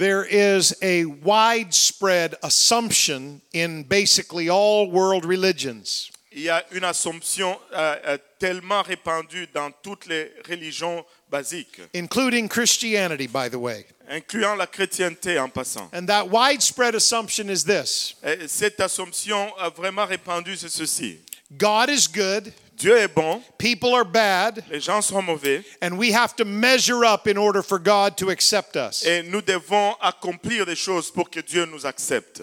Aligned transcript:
There 0.00 0.24
is 0.24 0.74
a 0.80 1.04
widespread 1.04 2.34
assumption 2.42 3.42
in 3.52 3.82
basically 3.82 4.48
all 4.48 4.90
world 4.90 5.26
religions 5.26 6.10
Il 6.32 6.40
y 6.40 6.48
a 6.48 6.64
une 6.72 6.84
assumption 6.84 7.58
euh, 7.74 7.96
euh, 8.06 8.18
tellement 8.38 8.80
répandue 8.80 9.46
dans 9.52 9.70
toutes 9.82 10.06
les 10.06 10.32
religions 10.48 11.04
basiques, 11.30 11.82
including 11.92 12.48
Christianity, 12.48 13.26
by 13.26 13.50
the 13.50 13.58
way. 13.58 13.84
incluant 14.08 14.54
la 14.56 14.66
chrétienté 14.66 15.38
en 15.38 15.50
passant. 15.50 15.90
And 15.92 16.06
that 16.06 16.30
widespread 16.30 16.94
assumption 16.94 17.50
is 17.50 17.64
this 17.64 18.14
Et 18.24 18.48
cette 18.48 18.80
assumption 18.80 19.52
euh, 19.60 19.68
vraiment 19.68 20.06
répandue, 20.06 20.56
c'est 20.56 20.70
ceci. 20.70 21.18
God 21.58 21.90
is 21.90 22.08
good, 22.08 22.50
Dieu 22.80 22.96
est 22.96 23.14
bon, 23.14 23.42
people 23.58 23.94
are 23.94 24.06
bad, 24.06 24.64
les 24.70 24.80
gens 24.80 25.02
sont 25.02 25.22
mauvais, 25.22 25.62
and 25.82 25.98
we 25.98 26.10
have 26.14 26.34
to 26.34 26.46
measure 26.46 27.04
up 27.04 27.26
in 27.28 27.36
order 27.36 27.62
for 27.62 27.78
God 27.78 28.16
to 28.16 28.30
accept 28.30 28.74
us. 28.74 29.04
et 29.04 29.22
nous 29.22 29.42
devons 29.42 29.94
accomplir 30.00 30.64
des 30.64 30.76
choses 30.76 31.10
pour 31.10 31.28
que 31.28 31.40
Dieu 31.40 31.66
nous 31.66 31.84
accepte. 31.84 32.42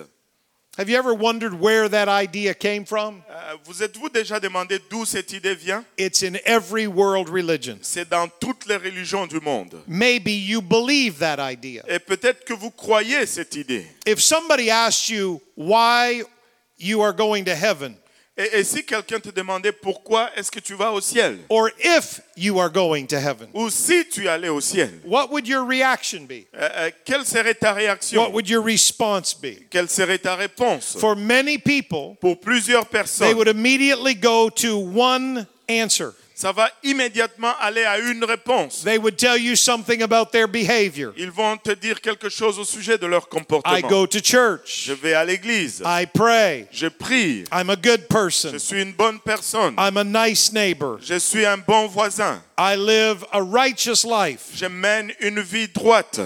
Have 0.77 0.91
you 0.91 0.95
ever 0.95 1.15
wondered 1.15 1.55
where 1.59 1.89
that 1.89 2.07
idea 2.07 2.53
came 2.53 2.85
from? 2.85 3.23
Euh, 3.31 3.55
vous 3.65 3.81
êtes-vous 3.81 4.09
déjà 4.09 4.39
demandé 4.39 4.77
d'où 4.91 5.05
cette 5.05 5.33
idée 5.33 5.55
vient 5.55 5.83
It's 5.97 6.21
in 6.21 6.35
every 6.45 6.85
world 6.85 7.29
religion. 7.29 7.79
C'est 7.81 8.07
dans 8.07 8.27
toutes 8.39 8.67
les 8.67 8.77
religions 8.77 9.25
du 9.25 9.39
monde. 9.39 9.81
Maybe 9.87 10.29
you 10.29 10.61
believe 10.61 11.17
that 11.17 11.37
idea. 11.39 11.81
Et 11.87 11.97
peut-être 11.97 12.45
que 12.45 12.53
vous 12.53 12.69
croyez 12.69 13.25
cette 13.25 13.55
idée. 13.55 13.87
If 14.05 14.19
somebody 14.19 14.69
asks 14.69 15.09
you 15.09 15.41
why 15.55 16.21
you 16.77 17.01
are 17.01 17.11
going 17.13 17.45
to 17.45 17.55
heaven, 17.55 17.95
Et, 18.39 18.59
et 18.59 18.63
si 18.63 18.83
quelqu'un 18.85 19.19
te 19.19 19.29
demandait 19.29 19.71
pourquoi 19.71 20.29
est-ce 20.35 20.51
que 20.51 20.59
tu 20.59 20.75
vas 20.75 20.91
au 20.91 21.01
ciel? 21.01 21.39
Or 21.49 21.69
if 21.83 22.21
you 22.35 22.59
are 22.59 22.69
going 22.71 23.05
to 23.07 23.15
heaven, 23.17 23.47
Ou 23.53 23.69
si 23.71 24.05
tu 24.07 24.27
allais 24.27 24.49
au 24.49 24.61
ciel? 24.61 24.91
what 25.05 25.31
would 25.31 25.47
your 25.47 25.65
reaction 25.65 26.25
be? 26.27 26.45
euh, 26.55 26.69
euh, 26.75 26.91
Quelle 27.03 27.25
serait 27.25 27.55
ta 27.55 27.73
réaction? 27.73 28.21
What 28.21 28.31
would 28.33 28.47
your 28.47 28.63
response 28.63 29.33
be? 29.33 29.65
Quelle 29.71 29.89
serait 29.89 30.19
ta 30.19 30.35
réponse? 30.35 30.95
For 30.99 31.15
many 31.15 31.57
people, 31.57 32.15
Pour 32.21 32.39
plusieurs 32.39 32.85
they 32.85 32.99
personnes, 32.99 33.33
would 33.35 33.47
immediately 33.47 34.13
go 34.13 34.49
to 34.51 34.77
one 34.77 35.47
answer. 35.67 36.13
Ça 36.37 36.51
va 36.51 36.69
immédiatement 36.83 37.51
aller 37.59 37.83
à 37.83 37.97
une 37.97 38.23
réponse. 38.23 38.83
They 38.83 38.99
would 38.99 39.17
tell 39.17 39.41
you 39.41 39.55
something 39.55 40.03
about 40.03 40.25
their 40.31 40.47
behavior. 40.47 41.11
Ils 41.17 41.31
vont 41.31 41.57
te 41.57 41.71
dire 41.71 41.99
quelque 41.99 42.29
chose 42.29 42.59
au 42.59 42.63
sujet 42.63 42.99
de 42.99 43.07
leur 43.07 43.23
I 43.23 43.27
comportement. 43.27 43.89
go 43.89 44.05
to 44.05 44.19
church. 44.19 44.83
Je 44.85 44.93
vais 44.93 45.15
à 45.15 45.25
l'église. 45.25 45.81
I 45.83 46.05
pray. 46.05 46.67
Je 46.71 46.89
prie. 46.89 47.43
I'm 47.51 47.71
a 47.71 47.75
good 47.75 48.07
person. 48.07 48.51
Je 48.51 48.59
suis 48.59 48.83
une 48.83 48.93
bonne 48.93 49.19
personne. 49.19 49.73
I'm 49.79 49.97
a 49.97 50.03
nice 50.03 50.53
neighbor. 50.53 50.99
Je 51.01 51.17
suis 51.17 51.43
un 51.43 51.57
bon 51.57 51.87
voisin. 51.87 52.39
I 52.55 52.75
live 52.75 53.25
a 53.31 53.41
righteous 53.41 54.05
life. 54.05 54.49
Je 54.53 54.67
mène 54.67 55.11
une 55.19 55.41
vie 55.41 55.67
droite. 55.67 56.19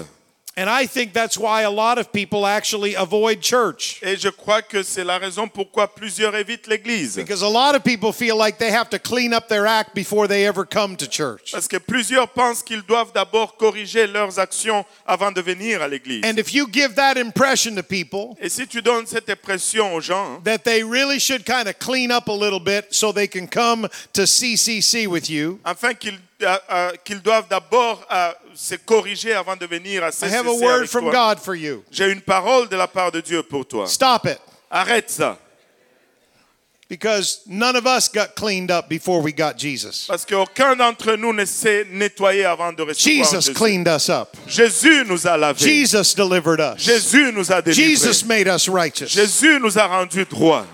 And 0.54 0.68
I 0.68 0.86
think 0.86 1.14
that's 1.14 1.38
why 1.38 1.62
a 1.62 1.70
lot 1.70 1.96
of 1.96 2.12
people 2.12 2.46
actually 2.46 2.94
avoid 2.94 3.40
church. 3.40 4.00
Et 4.02 4.16
je 4.16 4.28
crois 4.28 4.60
que 4.60 4.82
c'est 4.82 5.02
la 5.04 5.18
raison 5.18 5.48
pourquoi 5.48 5.88
plusieurs 5.94 6.34
évitent 6.34 6.66
l'église. 6.66 7.16
Because 7.16 7.40
a 7.42 7.48
lot 7.48 7.74
of 7.74 7.82
people 7.82 8.12
feel 8.12 8.36
like 8.36 8.58
they 8.58 8.70
have 8.70 8.90
to 8.90 8.98
clean 8.98 9.32
up 9.32 9.48
their 9.48 9.66
act 9.66 9.94
before 9.94 10.28
they 10.28 10.46
ever 10.46 10.66
come 10.66 10.94
to 10.96 11.06
church. 11.06 11.52
Parce 11.52 11.66
que 11.66 11.78
plusieurs 11.78 12.28
pensent 12.28 12.62
qu'ils 12.62 12.82
doivent 12.82 13.12
d'abord 13.14 13.56
corriger 13.56 14.06
leurs 14.06 14.38
actions 14.38 14.84
avant 15.06 15.32
de 15.32 15.40
venir 15.40 15.80
à 15.80 15.88
l'église. 15.88 16.22
And 16.22 16.38
if 16.38 16.52
you 16.52 16.68
give 16.70 16.96
that 16.96 17.16
impression 17.16 17.74
to 17.76 17.82
people, 17.82 18.36
Et 18.38 18.50
si 18.50 18.66
tu 18.66 18.82
donnes 18.82 19.06
cette 19.06 19.30
impression 19.30 19.94
aux 19.94 20.02
gens, 20.02 20.42
that 20.44 20.64
they 20.64 20.82
really 20.82 21.18
should 21.18 21.46
kind 21.46 21.66
of 21.66 21.78
clean 21.78 22.10
up 22.10 22.28
a 22.28 22.32
little 22.32 22.60
bit 22.60 22.88
so 22.90 23.10
they 23.10 23.26
can 23.26 23.46
come 23.46 23.88
to 24.12 24.26
CCC 24.26 25.06
with 25.06 25.30
you, 25.30 25.58
afin 25.64 25.94
qu'ils 25.94 26.18
euh, 26.42 26.58
euh, 26.70 26.92
qu'ils 27.04 27.22
doivent 27.22 27.46
d'abord 27.48 28.04
euh, 28.10 28.32
se 28.54 28.74
corriger 28.76 29.32
avant 29.34 29.56
de 29.56 29.66
venir 29.66 30.02
à 30.04 30.08
I 30.08 30.12
CCC 30.12 30.34
have 30.34 30.46
a 30.46 30.52
word 30.52 30.78
avec 30.78 30.90
from 30.90 31.04
toi. 31.04 31.12
God 31.12 31.40
for 31.40 31.54
you. 31.54 31.84
J'ai 31.90 32.10
une 32.10 32.20
parole 32.20 32.68
de 32.68 32.76
la 32.76 32.86
part 32.86 33.12
de 33.12 33.20
Dieu 33.20 33.42
pour 33.42 33.66
toi. 33.66 33.86
Stop 33.86 34.26
it. 34.26 34.38
Arrête 34.70 35.10
ça. 35.10 35.38
Because 36.88 37.40
none 37.46 37.74
of 37.74 37.86
us 37.86 38.08
got 38.08 38.36
cleaned 38.36 38.70
up 38.70 38.86
before 38.86 39.22
we 39.22 39.32
got 39.32 39.56
Jesus. 39.56 40.06
Parce 40.08 40.26
qu'aucun 40.26 40.76
d'entre 40.76 41.16
nous 41.16 41.32
ne 41.32 41.46
s'est 41.46 41.86
nettoyé 41.90 42.44
avant 42.44 42.70
de 42.70 42.82
recevoir 42.82 43.24
Jesus 43.24 43.46
Jésus. 43.46 43.54
cleaned 43.54 43.88
us 43.88 44.10
up. 44.10 44.36
Jésus 44.46 45.04
nous 45.06 45.26
a. 45.26 45.54
Jesus 45.54 46.14
delivered 46.14 46.60
us. 46.60 46.82
Jésus 46.82 47.32
nous 47.32 47.50
a 47.50 47.62
délivrés. 47.62 47.96
Jesus 47.96 48.26
made 48.26 48.46
us 48.46 48.68
righteous. 48.68 49.08
Jésus 49.08 49.58
nous 49.58 49.78
a 49.78 49.86
rendus 49.86 50.26
droits. 50.26 50.66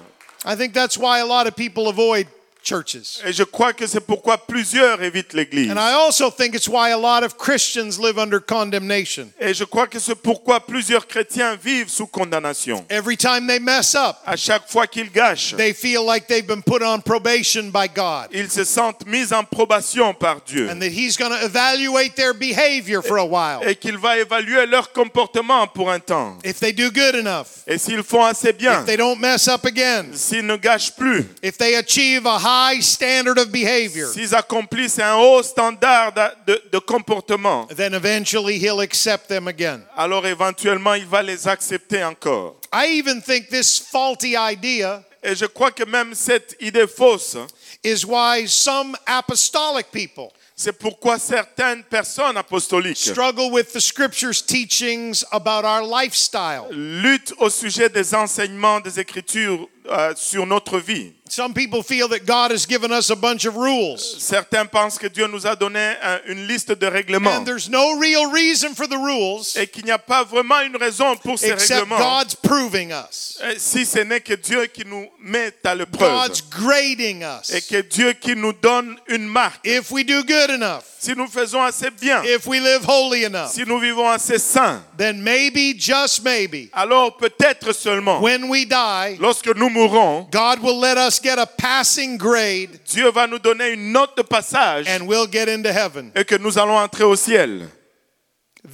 I 0.44 0.56
think 0.56 0.72
that's 0.72 0.98
why 0.98 1.20
a 1.20 1.26
lot 1.26 1.46
of 1.46 1.54
people 1.54 1.88
avoid 1.88 2.26
churches. 2.68 3.20
Et 3.24 3.32
je 3.32 3.44
crois 3.44 3.72
que 3.72 3.86
c'est 3.86 4.00
pourquoi 4.00 4.36
plusieurs 4.38 5.02
évitent 5.02 5.32
l'église. 5.32 5.70
And 5.70 5.78
I 5.78 5.92
also 5.94 6.30
think 6.30 6.54
it's 6.54 6.68
why 6.68 6.90
a 6.90 6.98
lot 6.98 7.24
of 7.24 7.36
Christians 7.38 7.98
live 7.98 8.18
under 8.18 8.40
condemnation. 8.40 9.30
Et 9.40 9.54
je 9.54 9.64
crois 9.64 9.86
que 9.86 9.98
c'est 9.98 10.14
pourquoi 10.14 10.60
plusieurs 10.60 11.06
chrétiens 11.06 11.56
vivent 11.56 11.88
sous 11.88 12.06
condamnation. 12.06 12.84
Every 12.90 13.16
time 13.16 13.46
they 13.46 13.58
mess 13.58 13.94
up, 13.94 14.16
À 14.26 14.36
chaque 14.36 14.68
fois 14.70 14.86
qu'ils 14.86 15.10
gâchent, 15.10 15.54
they 15.56 15.72
feel 15.72 16.04
like 16.04 16.26
they've 16.26 16.46
been 16.46 16.62
put 16.62 16.82
on 16.82 17.00
probation 17.00 17.70
by 17.70 17.88
God 17.88 18.28
ils 18.32 18.50
se 18.50 18.64
sentent 18.64 19.06
mis 19.06 19.32
en 19.32 19.44
probation 19.44 20.12
par 20.14 20.40
Dieu. 20.46 20.68
and 20.70 20.80
that 20.80 20.90
He's 20.90 21.16
going 21.16 21.30
to 21.30 21.44
evaluate 21.44 22.14
their 22.16 22.34
behavior 22.34 23.02
for 23.02 23.18
a 23.18 23.24
while. 23.24 23.60
Et 23.66 23.74
qu'il 23.76 23.96
va 23.98 24.18
évaluer 24.18 24.66
leur 24.66 24.92
comportement 24.92 25.66
pour 25.68 25.90
un 25.90 26.00
temps. 26.00 26.36
If 26.44 26.58
they 26.60 26.72
do 26.72 26.90
good 26.90 27.14
enough, 27.14 27.46
Et 27.66 27.78
s'ils 27.78 28.02
font 28.02 28.24
assez 28.24 28.52
bien, 28.52 28.80
if 28.80 28.86
they 28.86 28.96
don't 28.96 29.18
mess 29.18 29.48
up 29.48 29.64
again, 29.64 30.12
s'ils 30.14 30.44
ne 30.46 30.56
gâchent 30.56 30.92
plus, 30.96 31.24
if 31.42 31.56
they 31.56 31.76
achieve 31.76 32.26
a 32.26 32.38
high 32.38 32.57
standard 32.80 33.38
of 33.38 33.50
behavior, 33.50 34.08
s'ils 34.12 34.34
accomplissent 34.34 34.98
un 34.98 35.14
haut 35.16 35.42
standard 35.42 36.12
de, 36.46 36.60
de 36.72 36.78
comportement, 36.78 37.66
then 37.74 37.94
eventually 37.94 38.58
He'll 38.58 38.80
accept 38.80 39.28
them 39.28 39.48
again. 39.48 39.82
alors 39.96 40.26
éventuellement 40.26 40.94
il 40.94 41.06
va 41.06 41.22
les 41.22 41.46
accepter 41.46 42.02
encore. 42.04 42.56
I 42.72 42.98
even 42.98 43.20
think 43.22 43.48
this 43.48 43.78
faulty 43.78 44.34
idea 44.36 45.02
Et 45.22 45.34
je 45.34 45.46
crois 45.46 45.72
que 45.72 45.84
même 45.84 46.14
cette 46.14 46.56
idée 46.60 46.86
fausse, 46.86 47.36
is 47.82 48.04
why 48.06 48.46
some 48.46 48.96
apostolic 49.06 49.90
people 49.90 50.30
c'est 50.60 50.72
pourquoi 50.72 51.20
certaines 51.20 51.84
personnes 51.84 52.36
apostoliques 52.36 52.96
struggle 52.98 53.52
with 53.52 53.72
the 53.72 53.80
scriptures 53.80 54.42
teachings 54.44 55.24
about 55.30 55.64
our 55.64 55.82
lifestyle. 55.86 56.64
luttent 56.72 57.32
au 57.38 57.48
sujet 57.48 57.88
des 57.88 58.12
enseignements 58.12 58.80
des 58.80 58.98
Écritures 58.98 59.68
euh, 59.88 60.12
sur 60.16 60.46
notre 60.46 60.78
vie. 60.80 61.12
Some 61.30 61.52
people 61.54 61.82
feel 61.82 62.08
that 62.08 62.26
God 62.26 62.50
has 62.50 62.66
given 62.66 62.90
us 62.92 63.10
a 63.10 63.16
bunch 63.16 63.44
of 63.44 63.54
rules. 63.56 64.16
Certains 64.18 64.66
pensent 64.66 64.98
que 64.98 65.08
Dieu 65.08 65.26
nous 65.26 65.46
a 65.46 65.54
donné 65.56 65.94
un- 66.02 66.20
une 66.26 66.46
liste 66.46 66.72
de 66.72 66.86
règlements 66.86 67.30
And 67.36 67.44
there's 67.44 67.68
no 67.68 67.98
real 67.98 68.30
reason 68.30 68.74
for 68.74 68.86
the 68.86 68.96
rules 68.98 69.56
et 69.56 69.66
qu'il 69.66 69.84
n'y 69.84 69.90
a 69.90 69.98
pas 69.98 70.24
vraiment 70.24 70.60
une 70.60 70.76
raison 70.76 71.16
pour 71.16 71.38
ces 71.38 71.50
except 71.50 71.80
règlements 71.88 71.98
God's 71.98 72.34
proving 72.34 72.90
us. 72.92 73.38
si 73.58 73.84
ce 73.84 74.00
n'est 74.00 74.20
que 74.20 74.34
Dieu 74.34 74.66
qui 74.66 74.84
nous 74.84 75.06
met 75.20 75.52
à 75.64 75.74
l'épreuve 75.74 76.28
God's 76.28 76.42
grading 76.50 77.22
et 77.22 77.56
us. 77.58 77.66
que 77.68 77.82
Dieu 77.82 78.12
qui 78.14 78.34
nous 78.34 78.52
donne 78.52 78.96
une 79.08 79.26
marque. 79.26 79.60
If 79.66 79.90
we 79.90 80.04
do 80.04 80.22
good 80.24 80.50
enough, 80.50 80.84
Si 81.00 81.14
nous 81.14 81.28
faisons 81.28 81.62
assez 81.62 81.90
bien, 81.90 82.22
if 82.24 82.44
we 82.48 82.58
live 82.58 82.84
holy 82.84 83.22
enough, 83.24 83.52
si 83.52 83.62
nous 83.64 83.78
vivons 83.78 84.08
assez 84.10 84.36
sains, 84.38 84.82
then 84.96 85.22
maybe, 85.22 85.72
just 85.78 86.24
maybe, 86.24 86.70
alors 86.72 87.16
peut-être 87.16 87.72
seulement 87.72 88.20
when 88.20 88.48
we 88.48 88.64
die, 88.66 89.16
lorsque 89.20 89.46
nous 89.54 89.68
mourrons, 89.70 90.26
God 90.32 90.58
will 90.60 90.76
let 90.80 90.96
us 90.98 91.17
get 91.22 91.38
a 91.38 91.46
passing 91.46 92.16
grade 92.18 92.78
Dieu 92.86 93.10
va 93.10 93.26
nous 93.26 93.38
donner 93.38 93.70
une 93.72 93.92
note 93.92 94.16
de 94.16 94.22
passage 94.22 94.86
and 94.88 95.06
we'll 95.06 95.26
get 95.30 95.48
into 95.48 95.68
heaven. 95.70 96.10
et 96.14 96.24
que 96.24 96.36
nous 96.36 96.58
allons 96.58 96.76
entrer 96.78 97.04
au 97.04 97.16
ciel. 97.16 97.68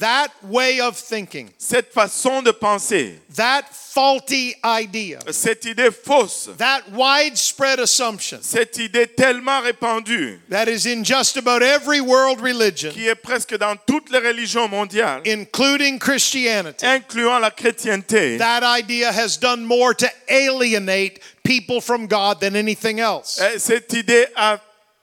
That 0.00 0.28
way 0.42 0.80
of 0.80 0.96
thinking, 0.98 1.50
Cette 1.56 1.92
façon 1.92 2.42
de 2.42 2.50
penser, 2.50 3.20
that 3.36 3.62
faulty 3.72 4.54
idea, 4.64 5.20
cette 5.30 5.64
idée 5.66 5.90
fausse, 5.92 6.50
that 6.58 6.82
widespread 6.92 7.78
assumption. 7.78 8.38
Cette 8.42 8.78
idée 8.78 9.06
tellement 9.06 9.60
répandue. 9.60 10.40
That 10.50 10.68
is 10.68 10.86
in 10.86 11.04
just 11.04 11.36
about 11.36 11.62
every 11.62 12.00
world 12.00 12.40
religion, 12.40 12.90
qui 12.92 13.06
est 13.06 13.14
presque 13.14 13.56
dans 13.56 13.76
toutes 13.86 14.10
les 14.10 14.18
religions 14.18 14.68
mondiales, 14.68 15.22
including 15.26 15.98
Christianity, 15.98 16.84
incluant 16.84 17.38
la 17.38 17.50
chrétienté, 17.50 18.36
that 18.38 18.62
idea 18.64 19.12
has 19.12 19.36
done 19.38 19.64
more 19.64 19.94
to 19.94 20.06
alienate 20.28 21.20
people 21.44 21.80
from 21.80 22.06
God 22.08 22.40
than 22.40 22.56
anything 22.56 22.98
else. 22.98 23.38
euh, 23.40 23.58
cette 23.58 23.92
idée 23.92 24.26
a 24.34 24.58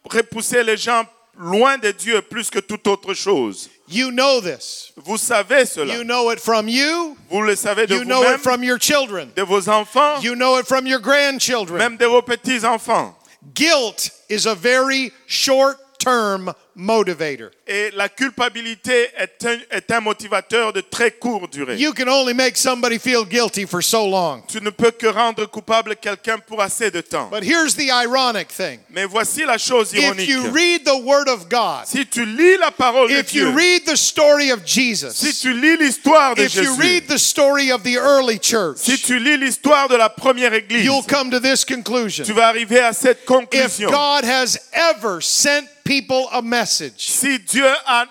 repoussé 0.09 0.63
les 0.63 0.75
gens 0.77 1.05
loin 1.37 1.77
de 1.77 1.91
Dieu 1.91 2.21
plus 2.21 2.49
que 2.49 2.59
toute 2.59 2.85
autre 2.87 3.13
chose. 3.13 3.69
You 3.91 4.11
know 4.11 4.39
this. 4.39 4.91
Vous 5.03 5.17
savez 5.17 5.67
cela. 5.67 5.93
You 5.93 6.03
know 6.03 6.29
it 6.31 6.39
from 6.39 6.67
you. 6.67 7.17
Vous 7.29 7.41
le 7.45 7.55
savez 7.55 7.87
de 7.87 7.95
You 7.95 8.05
know 8.05 8.23
it 8.33 8.39
from 8.39 8.63
your 8.63 8.77
children. 8.77 9.31
de 9.35 9.43
vos 9.45 9.67
enfants, 9.67 10.23
You 10.23 10.35
know 10.35 10.57
it 10.57 10.65
from 10.67 10.85
your 10.87 10.99
grandchildren. 10.99 11.77
même 11.79 11.97
de 11.97 12.07
vos 12.07 12.21
petits-enfants. 12.21 13.15
Guilt 13.53 14.09
is 14.29 14.45
a 14.45 14.55
very 14.55 15.11
short 15.25 15.77
term 15.99 16.51
motivator. 16.75 17.49
Et 17.67 17.91
la 17.95 18.09
culpabilité 18.09 19.09
est 19.17 19.45
un, 19.45 19.57
est 19.71 19.91
un 19.91 19.99
motivateur 19.99 20.73
de 20.73 20.81
très 20.81 21.11
courte 21.11 21.51
durée. 21.53 21.75
You 21.77 21.93
can 21.93 22.07
only 22.07 22.33
make 22.33 22.57
somebody 22.57 22.97
feel 22.99 23.23
guilty 23.25 23.65
for 23.65 23.81
so 23.83 24.05
long. 24.07 24.43
Tu 24.47 24.61
ne 24.61 24.69
peux 24.69 24.91
que 24.91 25.07
rendre 25.07 25.45
coupable 25.45 25.95
quelqu'un 25.95 26.37
pour 26.39 26.61
assez 26.61 26.91
de 26.91 27.01
temps. 27.01 27.29
But 27.31 27.43
here's 27.43 27.75
the 27.75 27.89
ironic 27.91 28.49
thing 28.49 28.79
Mais 28.89 29.05
voici 29.05 29.43
la 29.45 29.57
chose 29.57 29.93
if 29.93 30.03
ironique. 30.03 30.27
you 30.29 30.49
read 30.51 30.83
the 30.85 30.95
Word 31.03 31.27
of 31.29 31.49
God, 31.49 31.85
Si 31.85 32.05
tu 32.05 32.25
lis 32.25 32.57
la 32.57 32.71
parole 32.71 33.09
de 33.09 33.15
if 33.19 33.33
you 33.33 33.45
Dieu, 33.51 33.55
read 33.55 33.85
the 33.85 33.95
story 33.97 34.51
of 34.51 34.61
si 34.65 34.91
Jesus, 34.93 35.41
tu 35.41 35.53
lis 35.53 35.77
l'histoire 35.77 36.35
de 36.35 36.43
if 36.43 36.55
you 36.55 36.63
Jésus, 36.63 36.79
read 36.79 37.07
the 37.07 37.17
story 37.19 37.71
of 37.71 37.83
the 37.83 37.97
early 37.97 38.35
si 38.35 38.51
church, 38.51 39.01
tu 39.03 39.19
lis 39.19 39.37
l'histoire 39.37 39.87
de 39.87 39.95
la 39.95 40.09
première 40.09 40.53
église, 40.53 40.83
you'll 40.85 41.03
come 41.03 41.29
to 41.31 41.39
this 41.39 41.63
conclusion. 41.65 42.25
tu 42.25 42.33
vas 42.33 42.47
arriver 42.47 42.79
à 42.79 42.93
cette 42.93 43.19
If 43.21 43.25
conclusion. 43.25 43.89
God 43.89 44.23
has 44.23 44.57
ever 44.73 45.21
sent 45.21 45.67
people 45.83 46.27
a 46.31 46.41
message, 46.41 46.93
Si 46.97 47.39
Dieu 47.39 47.65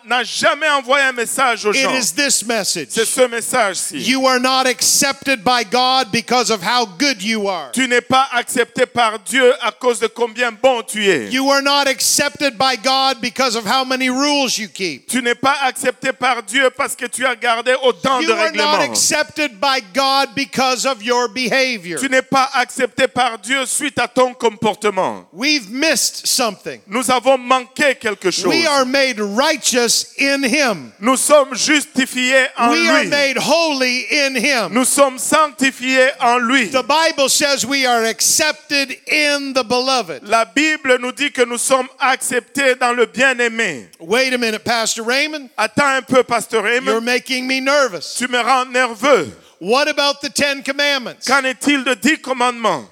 n'a 0.06 0.22
jamais 0.24 0.68
envoyé 0.68 1.04
un 1.04 1.12
message 1.12 1.64
aux 1.66 1.72
it 1.72 1.80
gens, 1.82 1.94
is 1.94 2.12
this 2.14 2.44
message. 2.44 2.88
c'est 2.90 3.04
ce 3.04 3.26
message-ci. 3.26 3.98
You 3.98 4.26
are 4.26 4.40
not 4.40 4.66
accepted 4.66 5.42
by 5.44 5.64
God 5.70 6.10
because 6.12 6.50
of 6.50 6.60
how 6.62 6.86
good 6.98 7.22
you 7.22 7.48
are. 7.48 7.70
Tu 7.72 7.86
n'es 7.88 8.00
pas 8.00 8.28
accepté 8.32 8.86
par 8.86 9.18
Dieu 9.20 9.52
à 9.62 9.70
cause 9.72 10.00
de 10.00 10.06
combien 10.08 10.50
bon 10.52 10.82
tu 10.82 11.04
es. 11.08 11.30
You 11.30 11.50
are 11.50 11.62
not 11.62 11.86
accepted 11.88 12.56
by 12.58 12.76
God 12.76 13.20
because 13.20 13.56
of 13.56 13.64
how 13.66 13.84
many 13.84 14.08
rules 14.10 14.58
you 14.58 14.68
keep. 14.68 15.06
Tu 15.08 15.22
n'es 15.22 15.34
pas 15.34 15.56
accepté 15.64 16.12
par 16.12 16.42
Dieu 16.42 16.70
parce 16.76 16.94
que 16.96 17.06
tu 17.06 17.24
as 17.26 17.36
gardé 17.36 17.74
autant 17.82 18.20
You 18.20 18.28
de 18.28 18.32
are 18.32 18.52
not 18.52 18.78
règlements. 18.78 18.90
accepted 18.92 19.60
by 19.60 19.80
God 19.94 20.34
because 20.34 20.84
of 20.86 21.02
your 21.02 21.28
behavior. 21.28 21.98
Tu 21.98 22.08
n'es 22.08 22.22
pas 22.22 22.48
accepté 22.54 23.06
par 23.08 23.38
Dieu 23.38 23.64
suite 23.66 23.98
à 23.98 24.08
ton 24.08 24.34
comportement. 24.34 25.26
We've 25.32 25.70
missed 25.70 26.26
something. 26.26 26.80
Nous 26.86 27.10
avons 27.10 27.38
manqué 27.38 27.59
quelque 27.74 28.30
chose. 28.30 28.46
We 28.46 28.66
are 28.66 28.84
made 28.84 29.18
righteous 29.20 30.14
in 30.18 30.42
Him. 30.42 30.92
Nous 31.00 31.16
sommes 31.16 31.54
justifiés 31.54 32.46
en 32.56 32.70
We 32.70 32.88
are 32.88 33.02
lui. 33.02 33.08
made 33.10 33.36
holy 33.38 34.06
in 34.10 34.34
Him. 34.36 34.72
Nous 34.72 34.84
sommes 34.88 35.18
sanctifiés 35.18 36.10
en 36.20 36.38
lui. 36.46 36.68
The 36.70 36.82
Bible 36.82 37.28
says 37.28 37.64
we 37.66 37.86
are 37.86 38.04
accepted 38.04 38.96
in 39.06 39.52
the 39.54 39.64
beloved. 39.64 40.22
La 40.28 40.44
Bible 40.44 40.98
nous 41.00 41.12
dit 41.12 41.30
que 41.32 41.44
nous 41.44 41.58
sommes 41.58 41.88
acceptés 41.98 42.74
dans 42.78 42.92
le 42.96 43.06
bien-aimé. 43.06 43.88
Wait 43.98 44.32
a 44.32 44.38
minute, 44.38 44.64
Pastor 44.64 45.04
Raymond. 45.06 45.48
Attends 45.56 45.96
un 45.98 46.02
peu, 46.02 46.22
Pasteur 46.22 46.62
You're 46.66 46.80
Raymond. 46.80 47.04
making 47.04 47.46
me 47.46 47.60
nervous. 47.60 48.14
Tu 48.16 48.28
me 48.28 48.38
rends 48.40 48.66
nerveux. 48.70 49.30
What 49.60 49.88
about 49.88 50.20
the 50.22 50.30
Ten 50.30 50.62
Commandments? 50.62 51.26
Qu'en 51.26 51.44
est-il 51.44 51.84
de 51.84 51.94
dix 51.94 52.18
commandements? 52.18 52.88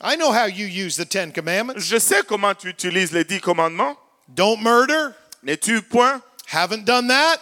I 0.00 0.16
know 0.16 0.32
how 0.32 0.46
you 0.46 0.66
use 0.66 0.96
the 0.96 1.04
Ten 1.04 1.30
Commandments. 1.32 1.84
Je 1.84 1.98
sais 1.98 2.22
comment 2.26 2.54
tu 2.54 2.68
utilises 2.68 3.12
les 3.12 3.24
dix 3.24 3.40
commandements. 3.40 3.96
Don't 4.28 4.60
murder. 4.60 5.14
N'es-tu 5.42 5.82
point? 5.82 6.20
Haven't 6.52 6.84
done 6.84 7.08
that. 7.08 7.38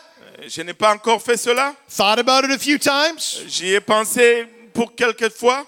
Je 0.48 0.62
n'ai 0.62 0.74
pas 0.74 0.92
encore 0.92 1.22
fait 1.22 1.36
cela. 1.36 1.74
Thought 1.88 2.18
about 2.18 2.44
it 2.44 2.50
a 2.50 2.58
few 2.58 2.78
times. 2.78 3.42
J'y 3.48 3.74
ai 3.74 3.80
pensé 3.80 4.46
pour 4.74 4.94
quelques 4.94 5.30
fois. 5.30 5.64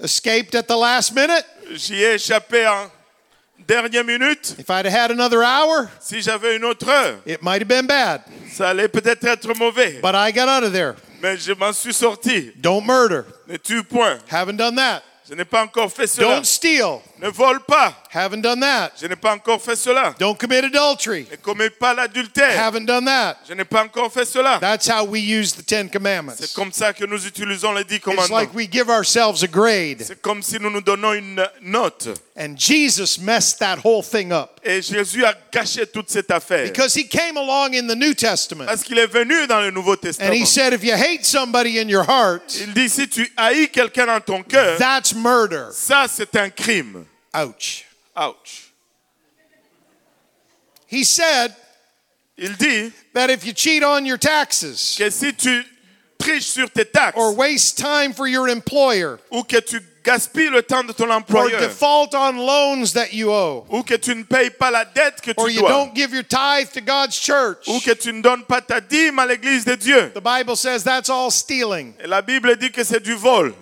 Escaped 0.00 0.54
at 0.54 0.66
the 0.68 0.76
last 0.76 1.14
minute. 1.14 1.44
J'y 1.74 2.02
ai 2.02 2.14
échappé 2.14 2.66
en 2.66 2.90
dernière 3.66 4.04
minute. 4.04 4.54
If 4.58 4.68
I'd 4.70 4.84
have 4.86 4.92
had 4.92 5.10
another 5.10 5.42
hour, 5.42 5.88
Si 6.00 6.20
j'avais 6.20 6.56
une 6.56 6.64
autre 6.64 6.88
heure, 6.88 7.18
it 7.26 7.42
might 7.42 7.60
have 7.62 7.68
been 7.68 7.86
bad. 7.86 8.22
ça 8.52 8.68
allait 8.70 8.88
peut-être 8.88 9.24
être 9.24 9.54
mauvais. 9.58 10.00
But 10.02 10.14
I 10.14 10.30
got 10.32 10.48
out 10.48 10.62
of 10.62 10.72
there. 10.72 10.94
Mais 11.22 11.36
je 11.38 11.52
m'en 11.54 11.72
suis 11.72 11.94
sorti. 11.94 12.52
Don't 12.60 12.84
murder. 12.84 13.24
N'es-tu 13.48 13.82
point? 13.84 14.18
Haven't 14.30 14.56
done 14.56 14.76
that. 14.76 15.02
Je 15.32 15.36
n'ai 15.38 15.46
pas 15.46 15.64
encore 15.64 15.90
fait 15.90 16.06
cela. 16.06 16.26
Don't 16.36 16.44
steal. 16.44 16.98
Ne 17.22 17.28
vole 17.30 17.60
pas. 17.60 17.94
Haven't 18.12 18.42
done 18.42 18.58
that. 18.60 18.90
Je 19.00 19.06
n'ai 19.06 19.14
pas 19.14 19.32
encore 19.34 19.62
fait 19.62 19.76
cela. 19.76 20.12
Don't 20.18 20.36
commit 20.36 20.56
adultery. 20.56 21.24
Ne 21.30 21.36
commets 21.36 21.70
pas 21.70 21.94
l'adultère. 21.94 22.58
Haven't 22.60 22.84
done 22.84 23.04
that. 23.04 23.36
Je 23.48 23.54
n'ai 23.54 23.64
pas 23.64 23.84
encore 23.84 24.12
fait 24.12 24.24
cela. 24.24 24.58
That's 24.60 24.88
how 24.88 25.04
we 25.04 25.20
use 25.22 25.52
the 25.54 25.64
Ten 25.64 25.86
C'est 25.86 25.92
Commandments. 25.98 26.34
comme 26.54 26.72
ça 26.72 26.92
que 26.92 27.04
nous 27.06 27.24
utilisons 27.24 27.72
les 27.74 27.84
dix 27.84 27.96
It's 27.96 28.04
commandements. 28.04 28.36
like 28.40 28.52
we 28.52 28.66
give 28.68 28.88
ourselves 28.90 29.44
a 29.44 29.46
grade. 29.46 30.02
C'est 30.04 30.20
comme 30.20 30.42
si 30.42 30.56
nous 30.60 30.68
nous 30.68 30.80
donnons 30.82 31.12
une 31.12 31.46
note. 31.62 32.08
And 32.36 32.56
Jesus 32.58 33.18
messed 33.20 33.58
that 33.60 33.78
whole 33.84 34.02
thing 34.02 34.32
up 34.32 34.58
Et 34.64 34.82
Jésus 34.82 35.24
a 35.24 35.34
gâché 35.52 35.86
toute 35.86 36.10
cette 36.10 36.30
affaire. 36.30 36.64
because 36.72 36.92
he 36.94 37.04
came 37.06 37.36
along 37.36 37.74
in 37.74 37.86
the 37.86 37.94
New 37.94 38.14
Testament 38.14 38.64
Parce 38.66 38.82
qu'il 38.82 38.98
est 38.98 39.06
venu 39.06 39.46
dans 39.46 39.60
le 39.60 39.70
Nouveau 39.70 39.92
and 39.92 40.00
Testament. 40.00 40.32
he 40.34 40.44
said, 40.44 40.72
if 40.72 40.82
you 40.82 40.94
hate 40.94 41.24
somebody 41.24 41.78
in 41.78 41.88
your 41.88 42.02
heart, 42.04 42.42
Il 42.60 42.72
dit, 42.72 42.88
si 42.88 43.06
tu 43.08 43.30
haïs 43.36 43.68
quelqu'un 43.70 44.06
dans 44.06 44.20
ton 44.20 44.42
cœur, 44.42 44.76
that's 44.78 45.14
murder. 45.14 45.66
ça 45.72 46.06
c'est 46.08 46.34
un 46.36 46.48
crime. 46.50 47.04
Ouch. 47.34 47.84
Ouch. 48.16 48.72
He 50.86 51.04
said 51.04 51.54
Il 52.36 52.56
dit 52.56 52.92
that 53.12 53.30
if 53.30 53.44
you 53.44 53.52
cheat 53.52 53.82
on 53.82 54.04
your 54.04 54.18
taxes 54.18 54.96
que 54.98 55.10
si 55.10 55.32
tu 55.32 55.64
triches 56.18 56.46
sur 56.46 56.68
tes 56.68 56.84
taxes 56.84 57.14
or 57.16 57.34
waste 57.34 57.78
time 57.78 58.12
for 58.12 58.26
your 58.26 58.48
employer 58.48 59.18
ou 59.30 59.42
que 59.42 59.60
tu 59.60 59.80
gaspilles 60.02 60.50
le 60.50 60.62
temps 60.62 60.86
de 60.86 60.92
ton 60.92 61.10
or 61.10 61.50
default 61.50 62.14
on 62.14 62.36
loans 62.38 62.92
that 62.94 63.12
you 63.12 63.30
owe 63.30 63.66
ou 63.70 63.82
que 63.82 63.96
tu 63.96 64.14
ne 64.14 64.24
payes 64.24 64.50
pas 64.50 64.70
la 64.70 64.84
dette 64.84 65.20
que 65.20 65.32
or 65.36 65.48
you 65.48 65.60
dois 65.60 65.68
don't 65.68 65.94
give 65.94 66.12
your 66.12 66.24
tithe 66.24 66.70
to 66.72 66.80
God's 66.80 67.16
church, 67.16 67.68
ou 67.68 67.80
que 67.80 67.94
tu 67.94 68.12
ne 68.12 68.22
donnes 68.22 68.44
pas 68.44 68.60
ta 68.60 68.80
dîme 68.80 69.18
à 69.18 69.26
l'église 69.26 69.64
de 69.64 69.76
Dieu. 69.76 70.10
the 70.14 70.20
Bible 70.20 70.56
says 70.56 70.82
that's 70.82 71.08
all 71.08 71.30
stealing. 71.30 71.94
Et 72.02 72.06
la 72.06 72.22
Bible 72.22 72.56
dit 72.56 72.70
que 72.70 72.82
c'est 72.82 73.02
du 73.02 73.14
vol. 73.14 73.54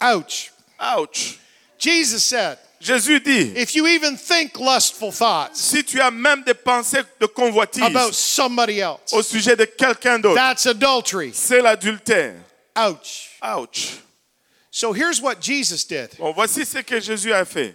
Ouch. 0.00 0.52
Ouch. 0.78 1.38
Jesus 1.78 2.22
said, 2.22 2.58
Jésus 2.80 3.20
dit, 3.20 3.52
if 3.56 3.74
you 3.74 3.86
even 3.86 4.16
think 4.16 4.58
lustful 4.58 5.10
thoughts 5.10 5.58
si 5.60 5.82
tu 5.82 6.00
as 6.00 6.10
même 6.10 6.42
des 6.44 6.54
pensées 6.54 7.02
de 7.20 7.26
convoitise 7.26 7.82
about 7.82 8.12
somebody 8.12 8.80
else, 8.80 9.12
au 9.12 9.22
sujet 9.22 9.56
de 9.56 9.64
quelqu'un 9.64 10.18
d'autre, 10.18 10.36
that's 10.36 10.66
adultery. 10.66 11.32
c'est 11.32 11.62
l'adultère. 11.62 12.34
Ouch. 12.76 13.30
Ouch. 13.42 14.00
So 14.70 14.92
here's 14.92 15.22
what 15.22 15.40
Jesus 15.40 15.84
did 15.84 16.10
Bon, 16.18 16.32
voici 16.32 16.66
ce 16.66 16.82
que 16.82 17.00
Jésus 17.00 17.32
a 17.32 17.44
fait. 17.46 17.74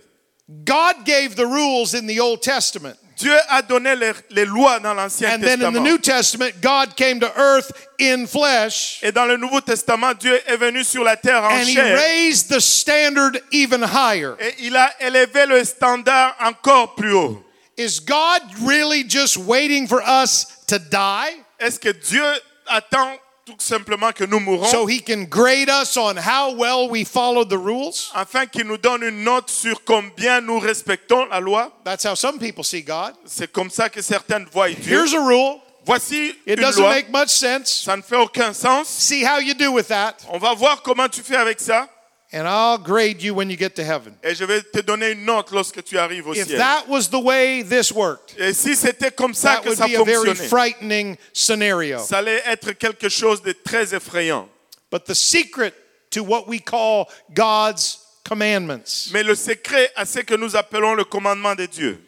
God 0.63 1.06
gave 1.06 1.36
the 1.36 1.48
rules 1.48 1.95
in 1.95 2.06
the 2.06 2.19
Old 2.19 2.42
Testament. 2.42 2.98
Dieu 3.21 3.38
a 3.50 3.62
donné 3.62 3.95
les, 3.95 4.12
les 4.31 4.45
lois 4.45 4.79
dans 4.79 4.94
l'Ancien 4.95 5.35
And 5.35 5.41
then 5.41 5.62
in 5.62 5.71
the 5.71 5.79
Testament. 5.79 5.83
New 5.85 5.97
Testament, 6.00 6.62
God 6.62 6.95
came 6.95 7.19
to 7.19 7.31
earth 7.38 7.71
in 8.00 8.25
flesh 8.25 9.00
Et 9.03 9.12
dans 9.12 9.25
le 9.27 9.38
Nouveau 9.38 9.62
Testament, 9.62 10.13
Dieu 10.19 10.39
est 10.47 10.57
venu 10.57 10.83
sur 10.83 11.03
la 11.03 11.15
terre 11.15 11.44
en 11.44 11.51
and 11.51 11.68
he 11.68 11.75
chair. 11.75 11.95
raised 11.97 12.50
the 12.50 12.59
standard 12.59 13.39
even 13.51 13.81
higher. 13.83 14.35
Et 14.39 14.56
il 14.65 14.75
a 14.75 14.91
élevé 15.00 15.45
le 15.47 15.63
standard 15.63 16.35
encore 16.39 16.95
plus 16.95 17.13
haut. 17.13 17.44
Is 17.77 18.00
God 18.00 18.41
really 18.63 19.03
just 19.07 19.38
waiting 19.38 19.88
for 19.88 20.01
us 20.01 20.45
to 20.67 20.77
die? 20.79 21.29
Est-ce 21.59 21.79
que 21.79 21.89
Dieu 21.94 22.25
attend 22.67 23.17
tout 23.45 23.55
simplement 23.59 24.11
que 24.11 24.23
nous 24.23 24.39
mourons 24.39 24.65
so 24.65 24.88
he 24.88 25.01
can 25.01 25.23
grade 25.23 25.69
us 25.69 25.97
on 25.97 26.15
how 26.17 26.53
well 26.55 26.88
we 26.89 27.03
followed 27.05 27.49
the 27.49 27.57
rules? 27.57 28.11
afin 28.13 28.45
qu'il 28.45 28.65
nous 28.65 28.77
donne 28.77 29.03
une 29.03 29.23
note 29.23 29.49
sur 29.49 29.83
combien 29.83 30.41
nous 30.41 30.59
respectons 30.59 31.25
la 31.25 31.39
loi 31.39 31.71
That's 31.83 32.05
how 32.05 32.15
some 32.15 32.38
people 32.39 32.63
see 32.63 32.83
God. 32.83 33.13
C'est 33.25 33.51
comme 33.51 33.69
ça 33.69 33.89
que 33.89 34.01
certains 34.01 34.45
voient 34.51 34.69
Dieu. 34.69 34.91
Here's 34.97 35.13
a 35.13 35.19
rule. 35.19 35.59
Voici 35.83 36.27
It 36.45 36.59
une 36.59 36.61
doesn't 36.61 36.79
loi. 36.79 36.93
make 36.93 37.10
much 37.12 37.29
sense. 37.29 37.83
Ça 37.86 37.98
ne 37.98 38.03
fait 38.03 38.15
aucun 38.15 38.53
sens. 38.53 38.88
See 38.88 39.24
how 39.25 39.39
you 39.39 39.55
do 39.55 39.71
with 39.71 39.88
that, 39.88 40.17
On 40.29 40.38
va 40.38 40.53
voir 40.53 40.83
comment 40.83 41.10
tu 41.10 41.21
fais 41.24 41.36
avec 41.38 41.60
ça. 41.60 41.88
And 42.33 42.47
I'll 42.47 42.77
grade 42.77 43.21
you 43.21 43.33
when 43.33 43.50
you 43.50 43.57
get 43.57 43.75
to 43.75 43.83
heaven. 43.83 44.15
Et 44.23 44.33
je 44.35 44.45
vais 44.45 44.61
te 44.61 44.79
donner 44.81 45.11
une 45.11 45.25
note 45.25 45.51
lorsque 45.51 45.83
tu 45.83 45.97
arrives 45.97 46.27
au 46.27 46.33
If 46.33 46.47
ciel. 46.47 46.57
that 46.59 46.85
was 46.88 47.09
the 47.09 47.19
way 47.21 47.61
this 47.63 47.91
worked, 47.91 48.35
Et 48.39 48.53
si 48.53 48.75
c'était 48.75 49.11
comme 49.11 49.33
ça 49.33 49.55
that 49.55 49.61
que 49.63 49.69
would 49.69 49.77
ça 49.77 49.88
be 49.88 49.95
a 49.95 50.03
very 50.03 50.27
fonctionnait, 50.27 50.47
frightening 50.50 51.17
scenario. 51.33 52.00
ça 52.00 52.19
allait 52.19 52.41
être 52.45 52.71
quelque 52.73 53.09
chose 53.09 53.41
de 53.41 53.51
très 53.53 53.93
effrayant. 53.93 54.47
But 54.91 55.05
the 55.05 55.13
secret 55.15 55.73
to 56.11 56.23
what 56.23 56.47
we 56.47 56.59
call 56.61 57.07
God's 57.33 58.00
commandments 58.23 59.09
Mais 59.11 59.23
le 59.23 59.35
secret 59.35 59.91
à 59.95 60.05
ce 60.05 60.19
que 60.19 60.35
nous 60.35 60.55
appelons 60.55 60.93
le 60.95 61.03
commandement 61.05 61.55
de 61.55 61.65
Dieu, 61.65 62.00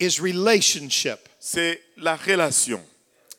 is 0.00 0.18
relationship. 0.20 1.18
c'est 1.40 1.80
la 1.96 2.16
relation. 2.16 2.80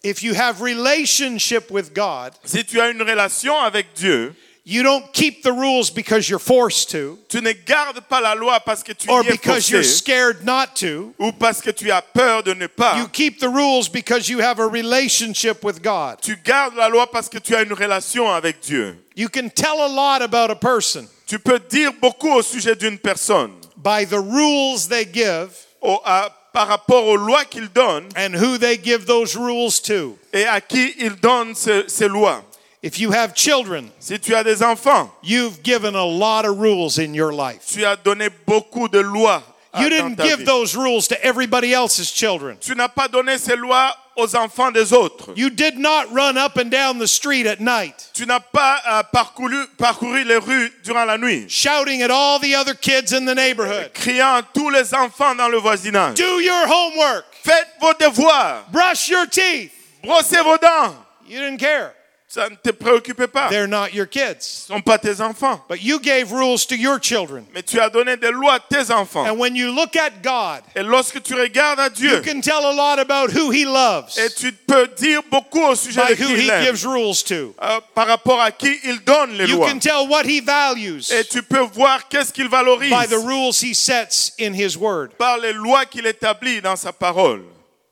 If 0.06 0.22
you 0.22 0.34
have 0.34 0.62
relationship 0.62 1.72
with 1.72 1.94
God, 1.94 2.34
Si 2.44 2.66
tu 2.66 2.80
as 2.82 2.90
une 2.90 3.02
relation 3.02 3.58
avec 3.58 3.94
Dieu, 3.96 4.34
you 4.66 4.82
don't 4.82 5.12
keep 5.12 5.44
the 5.44 5.52
rules 5.52 5.90
because 5.90 6.30
you're 6.30 6.40
forced 6.40 6.90
to 6.92 7.18
tu 7.28 7.42
ne 7.42 7.52
gardes 7.54 8.00
pas 8.08 8.22
la 8.22 8.34
loi 8.34 8.60
parce 8.66 8.82
que 8.84 8.94
tu 8.94 9.10
or 9.10 9.22
y 9.24 9.28
es 9.28 9.32
because 9.32 9.70
you're 9.70 9.84
scared 9.84 10.46
not 10.46 10.74
to. 10.76 11.14
ou 11.20 11.32
parce 11.34 11.62
que 11.62 11.72
tu 11.72 11.92
as 11.92 12.02
peur 12.02 12.44
de 12.44 12.54
ne 12.54 12.68
pas. 12.68 12.98
You 12.98 13.08
keep 13.10 13.40
the 13.40 13.50
rules 13.50 13.90
because 13.90 14.30
you 14.30 14.40
have 14.40 14.60
a 14.60 14.68
relationship 14.68 15.64
with 15.64 15.82
God. 15.82 16.22
Tu 16.22 16.36
gardes 16.38 16.76
la 16.78 16.88
loi 16.88 17.06
parce 17.12 17.28
que 17.30 17.40
tu 17.40 17.56
as 17.56 17.64
une 17.64 17.74
relation 17.74 18.30
avec 18.32 18.62
Dieu. 18.62 18.96
You 19.16 19.28
can 19.30 19.50
tell 19.50 19.80
a 19.82 19.88
lot 19.90 20.22
about 20.22 20.50
a 20.50 20.56
person 20.56 21.08
Tu 21.28 21.40
peux 21.40 21.60
dire 21.60 21.92
beaucoup 22.02 22.30
au 22.32 22.42
sujet 22.42 22.76
d'une 22.76 22.98
personne 22.98 23.52
by 23.78 24.06
the 24.06 24.20
rules 24.20 24.88
they 24.88 25.06
give 25.06 25.50
au- 25.82 26.00
à- 26.06 26.30
par 26.54 26.68
rapport 26.68 27.06
aux 27.08 27.18
lois 27.18 27.44
qu'il 27.46 27.68
donne 27.74 28.08
and 28.16 28.36
who 28.36 28.58
they 28.58 28.78
give 28.82 29.06
those 29.06 29.36
rules 29.36 29.82
to. 29.82 30.18
et 30.32 30.46
à 30.46 30.62
qui 30.62 30.94
il 31.00 31.16
donne 31.16 31.54
ce- 31.56 31.86
ces 31.88 32.08
lois. 32.08 32.44
If 32.84 33.00
you 33.00 33.12
have 33.12 33.34
children, 33.34 33.92
Si 34.00 34.18
tu 34.20 34.36
as 34.36 34.44
des 34.44 34.62
enfants, 34.62 35.10
you've 35.24 35.64
given 35.64 35.96
a 35.96 36.04
lot 36.06 36.44
of 36.46 36.60
rules 36.60 36.98
in 37.00 37.14
your 37.14 37.32
life. 37.34 37.66
tu 37.74 37.84
as 37.86 37.96
donné 37.96 38.30
beaucoup 38.46 38.90
de 38.92 39.00
lois 39.02 39.42
You 39.80 39.90
didn't 39.90 40.18
give 40.20 40.40
vie. 40.40 40.46
those 40.46 40.76
rules 40.76 41.08
to 41.08 41.16
everybody 41.26 41.74
else's 41.74 42.12
children. 42.12 42.58
Tu 42.60 42.76
n'as 42.76 42.90
pas 42.90 43.08
donné 43.08 43.40
ces 43.40 43.56
lois 43.56 43.92
aux 44.16 44.36
enfants 44.36 44.72
des 44.72 44.92
autres. 44.94 45.32
You 45.36 45.50
did 45.50 45.78
not 45.80 46.12
run 46.14 46.38
up 46.38 46.58
and 46.58 46.70
down 46.70 47.00
the 47.00 47.08
street 47.08 47.48
at 47.48 47.60
night 47.60 48.10
Tu 48.14 48.26
n'as 48.28 48.40
pas 48.42 48.80
euh, 48.88 49.02
parcouru, 49.12 49.66
parcouru 49.80 50.24
les 50.26 50.38
rues 50.38 50.70
durant 50.84 51.06
la 51.06 51.18
nuit, 51.18 51.50
shouting 51.50 52.04
at 52.04 52.12
all 52.12 52.38
the 52.40 52.54
other 52.54 52.76
kids 52.76 53.14
in 53.14 53.26
the 53.26 53.34
neighborhood. 53.34 53.92
criant 53.96 54.44
tous 54.54 54.70
les 54.70 54.94
enfants 54.94 55.34
dans 55.36 55.48
le 55.50 55.58
voisinage. 55.58 56.16
Do 56.18 56.40
your 56.42 56.68
homework. 56.68 57.26
Faites 57.44 57.66
vos 57.82 57.94
devoirs, 57.94 58.66
Brush 58.72 59.10
your 59.10 59.26
teeth. 59.26 59.72
brossez 60.04 60.44
vos 60.44 60.58
dents. 60.58 60.94
You 61.26 61.40
didn't 61.40 61.58
care. 61.60 61.94
Ça 62.34 62.50
ne 62.50 62.56
te 62.56 62.72
préoccupe 62.72 63.28
pas. 63.28 63.48
Ce 63.48 63.54
They're 63.54 63.68
not 63.68 63.90
your 63.94 64.08
kids. 64.10 64.66
ne 64.68 64.76
sont 64.78 64.82
pas 64.82 64.98
tes 64.98 65.22
enfants. 65.22 65.62
But 65.70 65.84
you 65.84 66.00
gave 66.00 66.32
rules 66.34 66.66
to 66.66 66.74
your 66.76 66.98
children. 67.00 67.46
Mais 67.54 67.62
tu 67.62 67.80
as 67.80 67.90
donné 67.92 68.18
des 68.18 68.32
lois 68.32 68.56
à 68.56 68.60
tes 68.60 68.92
enfants. 68.92 69.24
And 69.28 69.38
when 69.38 69.56
you 69.56 69.72
look 69.72 69.96
at 69.96 70.24
God, 70.24 70.64
Et 70.76 70.82
lorsque 70.82 71.22
tu 71.22 71.36
regardes 71.36 71.80
à 71.80 71.90
you 71.90 71.92
Dieu, 72.10 72.22
can 72.22 72.42
tell 72.42 72.66
a 72.66 72.72
lot 72.74 72.98
about 73.00 73.32
who 73.32 73.52
He 73.52 73.66
loves 73.66 74.18
et 74.18 74.32
tu 74.32 74.52
peux 74.52 74.88
dire 74.98 75.22
beaucoup 75.30 75.62
au 75.62 75.76
sujet 75.76 76.02
by 76.08 76.16
de 76.16 76.24
who 76.24 76.28
qui 76.36 76.42
He 76.48 76.50
aime, 76.50 76.66
gives 76.66 76.86
rules 76.88 77.24
to. 77.24 77.54
euh, 77.62 77.80
par 77.94 78.08
rapport 78.08 78.42
à 78.42 78.50
qui 78.52 78.80
il 78.84 79.04
donne 79.04 79.34
les 79.38 79.46
You 79.48 79.58
lois. 79.58 79.70
can 79.70 79.78
tell 79.78 80.08
what 80.10 80.24
He 80.26 80.42
values 80.42 81.12
Et 81.12 81.26
tu 81.26 81.44
peux 81.44 81.60
voir 81.72 82.08
qu'est-ce 82.10 82.34
qu'il 82.34 82.50
valorise 82.50 82.90
by 82.90 83.06
the 83.08 83.20
rules 83.24 83.54
He 83.62 83.76
sets 83.76 84.34
in 84.40 84.54
His 84.56 84.76
Word. 84.76 85.10
par 85.20 85.38
les 85.38 85.54
lois 85.54 85.86
qu'il 85.86 86.08
établit 86.08 86.62
dans 86.62 86.76
sa 86.78 86.92
parole. 86.92 87.44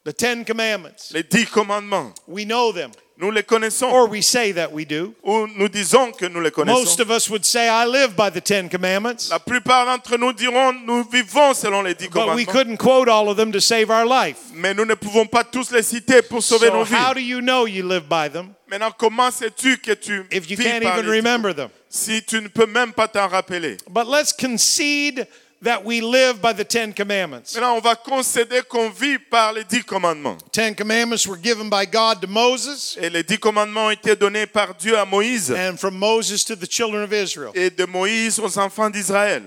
The 0.03 0.13
Ten 0.17 0.43
Commandments. 0.43 1.11
Les 1.11 1.21
dix 1.21 1.45
commandements. 1.45 2.11
We 2.27 2.43
know 2.43 2.73
them, 2.73 2.89
Nous 3.21 3.29
les 3.29 3.43
connaissons, 3.43 3.85
or 3.91 4.09
we 4.09 4.23
say 4.23 4.51
that 4.51 4.71
we 4.73 4.83
do. 4.83 5.13
ou 5.23 5.45
nous 5.55 5.69
disons 5.69 6.11
que 6.11 6.25
nous 6.25 6.39
les 6.41 6.49
Most 6.49 6.55
connaissons. 6.55 6.99
of 7.01 7.11
us 7.11 7.29
would 7.29 7.45
say, 7.45 7.69
I 7.69 7.85
live 7.85 8.15
by 8.15 8.31
the 8.31 8.41
Ten 8.41 8.67
Commandments, 8.67 9.29
La 9.29 9.37
plupart 9.37 9.85
d'entre 9.85 10.17
nous 10.17 10.33
diront, 10.33 10.73
nous 10.87 11.03
vivons 11.03 11.53
selon 11.53 11.83
les 11.83 11.93
dix 11.93 12.07
but 12.07 12.15
we 12.35 12.45
commandements. 12.45 12.51
couldn't 12.51 12.77
quote 12.77 13.07
all 13.07 13.29
of 13.29 13.37
them 13.37 13.51
to 13.51 13.61
save 13.61 13.91
our 13.91 14.07
life. 14.07 14.37
Mais 14.55 14.73
nous 14.73 14.85
ne 14.85 14.95
pouvons 14.95 15.27
pas 15.27 15.43
tous 15.43 15.69
les 15.71 15.83
citer 15.83 16.23
pour 16.23 16.41
sauver 16.41 16.69
So, 16.69 16.73
nos 16.73 16.83
vies. 16.83 16.95
how 16.95 17.13
do 17.13 17.19
you 17.21 17.41
know 17.41 17.67
you 17.67 17.87
live 17.87 18.09
by 18.09 18.27
them? 18.27 18.55
Maintenant, 18.67 18.91
comment 18.97 19.29
sais-tu 19.29 19.77
que 19.77 19.93
tu 19.93 20.25
if 20.31 20.49
you 20.49 20.57
can't 20.57 20.81
even 20.83 21.05
remember 21.05 21.53
them? 21.53 21.69
si 21.89 22.23
tu 22.23 22.41
ne 22.41 22.47
peux 22.47 22.65
même 22.65 22.91
pas 22.91 23.07
t'en 23.07 23.27
rappeler. 23.27 23.77
But 23.87 24.07
let's 24.07 24.33
concede 24.33 25.27
that 25.63 25.83
we 25.85 26.01
live 26.01 26.41
by 26.41 26.53
the 26.53 26.63
Ten 26.67 26.93
Commandments. 26.93 27.53
Maintenant, 27.55 27.75
on 27.77 27.81
va 27.81 27.95
concéder 27.95 28.61
qu'on 28.67 28.89
vit 28.89 29.19
par 29.19 29.53
les 29.53 29.63
dix 29.63 29.83
commandements. 29.83 30.37
Ten 30.51 30.73
Commandments 30.75 31.27
were 31.27 31.37
given 31.37 31.69
by 31.69 31.85
God 31.85 32.19
to 32.21 32.27
Moses, 32.27 32.97
Et 32.99 33.09
les 33.09 33.23
dix 33.23 33.37
commandements 33.37 33.87
ont 33.87 33.91
été 33.91 34.15
donnés 34.15 34.47
par 34.47 34.73
Dieu 34.75 34.97
à 34.97 35.05
Moïse 35.05 35.51
and 35.51 35.77
from 35.77 35.95
Moses 35.97 36.43
to 36.45 36.55
the 36.55 36.67
children 36.69 37.03
of 37.03 37.13
Israel. 37.13 37.51
et 37.53 37.69
de 37.69 37.85
Moïse 37.85 38.39
aux 38.39 38.57
enfants 38.57 38.89
d'Israël. 38.89 39.43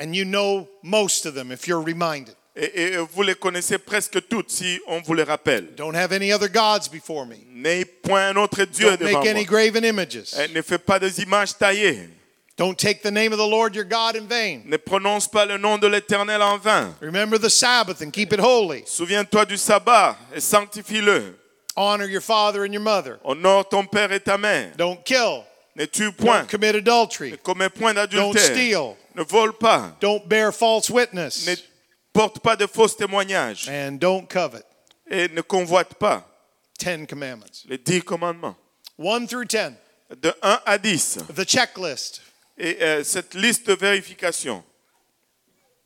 And 0.00 0.12
you 0.14 0.24
know 0.24 0.68
most 0.82 1.24
of 1.26 1.34
them 1.34 1.52
if 1.52 1.66
you're 1.66 1.82
reminded. 1.82 2.34
Et, 2.56 2.82
et 2.92 2.96
vous 2.98 3.22
les 3.22 3.34
connaissez 3.34 3.78
presque 3.78 4.28
toutes 4.28 4.48
si 4.50 4.78
on 4.86 5.00
vous 5.00 5.14
les 5.14 5.24
rappelle. 5.24 5.74
Don't 5.74 5.96
have 5.96 6.12
any 6.12 6.32
other 6.32 6.48
gods 6.48 6.88
before 6.88 7.26
me. 7.26 7.36
N'ayez 7.52 7.84
point 7.84 8.28
un 8.28 8.36
autre 8.36 8.64
Dieu 8.64 8.90
Don't 8.90 8.98
devant 9.00 9.18
make 9.20 9.28
any 9.28 9.44
moi. 9.44 9.50
graven 9.50 9.84
images. 9.84 10.34
Et 10.38 10.48
ne 10.54 10.62
fais 10.62 10.78
pas 10.78 11.00
des 11.00 11.20
images 11.20 11.56
taillées. 11.58 12.08
Don't 12.56 12.78
take 12.78 13.02
the 13.02 13.10
name 13.10 13.32
of 13.32 13.38
the 13.38 13.46
Lord 13.46 13.74
your 13.74 13.84
God 13.84 14.14
in 14.14 14.28
vain. 14.28 14.62
Ne 14.66 14.76
prononce 14.78 15.26
pas 15.26 15.44
le 15.44 15.58
nom 15.58 15.76
de 15.78 15.88
l'Éternel 15.88 16.40
en 16.40 16.58
vain. 16.58 16.94
Remember 17.00 17.36
the 17.36 17.50
Sabbath 17.50 18.00
and 18.00 18.12
keep 18.12 18.32
it 18.32 18.38
holy. 18.38 18.84
Souviens-toi 18.86 19.44
du 19.44 19.56
sabbat 19.56 20.16
et 20.32 20.40
sanctifie-le. 20.40 21.34
Honor 21.76 22.06
your 22.06 22.20
father 22.20 22.62
and 22.64 22.72
your 22.72 22.82
mother. 22.82 23.18
Honore 23.24 23.64
ton 23.68 23.84
père 23.86 24.12
et 24.12 24.20
ta 24.20 24.38
mère. 24.38 24.76
Don't 24.76 25.04
kill. 25.04 25.44
Ne 25.74 25.86
tue 25.86 26.12
point. 26.12 26.42
Don't 26.42 26.48
commit 26.48 26.76
adultery. 26.76 27.32
Ne 27.32 27.36
commets 27.38 27.68
point 27.70 27.92
Don't 27.94 28.06
d'adultère. 28.32 28.52
steal. 28.54 28.96
Ne 29.16 29.24
vole 29.24 29.52
pas. 29.54 29.96
Don't 30.00 30.28
bear 30.28 30.52
false 30.52 30.88
Ne 30.90 30.94
witness. 30.94 31.48
porte 32.12 32.38
pas 32.40 32.54
de 32.54 32.68
faux 32.68 32.94
témoignages. 32.96 33.68
And 33.68 33.98
don't 33.98 34.28
covet. 34.28 34.62
Et 35.10 35.28
ne 35.34 35.40
convoite 35.42 35.94
pas. 35.98 36.24
Ten 36.78 37.04
commandments. 37.08 37.64
Les 37.68 37.78
dix 37.78 38.00
commandements. 38.02 38.54
1 38.96 39.26
through 39.26 39.44
10. 39.46 39.72
De 40.22 40.32
1 40.42 40.60
à 40.64 40.78
10. 40.78 41.18
The 41.34 41.44
checklist. 41.44 42.20
Et 42.56 42.76
euh, 42.80 43.02
cette 43.04 43.34
liste 43.34 43.66
de 43.66 43.74
vérification. 43.74 44.62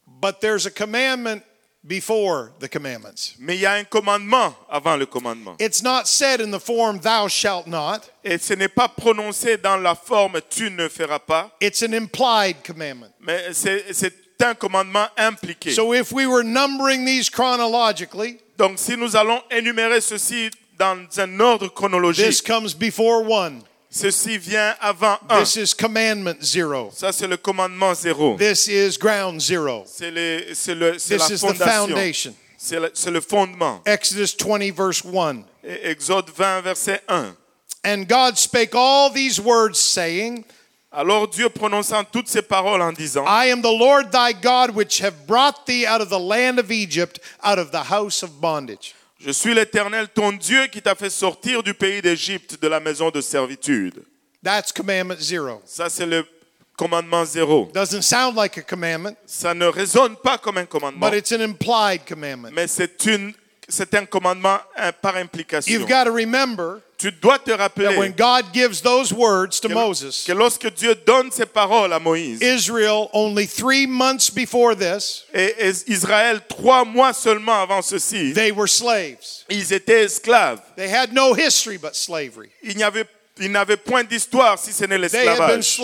But 0.07 0.41
there's 0.41 0.67
a 0.67 0.71
commandment 0.71 1.43
before 1.85 2.51
the 2.61 2.69
commandments. 2.69 3.35
Mais 3.39 3.57
il 3.57 3.61
y 3.61 3.67
a 3.67 3.73
un 3.73 3.85
commandement 3.85 4.55
avant 4.69 4.97
le 4.97 5.07
commandement. 5.07 5.57
It's 5.61 5.83
not 5.83 6.07
said 6.07 6.41
in 6.41 6.51
the 6.51 6.61
form, 6.61 6.99
thou 7.01 7.29
shalt 7.29 7.67
not. 7.67 8.11
Et 8.25 8.39
ce 8.39 8.55
n'est 8.55 8.69
pas 8.69 8.89
prononcé 8.89 9.57
dans 9.57 9.77
la 9.77 9.95
forme 9.95 10.41
tu 10.51 10.71
ne 10.71 10.89
feras 10.89 11.21
pas, 11.21 11.51
It's 11.61 11.83
an 11.83 11.93
implied 11.95 12.57
commandment. 12.65 13.13
mais 13.21 13.53
c'est 13.55 14.15
un 14.43 14.55
commandement 14.55 15.09
impliqué. 15.17 15.73
So 15.73 15.95
if 15.95 16.13
we 16.13 16.27
were 16.27 16.45
numbering 16.45 17.05
these 17.07 17.31
chronologically, 17.31 18.39
Donc 18.59 18.79
si 18.79 18.97
nous 18.97 19.15
allons 19.17 19.41
énumérer 19.51 20.01
ceci 20.01 20.51
dans 20.77 21.07
un 21.19 21.41
ordre 21.41 21.67
this 21.69 21.75
chronologique, 21.75 22.45
comes 22.45 22.75
before 22.75 23.23
one. 23.25 23.63
Ceci 23.91 24.39
vient 24.39 24.75
avant 24.81 25.19
un. 25.29 25.43
This 25.43 25.57
is 25.57 25.75
commandment 25.75 26.43
zero. 26.43 26.91
Ça 26.95 27.13
c'est 27.13 27.27
le 27.27 27.37
commandement 27.37 27.95
zéro. 27.95 28.37
This 28.37 28.69
is 28.69 28.99
ground 28.99 29.41
zero. 29.41 29.85
C'est 29.87 30.11
le- 30.11 30.55
c'est 30.55 30.75
le- 30.75 30.99
c'est 30.99 31.17
This 31.19 31.29
la 31.29 31.35
is 31.35 31.39
the 31.39 31.47
fondation. 31.47 31.87
foundation. 31.87 32.35
C'est 32.61 32.81
le, 32.81 32.91
c'est 32.93 33.11
le 33.13 33.21
fondement. 33.21 33.81
Exodus 33.87 34.35
20, 34.39 34.73
verse 34.73 35.03
1. 35.05 35.45
Et 35.65 35.91
Exode 35.91 36.29
20, 36.37 36.61
verset 36.63 37.01
1. 37.09 37.37
And 37.85 38.09
God 38.09 38.37
spake 38.37 38.75
all 38.75 39.11
these 39.13 39.41
words, 39.41 39.79
saying, 39.79 40.45
Alors 40.91 41.29
Dieu 41.29 41.49
prononçant 41.51 42.03
toutes 42.11 42.29
ces 42.29 42.43
paroles 42.43 42.83
en 42.83 42.93
disant, 42.93 43.25
I 43.27 43.51
am 43.53 43.61
the 43.63 43.71
Lord 43.71 44.11
thy 44.11 44.33
God, 44.33 44.75
which 44.75 44.99
have 45.01 45.27
brought 45.27 45.67
thee 45.67 45.87
out 45.87 46.01
of 46.01 46.09
the 46.09 46.19
land 46.19 46.59
of 46.59 46.73
Egypt, 46.73 47.21
out 47.45 47.59
of 47.59 47.71
the 47.71 47.85
house 47.91 48.23
of 48.25 48.41
bondage. 48.41 48.95
Je 49.19 49.31
suis 49.33 49.53
l'Éternel, 49.53 50.09
ton 50.09 50.33
Dieu, 50.33 50.67
qui 50.69 50.81
t'a 50.81 50.95
fait 50.95 51.11
sortir 51.11 51.63
du 51.63 51.75
pays 51.75 52.01
d'Égypte, 52.01 52.61
de 52.63 52.69
la 52.69 52.79
maison 52.79 53.11
de 53.11 53.21
servitude. 53.21 54.03
That's 54.45 54.71
commandment 54.73 55.17
zero. 55.21 55.61
Ça, 55.65 55.89
c'est 55.89 56.07
le 56.07 56.25
commandement 56.77 57.25
zéro. 57.25 57.69
Doesn't 57.75 58.03
sound 58.03 58.37
like 58.37 58.57
a 58.59 58.63
commandment, 58.63 59.17
Ça 59.27 59.53
ne 59.55 59.67
résonne 59.67 60.15
pas 60.17 60.39
comme 60.39 60.59
un 60.59 60.67
commandement, 60.67 61.11
but 61.11 61.19
it's 61.19 61.33
an 61.33 61.41
implied 61.41 62.03
commandment. 62.07 62.53
mais 62.53 62.69
c'est 62.69 63.05
une, 63.07 63.33
c'est 63.69 63.93
un 63.95 64.07
commandement 64.07 64.59
hein, 64.77 64.93
par 64.93 65.17
implication. 65.17 65.73
You've 65.75 65.89
got 65.89 66.05
to 66.05 66.13
remember 66.13 66.81
Tu 66.99 67.13
dois 67.13 67.39
te 67.39 67.51
that 67.57 67.77
when 67.77 68.13
rappeler 68.13 68.17
God 68.17 68.53
gives 68.53 68.81
those 68.81 69.13
words 69.13 69.61
to 69.61 69.69
que, 69.69 69.75
Moses, 69.75 70.25
que 70.25 70.35
lorsque 70.35 70.69
Dieu 70.75 70.97
donne 70.97 71.31
ces 71.31 71.47
paroles 71.47 71.93
à 71.93 72.01
Moïse, 72.01 72.43
Israel, 72.43 73.09
only 73.13 73.47
three 73.47 73.87
months 73.87 74.31
before 74.31 74.75
this, 74.75 75.25
et, 75.33 75.55
et 75.59 75.89
Israël, 75.89 76.41
trois 76.49 76.85
mois 76.85 77.13
seulement 77.13 77.63
avant 77.63 77.83
ceci, 77.83 78.33
they 78.33 78.51
were 78.51 78.67
slaves. 78.67 79.45
ils 79.49 79.73
étaient 79.73 80.03
esclaves. 80.05 80.61
They 80.75 80.89
had 80.89 81.13
no 81.13 81.35
history 81.35 81.77
but 81.77 81.95
slavery. 81.95 82.51
Il 82.65 82.77
n'y 82.77 82.83
avait, 82.83 83.07
il 83.41 83.51
n'avait 83.53 83.77
point 83.77 84.05
d'histoire 84.05 84.59
si 84.59 84.73
ce 84.73 84.85
n'est 84.85 84.99
l'esclavage. 84.99 85.79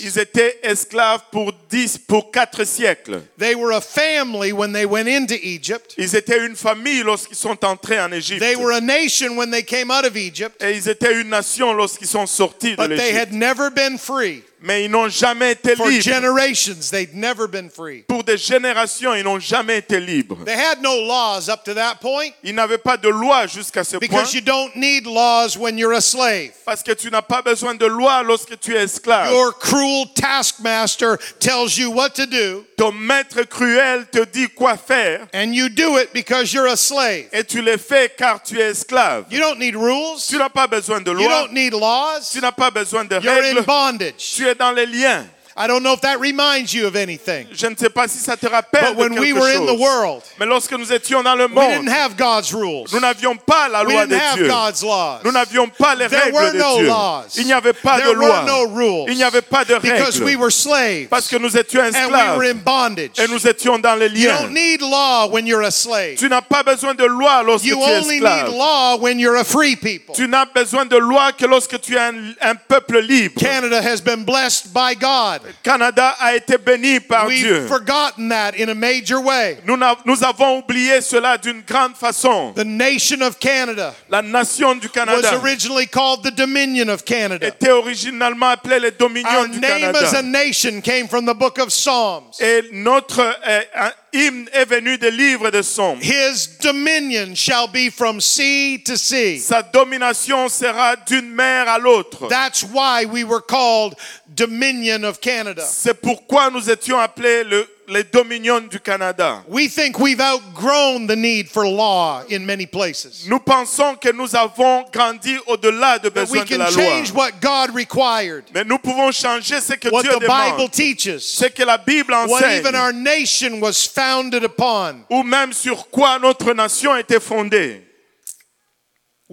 Ils 0.00 0.18
étaient 0.18 0.58
esclaves 0.62 1.22
pour 1.30 1.52
dix, 1.70 1.98
pour 1.98 2.30
quatre 2.30 2.64
siècles. 2.64 3.22
They 3.38 3.54
were 3.54 3.72
a 3.72 3.80
family 3.80 4.52
when 4.52 4.72
they 4.72 4.84
went 4.84 5.08
into 5.08 5.34
Egypt. 5.42 5.94
Ils 5.98 6.14
étaient 6.14 6.44
une 6.46 6.56
famille 6.56 7.02
lorsqu'ils 7.02 7.36
sont 7.36 7.64
entrés 7.64 8.00
en 8.00 8.12
Égypte. 8.12 8.40
They 8.40 8.56
were 8.56 8.72
a 8.72 8.80
nation 8.80 9.36
when 9.36 9.50
they 9.50 9.62
came 9.64 9.90
out 9.90 10.04
of 10.04 10.16
Egypt, 10.16 10.62
Et 10.62 10.76
ils 10.76 10.88
étaient 10.88 11.20
une 11.20 11.30
nation 11.30 11.72
lorsqu'ils 11.72 12.08
sont 12.08 12.26
sortis 12.26 12.72
de 12.72 12.76
but 12.76 12.88
they 12.88 13.12
l'Égypte. 13.12 13.16
had 13.18 13.32
never 13.32 13.70
been 13.70 13.98
free. 13.98 14.42
Mais 14.66 14.86
ils 14.86 14.90
n'ont 14.90 15.08
jamais 15.10 15.52
été 15.52 15.76
For 15.76 15.86
libres. 15.86 16.02
generations, 16.02 16.90
they'd 16.90 17.14
never 17.14 17.46
been 17.46 17.68
free. 17.68 18.02
Pour 18.08 18.24
des 18.24 18.38
générations, 18.38 19.14
ils 19.14 19.22
n'ont 19.22 19.38
jamais 19.38 19.76
été 19.78 20.00
libres. 20.00 20.42
They 20.46 20.54
had 20.56 20.80
no 20.80 21.02
laws 21.06 21.50
up 21.50 21.64
to 21.64 21.74
that 21.74 21.96
point 22.00 22.30
Ils 22.42 22.54
n'avaient 22.54 22.78
pas 22.78 22.96
de 22.96 23.10
loi 23.10 23.46
jusqu'à 23.46 23.84
ce 23.84 23.98
point. 23.98 24.00
because 24.00 24.32
you 24.32 24.40
don't 24.40 24.74
need 24.74 25.06
laws 25.06 25.56
when 25.58 25.76
you're 25.76 25.92
a 25.94 26.00
slave. 26.00 26.52
Parce 26.64 26.82
que 26.82 26.92
tu 26.92 27.10
n'as 27.10 27.20
pas 27.20 27.42
besoin 27.42 27.74
de 27.74 27.84
loi 27.84 28.22
lorsque 28.22 28.58
tu 28.58 28.74
es 28.74 28.84
esclave. 28.84 29.30
Your 29.30 29.52
cruel 29.52 30.06
taskmaster 30.14 31.18
tells 31.40 31.76
you 31.76 31.90
what 31.90 32.14
to 32.14 32.26
do, 32.26 32.64
Ton 32.76 32.92
maître 32.92 33.42
cruel 33.44 34.06
te 34.10 34.24
dit 34.24 34.48
quoi 34.48 34.76
faire 34.76 35.28
and 35.32 35.52
you 35.54 35.68
do 35.68 35.96
it 35.98 36.12
because 36.12 36.52
you're 36.52 36.66
a 36.68 36.76
slave. 36.76 37.26
et 37.32 37.44
tu 37.44 37.60
le 37.62 37.76
fais 37.76 38.10
car 38.16 38.42
tu 38.42 38.58
es 38.58 38.70
esclave. 38.70 39.26
You 39.30 39.40
don't 39.40 39.58
need 39.58 39.76
rules. 39.76 40.24
Tu 40.28 40.36
n'as 40.38 40.48
pas 40.48 40.66
besoin 40.66 41.00
de 41.00 41.10
You 41.12 41.18
loi. 41.18 41.28
don't 41.42 41.52
need 41.52 41.72
laws. 41.74 42.30
Tu 42.32 42.40
n'as 42.40 42.50
pas 42.52 42.70
besoin 42.70 43.04
de 43.04 43.16
You're 43.20 43.32
in 43.32 43.54
règles. 43.56 43.64
bondage. 43.66 44.32
Tu 44.34 44.46
es 44.48 44.53
dans 44.54 44.72
les 44.72 44.86
liens. 44.86 45.24
I 45.56 45.68
don't 45.68 45.84
know 45.84 45.92
if 45.92 46.00
that 46.00 46.18
reminds 46.18 46.74
you 46.74 46.88
of 46.88 46.96
anything. 46.96 47.46
Je 47.52 47.68
ne 47.68 47.76
sais 47.76 47.88
pas 47.88 48.08
si 48.08 48.18
ça 48.18 48.36
te 48.36 48.46
rappelle 48.48 48.94
But 48.94 48.96
when 48.96 49.18
we 49.20 49.32
were 49.32 49.48
in 49.48 49.66
the 49.66 49.78
world, 49.78 50.22
Mais 50.40 50.46
lorsque 50.46 50.72
nous 50.72 50.92
étions 50.92 51.22
dans 51.22 51.36
le 51.36 51.46
monde, 51.46 51.64
we 51.64 51.78
didn't 51.78 51.88
have 51.94 52.16
God's 52.16 52.52
rules. 52.52 52.86
nous 52.92 52.98
n'avions 52.98 53.36
pas 53.36 53.68
la 53.68 53.84
We 53.84 53.92
loi 53.94 54.06
de 54.06 54.10
didn't 54.10 54.20
have 54.20 54.36
Dieu. 54.36 54.48
God's 54.48 54.82
laws. 54.82 55.20
Nous 55.24 55.30
n'avions 55.30 55.68
pas 55.68 55.94
les 55.94 56.08
There 56.08 56.22
règles 56.24 56.34
were 56.34 56.52
de 56.52 56.58
no 56.58 56.78
Dieu. 56.78 56.86
laws. 56.88 57.36
Il 57.36 57.44
n'y 57.46 57.52
avait 57.52 57.72
pas 57.72 57.98
There 58.00 58.08
de 58.08 58.18
loi. 58.18 58.28
were 58.28 58.44
no 58.46 58.64
rules. 58.74 59.04
Il 59.12 59.16
n'y 59.16 59.22
avait 59.22 59.42
pas 59.42 59.64
de 59.64 59.78
Because 59.78 60.20
we 60.20 60.34
were 60.34 60.50
slaves. 60.50 61.06
Parce 61.08 61.28
que 61.28 61.36
nous 61.36 61.56
étions 61.56 61.82
And 61.82 62.10
we 62.10 62.36
were 62.36 62.50
in 62.50 62.58
bondage. 62.64 63.12
et 63.18 63.28
nous 63.28 63.46
étions 63.46 63.78
dans 63.78 63.94
les 63.94 64.08
liens. 64.08 64.22
You 64.24 64.30
don't 64.46 64.52
need 64.54 64.80
law 64.82 65.28
when 65.28 65.46
you're 65.46 65.62
a 65.62 65.70
slave. 65.70 66.16
Tu 66.18 66.28
n'as 66.28 66.42
pas 66.42 66.64
besoin 66.64 66.94
de 66.94 67.04
loi 67.04 67.44
lorsque 67.44 67.64
You 67.66 67.76
tu 67.76 67.82
es 67.82 67.98
only 68.02 68.18
need 68.20 68.48
law 68.48 68.96
when 68.96 69.20
you're 69.20 69.36
a 69.36 69.44
free 69.44 69.76
people. 69.76 70.16
Tu 70.16 70.26
n'as 70.26 70.46
besoin 70.46 70.84
de 70.84 70.96
loi 70.96 71.30
que 71.30 71.46
lorsque 71.46 71.80
tu 71.80 71.94
es 71.94 72.00
un, 72.00 72.34
un 72.40 72.56
peuple 72.56 72.98
libre. 73.00 73.40
Canada 73.40 73.80
has 73.80 74.00
been 74.00 74.24
blessed 74.24 74.72
by 74.74 74.94
God 74.94 75.42
Canada 75.62 76.14
a 76.18 76.34
été 76.34 76.58
béni 76.58 77.00
par 77.00 77.26
We've 77.26 77.42
Dieu. 77.42 77.66
forgotten 77.66 78.28
that 78.28 78.52
in 78.58 78.68
a 78.68 78.74
major 78.74 79.20
way. 79.20 79.58
Nous, 79.64 80.24
avons 80.24 80.58
oublié 80.58 81.00
cela 81.00 81.38
d'une 81.38 81.62
grande 81.62 81.94
façon. 81.96 82.52
The 82.54 82.64
nation 82.64 83.22
of 83.22 83.38
Canada 83.38 83.94
La 84.08 84.22
nation 84.22 84.74
du 84.76 84.86
was 84.86 84.92
Canada 84.92 85.40
originally 85.42 85.86
called 85.86 86.22
the 86.22 86.30
Dominion 86.30 86.88
of 86.88 87.04
Canada. 87.04 87.46
était 87.48 87.70
originalement 87.70 88.50
appelée 88.50 88.80
les 88.80 88.90
dominions 88.92 89.40
Our 89.40 89.48
du 89.48 89.60
name 89.60 89.94
as 89.94 90.12
a 90.12 90.16
Canada. 90.16 90.22
nation 90.22 90.80
came 90.82 91.08
from 91.08 91.26
the 91.26 91.34
book 91.34 91.58
of 91.58 91.70
Psalms. 91.72 92.24
Et 92.40 92.62
notre 92.72 93.20
euh, 93.20 93.60
un 93.74 93.92
hymne 94.12 94.48
est 94.52 94.64
venu 94.64 94.96
des 94.98 95.10
livres 95.10 95.50
de 95.50 95.62
Somme. 95.62 95.98
His 96.00 96.58
dominion 96.62 97.34
shall 97.34 97.66
be 97.68 97.90
from 97.90 98.20
sea 98.20 98.78
to 98.84 98.96
sea. 98.96 99.38
Sa 99.38 99.62
domination 99.62 100.48
sera 100.48 100.96
d'une 100.96 101.30
mer 101.34 101.68
à 101.68 101.78
l'autre. 101.78 102.28
That's 102.28 102.62
why 102.62 103.04
we 103.06 103.24
were 103.24 103.42
called 103.42 103.94
Dominion 104.34 105.04
of 105.04 105.20
Canada. 105.20 105.62
C'est 105.64 105.94
pourquoi 105.94 106.50
nous 106.50 106.68
étions 106.68 106.98
appelés 106.98 107.44
le- 107.44 107.68
les 107.86 108.02
dominions 108.02 108.60
du 108.60 108.80
Canada. 108.80 109.44
We 109.46 109.68
think 109.68 109.98
we've 109.98 110.20
outgrown 110.20 111.06
the 111.06 111.14
need 111.16 111.48
for 111.48 111.64
law 111.66 112.22
in 112.30 112.40
many 112.46 112.66
places. 112.66 113.26
Nous 113.28 113.38
pensons 113.38 113.94
que 113.96 114.10
nous 114.10 114.34
avons 114.34 114.84
grandi 114.90 115.36
au-delà 115.46 115.98
de 115.98 116.08
we 116.08 116.14
besoin 116.14 116.44
de 116.44 116.48
can 116.48 116.58
la 116.58 116.70
loi. 116.70 116.82
change 116.82 117.12
what 117.12 117.32
God 117.42 117.74
required, 117.76 118.44
Mais 118.54 118.64
nous 118.64 118.78
pouvons 118.78 119.12
changer 119.12 119.60
ce 119.60 119.74
que 119.74 119.90
what 119.90 120.02
Dieu 120.02 120.12
the 120.14 120.20
Bible 120.20 120.56
demande, 120.56 120.70
teaches, 120.72 121.20
ce 121.22 121.44
que 121.46 121.62
la 121.62 121.76
Bible 121.76 122.12
what 122.26 122.40
even 122.42 122.74
enseigne, 122.74 122.74
our 122.74 122.92
nation 122.92 123.60
was 123.60 123.86
founded 123.86 124.42
upon. 124.44 125.04
ou 125.10 125.22
même 125.22 125.52
sur 125.52 125.88
quoi 125.90 126.18
notre 126.18 126.54
nation 126.54 126.96
était 126.96 127.20
fondée. 127.20 127.82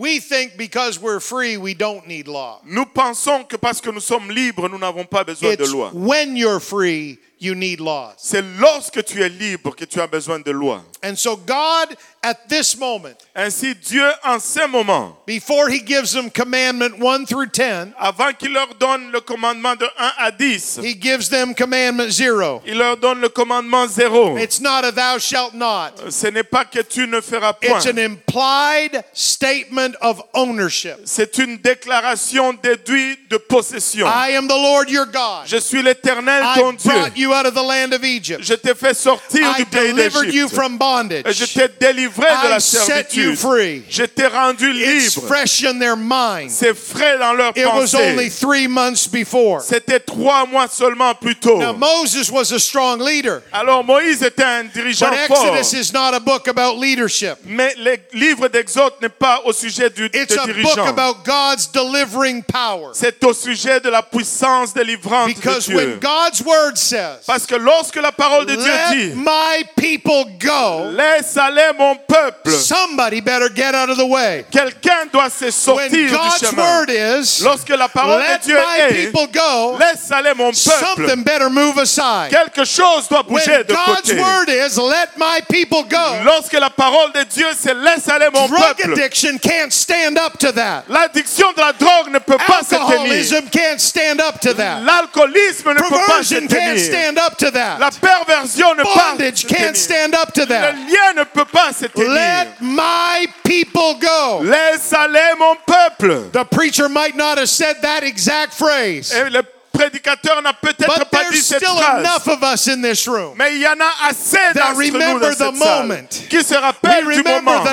We 0.02 0.20
think 0.20 0.58
because 0.58 1.00
we're 1.00 1.20
free, 1.20 1.58
we 1.58 1.76
don't 1.76 2.08
need 2.08 2.28
law. 2.28 2.60
Nous 2.66 2.86
pensons 2.86 3.48
que 3.48 3.56
parce 3.56 3.80
que 3.80 3.92
nous 3.92 4.02
sommes 4.02 4.32
libres, 4.32 4.68
nous 4.68 4.80
n'avons 4.80 5.08
pas 5.08 5.24
besoin 5.24 5.56
de 5.56 5.72
loi. 5.72 5.92
when 5.94 6.36
you're 6.36 6.60
free, 6.60 7.20
you 7.42 7.56
need 7.56 7.80
laws. 7.80 8.14
C'est 8.18 8.44
lorsque 8.60 9.04
tu 9.04 9.22
es 9.24 9.30
libre 9.30 9.76
que 9.76 9.86
tu 9.86 10.00
as 10.00 10.08
besoin 10.08 10.40
de 10.40 10.52
loi. 10.52 10.84
And 11.04 11.18
so, 11.18 11.36
God, 11.36 11.98
at 12.22 12.48
this 12.48 12.78
moment, 12.78 13.16
Ainsi, 13.36 13.74
Dieu, 13.74 14.08
en 14.24 14.40
ce 14.40 14.68
moment, 14.68 15.18
before 15.26 15.68
He 15.70 15.80
gives 15.84 16.14
them 16.14 16.30
commandment 16.30 17.00
1 17.02 17.26
through 17.26 17.48
10, 17.52 17.94
avant 17.98 18.32
qu'il 18.38 18.54
leur 18.54 18.76
donne 18.76 19.12
le 19.12 19.20
commandement 19.22 19.76
de 19.76 19.86
1 19.98 20.12
à 20.20 20.32
10, 20.32 20.80
He 20.84 20.94
gives 20.94 21.30
them 21.30 21.56
commandment 21.56 22.12
0. 22.12 22.62
il 22.68 22.78
leur 22.78 22.98
donne 22.98 23.20
le 23.20 23.30
commandement 23.30 23.88
0. 23.88 24.38
It's 24.38 24.62
not 24.62 24.84
a 24.86 24.92
thou 24.92 25.18
shalt 25.18 25.56
not, 25.56 26.12
Ce 26.12 26.28
n'est 26.28 26.44
pas 26.44 26.66
que 26.66 26.82
tu 26.84 27.08
ne 27.08 27.20
feras 27.22 27.54
point. 27.54 27.80
it's 27.80 27.88
an 27.88 27.98
implied 27.98 29.04
statement 29.14 29.96
of 30.02 30.22
ownership. 30.34 30.98
C'est 31.06 31.40
une 31.40 31.58
déclaration 31.58 32.54
déduite 32.54 33.28
de 33.32 33.38
possession. 33.38 34.06
I 34.06 34.36
am 34.36 34.48
the 34.48 34.52
Lord 34.52 34.90
your 34.92 35.08
God. 35.08 35.48
Je 35.48 35.58
suis 35.58 35.82
l'Éternel 35.82 36.44
ton 36.56 36.74
Dieu. 36.74 36.92
You 37.32 37.38
out 37.38 37.46
of 37.46 37.54
the 37.54 37.62
land 37.64 37.94
of 37.94 38.04
Egypt. 38.04 38.44
Je 38.44 38.54
t'ai 38.56 38.74
fait 38.76 38.94
sortir 38.94 39.42
I 39.42 39.58
du 39.60 39.66
pays 39.66 39.94
delivered 39.94 40.34
you 40.34 40.48
from 40.50 40.74
Et 40.74 40.76
Je 40.76 40.78
bondage. 40.80 41.54
t'ai 41.54 41.68
délivré 41.80 42.28
de 42.28 42.48
I 42.48 42.50
la 42.50 42.60
set 42.60 43.14
you 43.16 43.36
servitude. 43.36 43.38
free. 43.38 43.84
Je 43.90 44.04
t'ai 44.04 44.28
rendu 44.28 44.70
It's 44.74 45.16
libre. 45.16 45.28
fresh 45.28 45.64
in 45.64 45.80
their 45.80 45.96
mind. 45.96 46.50
C'est 46.52 46.74
frais 46.76 47.18
dans 47.18 47.34
leur 47.34 47.52
It 47.56 47.66
was 47.66 47.96
only 47.96 48.30
three 48.30 48.68
months 48.68 49.08
before. 49.08 49.62
C'était 49.62 50.00
trois 50.00 50.46
mois 50.46 50.68
seulement 50.68 51.14
plus 51.16 51.36
tôt. 51.36 51.58
Now, 51.58 51.74
Moses 51.74 52.30
was 52.32 52.52
a 52.54 52.60
strong 52.60 53.00
leader, 53.02 53.42
Alors 53.52 53.84
Moïse 53.84 54.22
était 54.24 54.44
un 54.44 54.64
dirigeant 54.66 55.10
but 55.10 55.28
fort. 55.28 55.56
Exodus 55.58 55.74
is 55.90 55.94
not 55.94 56.14
a 56.14 56.20
book 56.20 56.48
about 56.48 56.78
leadership. 56.80 57.38
Mais 57.46 57.74
le 57.78 57.98
livre 58.14 58.48
d'Exode 58.48 58.94
n'est 59.02 59.10
pas 59.10 59.42
au 59.46 59.54
sujet 59.54 59.90
du 59.90 60.06
It's 60.14 60.28
des 60.34 60.38
a 60.38 60.46
book 60.48 60.56
dirigeants. 60.56 60.88
about 60.88 61.24
God's 61.26 61.68
delivering 61.72 62.44
power. 62.44 62.92
C'est 62.94 63.24
au 63.24 63.34
sujet 63.34 63.80
de 63.80 63.90
la 63.90 64.02
puissance 64.02 64.74
délivrante 64.74 65.30
de 65.30 65.34
Because 65.36 65.66
Dieu. 65.68 65.76
when 65.76 66.00
God's 66.00 66.42
word 66.44 66.78
says, 66.78 67.21
Parce 67.28 67.46
que 67.46 67.56
lorsque 67.56 67.98
la 67.98 68.12
parole 68.12 68.46
de 68.48 68.56
Dieu 68.56 68.72
dit 68.92 69.14
my 69.16 69.64
people 69.76 70.26
go, 70.40 70.90
Laisse 70.92 71.38
aller 71.38 71.72
mon 71.78 71.96
peuple, 71.96 72.50
somebody 72.52 73.22
better 73.22 73.48
get 73.54 73.76
out 73.76 73.90
of 73.90 73.98
the 73.98 74.06
way. 74.08 74.44
quelqu'un 74.52 75.06
doit 75.12 75.30
se 75.30 75.46
When 75.46 75.52
sortir 75.52 75.90
du 75.92 76.10
God's 76.10 76.40
chemin. 76.40 76.62
word 76.64 76.90
is, 76.90 77.42
Lorsque 77.44 77.70
la 77.70 77.88
parole 77.88 78.20
let 78.22 78.40
de 78.40 78.46
Dieu 78.46 78.56
my 78.58 78.80
est 78.80 79.12
people 79.12 79.28
go, 79.32 79.78
Laisse 79.80 80.12
aller 80.12 80.34
mon 80.36 80.52
peuple, 80.52 80.86
something 80.98 81.24
better 81.24 81.50
move 81.50 81.78
aside. 81.78 82.32
quelque 82.32 82.66
chose 82.66 83.08
doit 83.08 83.24
When 83.28 83.38
bouger 83.38 83.64
de 83.66 83.74
God's 83.74 84.02
côté. 84.12 84.20
word 84.20 84.50
is, 84.50 84.78
let 84.78 85.10
my 85.18 85.42
people 85.48 85.84
go, 85.84 86.24
Lorsque 86.26 86.54
la 86.54 86.70
parole 86.72 87.12
de 87.14 87.24
Dieu 87.26 87.48
c'est 87.58 87.76
laisse 87.76 88.08
aller 88.10 88.30
mon 88.34 88.48
drug 88.48 88.76
peuple, 88.78 88.94
addiction 88.94 89.38
can't 89.38 89.72
stand 89.72 90.18
up 90.18 90.38
to 90.40 90.52
that. 90.54 90.84
l'addiction 90.90 91.52
de 91.54 91.62
la 91.62 91.74
drogue 91.74 92.10
ne 92.12 92.20
peut 92.20 92.38
pas 92.48 92.62
se 92.64 92.70
tenir. 92.76 92.82
Alcoholism 92.90 93.48
can't 93.52 93.80
stand 93.80 94.20
up 94.20 94.40
to 94.42 94.54
that. 94.56 94.80
L'alcoolisme 94.84 95.70
ne 95.74 95.80
peut 95.82 96.06
pas 96.08 96.24
se 96.24 96.36
tenir. 96.36 97.11
Stand 97.12 97.18
up 97.18 97.38
to 97.38 97.52
that. 97.52 97.80
La 97.80 97.90
perversion 97.90 98.76
ne 98.76 98.84
Bondage 98.84 99.48
can't 99.48 99.76
stand 99.76 100.16
up 100.16 100.34
to 100.34 100.46
that. 100.46 100.74
Le 100.74 100.80
lien 100.90 101.14
ne 101.16 101.24
peut 101.24 101.46
pas 101.46 101.74
se 101.74 101.88
tenir. 101.88 102.10
Let 102.10 102.62
my 102.62 103.28
people 103.44 103.96
go. 104.00 104.42
Laisse 104.44 104.94
aller 104.94 105.36
mon 105.38 105.56
peuple. 105.66 106.30
The 106.32 106.46
preacher 106.46 106.90
might 106.90 107.16
not 107.16 107.38
have 107.38 107.50
said 107.50 107.82
that 107.82 108.04
exact 108.04 108.54
phrase, 108.54 109.12
Et 109.14 109.30
le 109.30 109.44
prédicateur 109.72 110.42
n'a 110.42 110.54
peut-être 110.54 111.06
pas 111.06 111.24
dit 111.32 111.42
cette 111.42 111.64
phrase. 111.64 112.00
enough 112.06 112.28
of 112.28 112.54
us 112.54 112.68
in 112.68 112.82
this 112.82 113.08
room. 113.08 113.34
Mais 113.38 113.56
il 113.56 113.62
y 113.62 113.68
en 113.68 113.80
a 113.80 114.10
assez 114.10 114.38
d'entre 114.54 115.34
cette 115.34 115.56
moment. 115.56 115.96
qui 116.30 116.44
se 116.44 116.54
rappellent 116.54 117.08
du 117.08 117.24
moment. 117.24 117.64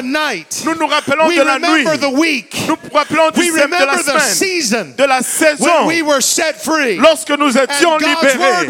Nous 0.64 0.74
nous 0.74 0.86
rappelons 0.86 1.28
de 1.28 1.42
la 1.42 1.58
nuit. 1.58 1.84
Nous 1.84 2.76
nous 2.90 2.96
rappelons 2.96 3.30
du 3.30 3.50
de 3.50 3.56
la 3.56 4.20
semaine, 4.20 4.94
de 4.96 5.04
la 5.04 5.22
saison, 5.22 5.86
we 5.86 6.02
were 6.02 6.22
set 6.22 6.56
free. 6.56 6.96
lorsque 6.96 7.30
nous 7.30 7.56
étions 7.56 7.96
libérés. 7.98 8.66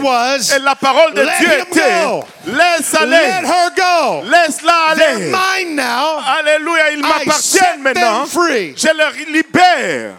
Et 0.56 0.58
la 0.60 0.74
parole 0.74 1.14
de 1.14 1.22
"Let 1.22 1.32
Dieu 1.38 1.52
était, 1.60 2.20
laisse 2.46 2.94
aller, 2.94 3.16
her 3.16 3.70
go. 3.76 4.22
laisse-la 4.24 4.74
aller. 4.90 5.32
mine 5.32 5.76
now. 5.76 6.20
Alléluia, 6.38 6.90
ils 6.92 7.00
m'appartiennent 7.00 7.82
maintenant. 7.82 8.24
Je 8.26 8.88
les 8.96 9.32
libère. 9.32 10.14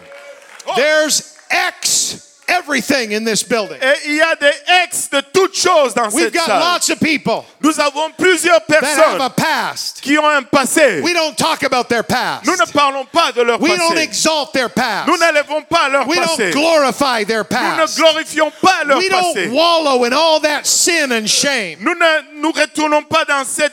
There's 0.76 1.34
X 1.50 2.29
everything 2.58 3.12
in 3.12 3.24
this 3.24 3.42
building. 3.42 3.76
Et 3.80 4.08
il 4.08 4.16
y 4.16 4.20
a 4.20 4.34
des 4.36 4.52
ex 4.84 5.08
de 5.10 5.20
toutes 5.32 5.56
choses 5.56 5.94
dans 5.94 6.08
We've 6.10 6.24
cette 6.24 6.34
got 6.34 6.46
salle. 6.46 6.60
lots 6.60 6.90
of 6.90 6.98
people 7.00 7.44
Nous 7.62 7.78
avons 7.80 8.10
plusieurs 8.16 8.60
that 8.66 8.82
have 8.84 9.20
a 9.20 9.30
past. 9.30 10.00
qui 10.02 10.18
ont 10.18 10.26
un 10.28 10.42
passé. 10.42 11.00
We 11.02 11.12
don't 11.14 11.36
talk 11.36 11.62
about 11.62 11.88
their 11.88 12.02
past. 12.04 12.44
Nous 12.46 12.56
ne 12.56 12.70
parlons 12.72 13.04
pas 13.06 13.32
de 13.32 13.42
leur 13.42 13.60
We 13.60 13.76
don't 13.76 13.90
passé. 13.94 14.02
exalt 14.02 14.52
their 14.52 14.68
past. 14.70 15.06
Nous 15.08 15.16
n'élevons 15.16 15.62
pas 15.68 15.88
leur 15.88 16.06
We 16.08 16.18
passé. 16.18 16.50
don't 16.50 16.60
glorify 16.60 17.24
their 17.24 17.44
Nous 17.50 17.58
ne 17.76 17.76
past. 17.82 17.96
glorifions 17.98 18.50
pas 18.60 18.84
leur 18.84 18.98
We 18.98 19.08
passé. 19.08 19.46
don't 19.46 19.54
wallow 19.54 20.04
in 20.04 20.12
all 20.12 20.40
that 20.40 20.66
sin 20.66 21.12
and 21.12 21.26
shame 21.28 21.76
Nous 21.80 21.94
ne 21.94 22.40
nous 22.42 22.52
retournons 22.52 23.02
pas 23.04 23.24
dans 23.24 23.44
cette 23.44 23.72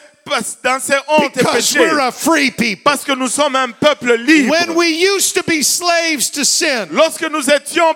dans 0.62 0.78
ces 0.82 0.98
hontes 1.08 1.38
et 1.38 1.40
because 1.40 1.72
péchés. 1.72 1.80
we're 1.80 2.00
a 2.02 2.12
free 2.12 2.52
people. 2.52 2.84
Parce 2.84 3.06
que 3.06 3.14
nous 3.14 3.30
sommes 3.30 3.56
un 3.56 3.72
peuple 3.72 4.14
libre. 4.18 4.52
When 4.52 4.76
we 4.76 4.90
used 4.90 5.34
to 5.36 5.42
be 5.48 5.64
slaves 5.64 6.30
to 6.32 6.44
sin, 6.44 6.90
Lorsque 6.92 7.24
nous 7.30 7.50
étions 7.50 7.96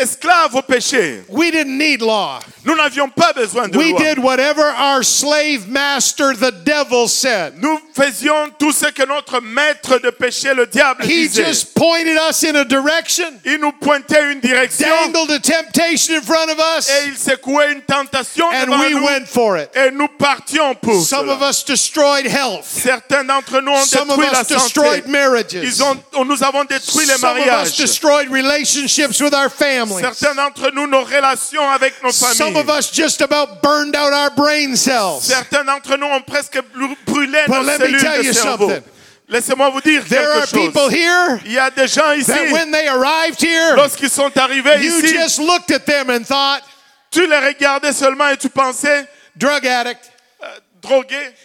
esclaves 0.00 0.54
au 0.54 0.62
péché, 0.62 1.24
we 1.28 1.50
didn't 1.50 1.76
need 1.76 2.00
law. 2.00 2.40
Nous 2.68 2.76
n'avions 2.76 3.08
pas 3.08 3.32
besoin 3.32 3.66
de 3.68 3.76
We 3.78 3.90
loi. 3.92 3.98
did 3.98 4.18
whatever 4.18 4.62
our 4.62 5.02
slave 5.02 5.68
master, 5.68 6.34
the 6.34 6.52
devil, 6.64 7.08
said. 7.08 7.54
Nous 7.56 7.78
faisions 7.96 8.50
tout 8.58 8.72
ce 8.72 8.86
que 8.90 9.06
notre 9.06 9.40
maître 9.40 9.98
de 9.98 10.10
péché, 10.10 10.52
le 10.54 10.66
diable, 10.66 11.02
He 11.04 11.26
disait. 11.28 11.44
just 11.46 11.74
pointed 11.74 12.18
us 12.28 12.44
in 12.44 12.54
a 12.56 12.64
direction, 12.64 13.24
Il 13.46 13.58
nous 13.60 13.72
pointait 13.72 14.32
une 14.32 14.40
direction 14.40 14.86
dangled 15.12 15.30
a 15.30 15.38
temptation 15.40 16.14
in 16.16 16.20
front 16.22 16.50
of 16.50 16.58
us, 16.78 16.88
et 16.90 17.06
il 17.08 17.16
secouait 17.16 17.72
une 17.72 17.80
tentation 17.82 18.46
and 18.52 18.66
devant 18.66 18.78
we 18.80 18.90
nous 18.94 19.04
went 19.04 19.26
for 19.26 19.56
it. 19.56 19.70
et 19.74 19.90
nous 19.90 20.08
partions 20.08 20.74
pour 20.74 21.02
Some 21.02 21.20
cela. 21.26 21.32
of 21.34 21.42
us 21.42 21.64
destroyed 21.64 22.26
health. 22.26 22.64
Certains 22.64 23.24
d'entre 23.24 23.60
nous 23.62 23.72
ont 23.72 23.84
Some 23.86 24.10
of 24.10 24.16
détruit 24.18 24.30
la 24.32 24.40
us 24.42 24.46
destroyed 24.46 25.02
santé. 25.04 25.10
marriages. 25.10 25.54
Ils 25.54 25.82
ont, 25.82 25.96
nous 26.24 26.42
avons 26.44 26.64
détruit 26.64 27.06
les 27.06 27.14
Some 27.16 27.30
of 27.30 27.38
us 27.38 27.46
mariages. 27.46 27.76
destroyed 27.76 28.30
relationships 28.30 29.20
with 29.20 29.32
our 29.34 29.48
families. 29.50 30.00
Certains 30.02 30.34
d'entre 30.34 30.70
nous, 30.72 30.86
nos 30.86 31.04
relations 31.04 31.68
avec 31.70 31.94
nos 32.02 32.12
Some 32.12 32.34
familles. 32.36 32.57
Of 32.60 32.68
us 32.68 32.90
just 32.90 33.20
about 33.20 33.62
burned 33.62 33.94
out 33.96 34.12
our 34.12 34.30
brain 34.30 34.76
cells. 34.76 35.24
Certains 35.24 35.64
d'entre 35.64 35.96
nous 35.96 36.06
ont 36.06 36.22
presque 36.22 36.60
br- 36.74 36.94
brûlé 37.06 37.44
But 37.46 37.56
nos 37.56 37.62
let 37.66 37.80
me 37.80 37.86
cellules 37.86 38.00
tell 38.02 38.18
de 38.18 38.24
you 38.24 38.32
cerveau. 38.32 38.68
something. 38.68 38.82
Laissez-moi 39.30 39.70
vous 39.70 39.80
dire 39.82 40.02
There 40.08 40.20
are 40.32 40.46
quelque 40.46 40.54
chose. 40.56 40.66
people 40.72 40.88
here 40.88 41.38
Il 41.44 41.52
y 41.52 41.58
a 41.58 41.70
des 41.70 41.86
gens 41.86 42.12
ici, 42.12 42.26
that 42.32 42.50
when 42.50 42.70
they 42.70 42.88
arrived 42.88 43.40
here, 43.42 43.76
lorsqu'ils 43.76 44.10
sont 44.10 44.30
arrivés 44.38 44.82
you 44.82 44.98
ici, 45.00 45.12
just 45.12 45.38
looked 45.38 45.70
at 45.70 45.84
them 45.84 46.08
and 46.10 46.24
thought, 46.26 46.62
tu 47.10 47.26
les 47.26 47.38
regardais 47.38 47.92
seulement 47.92 48.28
et 48.30 48.36
tu 48.38 48.48
pensais 48.48 49.06
drug 49.36 49.66
addict. 49.66 50.10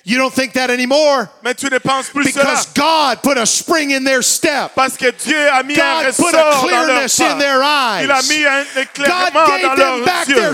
You 0.03 0.17
don't 0.17 0.33
think 0.33 0.53
that 0.53 0.69
anymore? 0.69 1.29
Mais 1.43 1.53
tu 1.55 1.69
ne 1.69 1.79
penses 1.79 2.09
plus 2.09 2.25
Because 2.25 2.67
cela. 2.73 2.73
God 2.75 3.23
put 3.23 3.37
a 3.37 3.45
spring 3.45 3.91
in 3.91 4.03
their 4.03 4.21
step. 4.21 4.71
Parce 4.75 4.97
que 4.97 5.11
Dieu 5.11 5.49
a 5.51 5.63
mis 5.63 5.79
un 5.79 6.07
ressort 6.07 6.29
put 6.29 6.35
a 6.35 6.71
dans 6.71 6.85
leur 6.85 7.03
in 7.03 7.37
their 7.39 7.61
eyes. 7.61 8.03
Il 8.03 8.11
a 8.11 8.21
mis 8.23 8.45
un 8.45 8.81
éclairement 8.81 9.45
dans 9.45 9.75
them 9.75 10.05
yeux. 10.27 10.51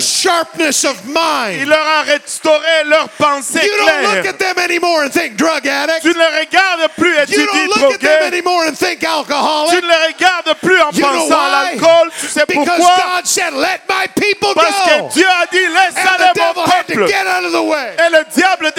Il 1.62 1.70
leur 1.70 1.88
a 1.88 2.02
restauré 2.04 2.84
leur 2.86 3.10
pensée 3.10 3.60
you 3.64 4.16
look 4.16 4.26
at 4.26 4.38
them 4.38 4.58
anymore 4.58 5.04
and 5.04 5.12
think 5.12 5.36
drug 5.36 5.68
addict. 5.68 6.02
Tu 6.02 6.10
ne 6.10 6.14
les 6.14 6.40
regardes 6.46 6.92
plus 6.98 7.16
et 7.16 7.32
you 7.32 7.46
tu 7.46 7.68
dis. 7.68 7.84
At 7.84 8.00
them 8.00 8.34
anymore 8.34 8.66
and 8.68 8.76
think. 8.76 9.00
Tu 9.00 9.06
ne 9.06 9.88
les 9.88 10.14
regardes 10.14 10.54
plus 10.62 10.82
en 10.82 10.92
pensant 10.92 11.40
à 11.40 11.64
l'alcool. 11.64 12.12
Tu 12.20 12.28
Because 12.48 12.78
pourquoi? 12.78 12.98
God 12.98 13.28
said, 13.28 13.54
Let 13.54 13.82
my 13.88 14.08
people 14.16 14.54
Parce 14.56 14.82
que 14.84 15.14
Dieu 15.14 15.26
a 15.26 15.46
dit, 15.52 15.68
laisse 15.68 15.96
aller 15.98 16.32
mon 16.36 16.64
peuple. 16.64 17.12
Et 17.12 18.10
le 18.12 18.24
diable 18.34 18.72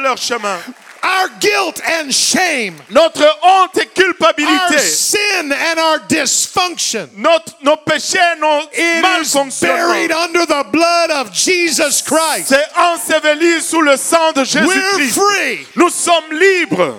leur 0.00 0.16
chemin. 0.16 0.58
Our 1.02 1.28
guilt 1.38 1.82
and 1.86 2.10
shame, 2.10 2.76
Notre 2.88 3.28
honte 3.42 3.76
et 3.76 3.80
our 3.80 3.92
culpabilité, 3.94 4.78
sin 4.78 5.52
and 5.52 5.78
our 5.78 5.98
dysfunction. 6.08 7.10
notre, 7.18 7.52
nos 7.62 7.76
péchés, 7.76 8.18
nos 8.40 8.62
It 8.72 8.78
is 8.78 9.02
malfonctionnements, 9.02 9.60
buried 9.60 10.12
under 10.12 10.46
the 10.46 10.64
blood 10.72 11.10
of 11.10 11.30
Jesus 11.30 12.00
Christ. 12.00 12.48
c'est 12.48 12.66
enseveli 12.74 13.60
sous 13.60 13.82
le 13.82 13.98
sang 13.98 14.32
de 14.32 14.44
Jésus-Christ. 14.44 15.12
free. 15.14 15.66
Nous 15.76 15.90
sommes 15.90 16.32
libres. 16.32 16.96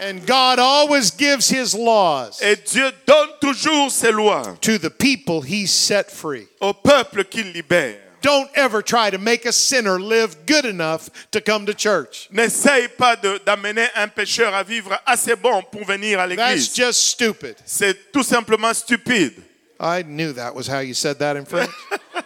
And 0.00 0.24
God 0.26 0.58
always 0.60 1.10
gives 1.10 1.48
his 1.48 1.74
laws 1.74 2.40
Et 2.42 2.56
Dieu 2.64 2.92
donne 3.06 3.30
toujours 3.40 3.90
ses 3.90 4.12
lois 4.12 4.56
to 4.60 4.78
the 4.78 4.90
people 4.90 5.40
he 5.42 5.66
set 5.66 6.10
free. 6.12 6.46
au 6.60 6.72
peuple 6.72 7.24
qu'il 7.24 7.50
libère. 7.52 7.98
Don't 8.24 8.48
ever 8.54 8.80
try 8.80 9.10
to 9.10 9.18
make 9.18 9.44
a 9.44 9.52
sinner 9.52 10.00
live 10.00 10.46
good 10.46 10.64
enough 10.64 11.10
to 11.30 11.42
come 11.42 11.66
to 11.66 11.74
church. 11.74 12.26
N'essaye 12.32 12.88
pas 12.96 13.16
d'amener 13.16 13.86
un 13.94 14.08
pécheur 14.08 14.54
à 14.54 14.64
vivre 14.64 14.98
assez 15.04 15.36
bon 15.36 15.62
pour 15.70 15.84
venir 15.84 16.18
à 16.18 16.26
That's 16.34 16.74
just 16.74 17.02
stupid. 17.02 17.56
C'est 17.66 18.10
tout 18.12 18.22
simplement 18.22 18.72
stupide. 18.72 19.34
I 19.78 20.02
knew 20.02 20.32
that 20.32 20.54
was 20.54 20.66
how 20.66 20.78
you 20.78 20.94
said 20.94 21.18
that 21.18 21.36
in 21.36 21.44
French. 21.44 21.70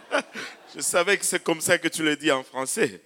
Je 0.73 0.81
savais 0.81 1.17
que 1.17 1.25
c'est 1.25 1.43
comme 1.43 1.59
ça 1.59 1.77
que 1.77 1.89
tu 1.89 2.01
le 2.01 2.15
dis 2.15 2.31
en 2.31 2.43
français. 2.43 3.01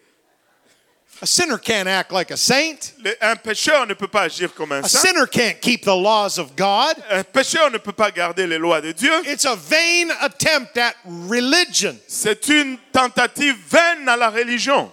A 1.21 1.25
sinner 1.25 1.57
can't 1.57 1.87
act 1.87 2.11
like 2.11 2.31
a 2.31 2.37
saint. 2.37 2.91
Un 3.21 3.35
pécheur 3.37 3.85
ne 3.87 3.93
peut 3.93 4.07
pas 4.09 4.23
agir 4.23 4.53
comme 4.53 4.71
un 4.73 4.81
A 4.83 4.89
saint. 4.89 4.99
sinner 4.99 5.25
can't 5.25 5.59
keep 5.61 5.83
the 5.83 5.95
laws 5.95 6.37
of 6.37 6.53
God. 6.57 6.95
Un 7.09 7.23
pécheur 7.23 7.71
ne 7.71 7.77
peut 7.77 7.93
pas 7.93 8.11
garder 8.11 8.45
les 8.45 8.57
lois 8.57 8.81
de 8.81 8.91
Dieu. 8.91 9.11
It's 9.25 9.45
a 9.45 9.55
vain 9.55 10.09
attempt 10.19 10.77
at 10.77 10.95
religion. 11.05 11.95
C'est 12.07 12.49
une 12.49 12.77
tentative 12.91 13.55
vaine 13.69 14.09
à 14.09 14.17
la 14.17 14.29
religion. 14.29 14.91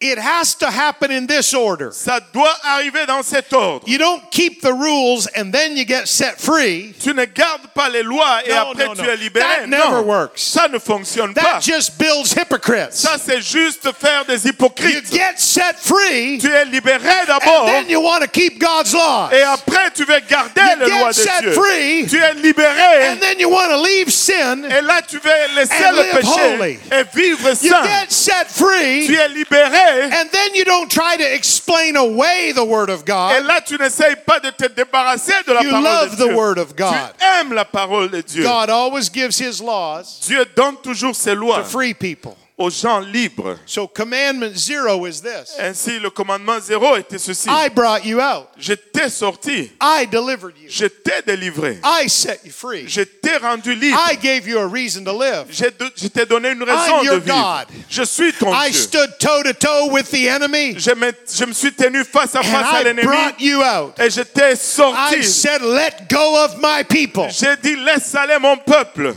It 0.00 0.16
has 0.16 0.54
to 0.58 0.66
happen 0.70 1.10
in 1.10 1.26
this 1.26 1.52
order. 1.52 1.90
Ça 1.90 2.20
doit 2.32 2.56
arriver 2.62 3.04
dans 3.06 3.24
cet 3.24 3.52
ordre. 3.52 3.82
You 3.88 3.98
don't 3.98 4.22
keep 4.30 4.62
the 4.62 4.72
rules 4.72 5.26
and 5.34 5.50
then 5.52 5.76
you 5.76 5.84
get 5.84 6.06
set 6.06 6.40
free. 6.40 6.94
Tu 7.02 7.12
ne 7.12 7.24
gardes 7.24 7.66
pas 7.74 7.88
les 7.88 8.04
lois 8.04 8.42
et 8.46 8.50
No, 8.50 8.70
après 8.70 8.86
no, 8.86 8.94
tu 8.94 9.02
no. 9.02 9.08
es 9.10 9.16
libéré. 9.16 9.42
That 9.62 9.66
never 9.66 10.00
works. 10.04 10.38
ça 10.38 10.68
ne 10.68 10.78
fonctionne 10.78 11.34
That 11.34 11.42
pas. 11.42 11.58
just 11.60 11.98
builds 11.98 12.32
hypocrites. 12.32 12.92
Ça, 12.92 13.16
c'est 13.18 13.40
juste 13.40 13.90
faire 13.98 14.24
des 14.24 14.44
You 14.44 14.50
hypocrites. 14.52 15.10
get 15.10 15.36
set 15.40 15.74
free 15.80 16.38
Tu 16.38 16.46
es 16.48 16.64
libéré 16.66 17.26
and 17.28 17.66
then 17.66 17.88
you 17.90 18.00
want 18.00 18.20
to 18.20 18.28
keep 18.28 18.60
God's 18.60 18.94
laws. 18.94 19.30
et 19.32 19.42
après 19.42 19.90
tu 19.96 20.04
veux 20.04 20.20
garder 20.30 20.60
You 20.60 20.86
les 20.86 20.90
lois 21.00 21.10
get 21.10 21.22
de 21.24 21.28
set 21.28 21.40
Dieu. 21.42 21.52
free 21.54 22.06
Tu 22.08 22.22
es 22.22 22.34
libéré 22.34 23.08
and 23.08 23.16
then 23.18 23.40
you 23.40 23.48
want 23.50 23.68
to 23.70 23.82
leave 23.82 24.10
sin. 24.12 24.62
et 24.62 24.80
là 24.80 25.02
tu 25.02 25.18
veux 25.18 25.56
laisser 25.56 25.74
And 25.84 25.96
le 25.96 26.02
live 26.04 26.14
péché 26.14 26.56
holy. 26.56 26.78
et 26.92 27.04
vivre 27.12 27.48
You 27.64 27.70
sain. 27.72 27.82
get 27.82 28.12
set 28.12 28.46
free 28.48 29.04
Tu 29.04 29.16
es 29.16 29.28
libéré 29.30 29.86
and 29.88 30.30
then 30.30 30.54
you 30.54 30.64
don't 30.64 30.90
try 30.90 31.16
to 31.16 31.34
explain 31.34 31.96
away 31.96 32.52
the 32.52 32.64
Word 32.64 32.90
of 32.90 33.00
et 33.00 33.06
God. 33.06 33.46
là 33.46 33.60
tu 33.60 33.76
n'essayes 33.78 34.16
pas 34.26 34.40
de 34.40 34.50
te 34.50 34.68
débarrasser 34.68 35.32
de 35.46 35.52
la 35.52 35.62
You 35.62 35.70
parole 35.70 35.84
love 35.84 36.10
de 36.10 36.16
the 36.16 36.28
Dieu. 36.28 36.36
Word 36.36 36.58
of 36.58 36.76
God. 36.76 37.12
Tu 37.18 37.24
aimes 37.24 37.52
la 37.54 37.64
parole 37.64 38.08
de 38.08 38.22
Dieu. 38.22 38.42
God 38.42 38.70
always 38.70 39.08
gives 39.10 39.38
His 39.38 39.60
laws 39.60 40.20
Dieu 40.26 40.44
donne 40.56 40.76
toujours 40.82 41.14
ses 41.14 41.34
lois 41.34 41.58
to 41.58 41.64
free 41.64 41.94
people. 41.94 42.36
Aux 42.58 42.70
gens 42.70 42.98
libres. 43.00 43.56
So 43.66 43.86
commandment 43.86 44.56
zero 44.56 45.06
is 45.06 45.20
this. 45.22 45.54
Ainsi, 45.58 45.98
le 46.00 46.10
commandement 46.10 46.58
zéro 46.60 46.96
était 46.96 47.18
ceci. 47.18 47.48
I 47.48 47.68
brought 47.68 48.04
you 48.04 48.20
out. 48.20 48.48
Je 48.58 48.74
t'ai 48.74 49.08
sorti, 49.08 49.70
I 49.80 50.06
delivered 50.10 50.54
you. 50.60 50.68
je 50.68 50.86
t'ai 50.86 51.22
délivré, 51.24 51.78
I 51.84 52.08
set 52.08 52.40
you 52.44 52.50
free. 52.52 52.88
je 52.88 53.02
t'ai 53.02 53.36
rendu 53.36 53.74
libre, 53.74 53.98
I 54.10 54.16
gave 54.16 54.46
you 54.48 54.58
a 54.58 54.66
reason 54.66 55.04
to 55.04 55.12
live. 55.16 55.46
Je 55.50 56.08
t'ai 56.08 56.26
donné 56.26 56.50
une 56.50 56.62
raison 56.64 56.98
I'm 57.00 57.04
your 57.04 57.14
de 57.20 57.20
vivre. 57.24 57.36
God. 57.36 57.66
Je 57.88 58.02
suis 58.02 58.32
ton 58.32 58.52
I 58.52 58.70
Dieu. 58.70 58.80
stood 58.80 59.18
toe 59.18 59.42
to 59.44 59.52
toe 59.54 59.90
with 59.92 60.10
the 60.10 60.26
enemy 60.28 60.74
Je 60.78 60.90
me, 60.94 61.12
je 61.32 61.44
me 61.44 61.52
suis 61.52 61.72
tenu 61.72 62.04
face 62.04 62.34
à 62.34 62.40
and 62.40 62.44
face 62.44 62.74
à 62.74 62.80
I 62.80 62.84
l'ennemi 62.84 63.02
brought 63.06 63.40
you 63.40 63.62
out. 63.62 63.98
et 64.00 64.10
je 64.10 64.22
t'ai 64.22 64.52
I 64.52 64.56
sorti. 64.56 65.22
said, 65.22 65.62
let 65.62 66.08
go 66.10 66.44
of 66.44 66.56
my 66.60 66.82
people. 66.82 67.28
J'ai 67.30 67.56
dit, 67.62 67.76
laisse 67.76 68.14
aller 68.14 68.38
mon 68.40 68.56
peuple. 68.56 69.14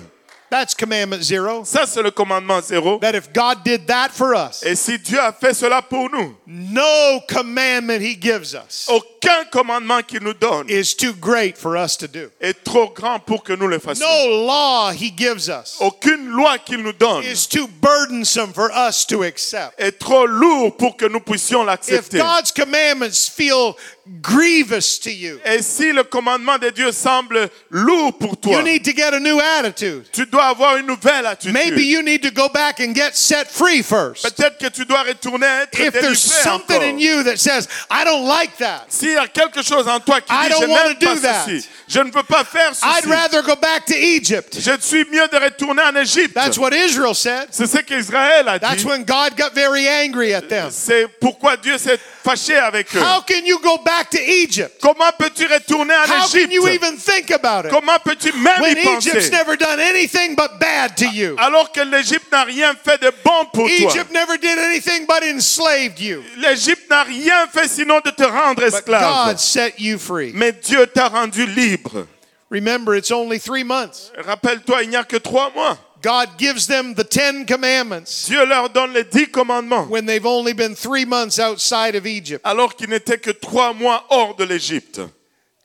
That's 0.51 0.75
commandment 0.75 1.23
zero. 1.23 1.63
Ça, 1.63 1.85
c'est 1.87 2.01
le 2.03 2.11
commandement 2.11 2.59
zéro. 2.61 2.99
That 2.99 3.15
if 3.15 3.31
God 3.31 3.63
did 3.63 3.87
that 3.87 4.09
for 4.11 4.35
us, 4.35 4.61
Et 4.65 4.75
si 4.75 4.99
Dieu 4.99 5.17
a 5.17 5.31
fait 5.31 5.53
cela 5.53 5.81
pour 5.81 6.09
nous, 6.11 6.35
no 6.45 7.21
commandment 7.29 8.01
he 8.01 8.17
gives 8.19 8.53
us 8.53 8.85
aucun 8.89 9.45
commandement 9.49 10.01
qu'il 10.05 10.21
nous 10.21 10.33
donne 10.33 10.69
is 10.69 10.93
too 10.93 11.13
great 11.13 11.57
for 11.57 11.77
us 11.77 11.95
to 11.95 12.05
do. 12.05 12.29
est 12.41 12.65
trop 12.65 12.89
grand 12.93 13.19
pour 13.19 13.43
que 13.43 13.53
nous 13.53 13.67
le 13.67 13.79
fassions. 13.79 14.05
No 14.05 14.45
law 14.45 14.91
he 14.91 15.09
gives 15.15 15.47
us 15.47 15.77
Aucune 15.79 16.27
loi 16.27 16.57
qu'il 16.57 16.83
nous 16.83 16.91
donne 16.91 17.23
is 17.23 17.47
too 17.47 17.69
burdensome 17.81 18.51
for 18.53 18.69
us 18.71 19.05
to 19.07 19.23
accept. 19.23 19.79
est 19.79 19.97
trop 19.99 20.25
lourd 20.27 20.75
pour 20.75 20.97
que 20.97 21.05
nous 21.05 21.21
puissions 21.21 21.61
If 21.61 21.67
l'accepter. 21.67 22.17
God's 22.17 22.51
commandments 22.51 23.29
feel 23.29 23.77
grievous 24.21 24.99
to 24.99 25.09
you, 25.09 25.39
Et 25.45 25.61
si 25.61 25.91
le 25.93 26.03
commandement 26.03 26.57
de 26.57 26.69
Dieu 26.69 26.91
semble 26.91 27.49
lourd 27.69 28.17
pour 28.17 28.37
toi, 28.37 28.53
you 28.57 28.61
need 28.61 28.83
to 28.83 28.91
get 28.91 29.13
a 29.13 29.19
new 29.19 29.39
attitude. 29.39 30.03
tu 30.11 30.25
dois 30.25 30.45
avoir 30.47 30.77
une 30.77 30.87
nouvelle 30.87 31.25
attitude. 31.25 31.53
Maybe 31.53 31.83
you 31.83 32.01
need 32.01 32.21
to 32.21 32.31
go 32.31 32.49
back 32.49 32.79
and 32.79 32.93
get 32.93 33.11
set 33.15 33.47
free 33.49 33.81
first. 33.81 34.23
Peut-être 34.23 34.57
que 34.57 34.67
tu 34.67 34.85
dois 34.85 35.03
retourner 35.03 35.45
être 35.63 35.79
If 35.79 35.93
there's 35.93 36.19
something 36.19 36.77
encore. 36.77 36.89
in 36.89 36.99
you 36.99 37.23
that 37.23 37.37
says, 37.37 37.67
I 37.89 38.03
don't 38.03 38.25
like 38.27 38.57
that, 38.57 38.85
S'il 38.89 39.11
y 39.13 39.17
a 39.17 39.27
quelque 39.27 39.61
chose 39.61 39.87
en 39.87 39.99
toi 39.99 40.19
qui 40.21 40.33
I 40.33 40.49
dit 40.49 40.55
je 40.59 40.65
n'aime 40.65 40.75
pas 40.75 40.93
do 41.15 41.19
that. 41.21 41.45
ceci, 41.45 41.67
je 41.87 41.99
ne 41.99 42.11
veux 42.11 42.23
pas 42.23 42.43
faire 42.43 42.71
I'd 42.71 43.03
ceci, 43.03 43.09
rather 43.09 43.41
go 43.43 43.55
back 43.55 43.85
to 43.85 43.93
Egypt. 43.95 44.57
je 44.59 44.71
suis 44.81 45.05
mieux 45.11 45.27
de 45.27 45.37
retourner 45.37 45.83
en 45.83 45.95
Égypte. 45.95 46.33
That's 46.33 46.57
what 46.57 46.71
Israel 46.73 47.15
said. 47.15 47.47
C'est 47.51 47.67
ce 47.67 47.77
qu'Israël 47.79 48.47
a 48.47 48.59
That's 48.59 48.77
dit. 48.83 48.85
when 48.85 49.03
God 49.03 49.37
got 49.37 49.53
very 49.53 49.87
angry 49.87 50.33
at 50.33 50.47
them. 50.49 50.69
C'est 50.71 51.07
pourquoi 51.19 51.55
Dieu 51.57 51.77
s'est 51.77 51.99
fâché 52.23 52.55
avec 52.55 52.93
eux. 52.95 52.99
How 52.99 53.21
can 53.21 53.45
you 53.45 53.59
go 53.59 53.77
back 53.83 54.00
to 54.09 54.17
Egypt? 54.19 54.79
Comment 54.81 55.11
peux-tu 55.17 55.45
retourner 55.45 55.93
en 55.93 56.03
How 56.03 56.27
can 56.27 56.37
Égypte? 56.39 56.51
you 56.53 56.67
even 56.67 56.97
think 56.97 57.31
about 57.31 57.65
it 57.65 57.71
Comment 57.71 57.99
peux-tu 58.03 58.31
même 58.33 58.61
when 58.61 58.77
y 58.77 58.83
penser? 58.83 59.09
Egypt's 59.09 59.31
never 59.31 59.55
done 59.57 59.79
anything 59.79 60.35
but 60.35 60.59
bad 60.59 60.95
to 60.97 61.05
you? 61.13 61.35
alors 61.37 61.71
que 61.71 61.81
l'Égypte 61.81 62.31
n'a 62.31 62.43
rien 62.43 62.73
fait 62.83 63.01
de 63.01 63.11
bon 63.23 63.45
pour 63.53 63.67
toi 63.67 63.75
Egypt 63.91 64.11
never 64.11 64.37
did 64.37 64.57
anything 64.57 65.05
but 65.05 65.23
enslaved 65.23 65.99
you. 65.99 66.23
L'Égypte 66.37 66.89
n'a 66.89 67.03
rien 67.03 67.47
fait 67.47 67.67
sinon 67.67 67.99
de 68.03 68.11
te 68.11 68.23
rendre 68.23 68.55
But 68.61 68.73
esclave. 68.73 69.27
God 69.27 69.39
set 69.39 69.79
you 69.79 69.97
free. 69.97 70.31
Mais 70.33 70.51
Dieu 70.53 70.85
t'a 70.87 71.07
rendu 71.09 71.45
libre. 71.45 72.07
Remember, 72.49 72.93
it's 72.95 73.11
only 73.11 73.39
three 73.39 73.63
months. 73.63 74.11
Rappelle-toi, 74.17 74.83
il 74.83 74.89
n'y 74.89 74.95
a 74.97 75.03
que 75.05 75.15
trois 75.17 75.51
mois. 75.55 75.77
God 76.01 76.37
gives 76.37 76.65
them 76.67 76.95
the 76.95 77.03
Ten 77.03 77.45
Commandments 77.45 78.27
Dieu 78.27 78.43
leur 78.45 78.69
donne 78.69 78.93
les 78.93 79.03
dix 79.03 79.27
commandements 79.27 79.87
when 79.89 80.05
they've 80.05 80.25
only 80.25 80.53
been 80.53 80.73
three 80.75 81.05
months 81.05 81.37
outside 81.39 81.95
of 81.95 82.05
Egypt. 82.07 82.41
alors 82.43 82.75
qu'ils 82.75 82.89
n'étaient 82.89 83.19
que 83.21 83.31
trois 83.31 83.73
mois 83.73 84.03
hors 84.09 84.35
de 84.35 84.43
l'Égypte. 84.45 84.99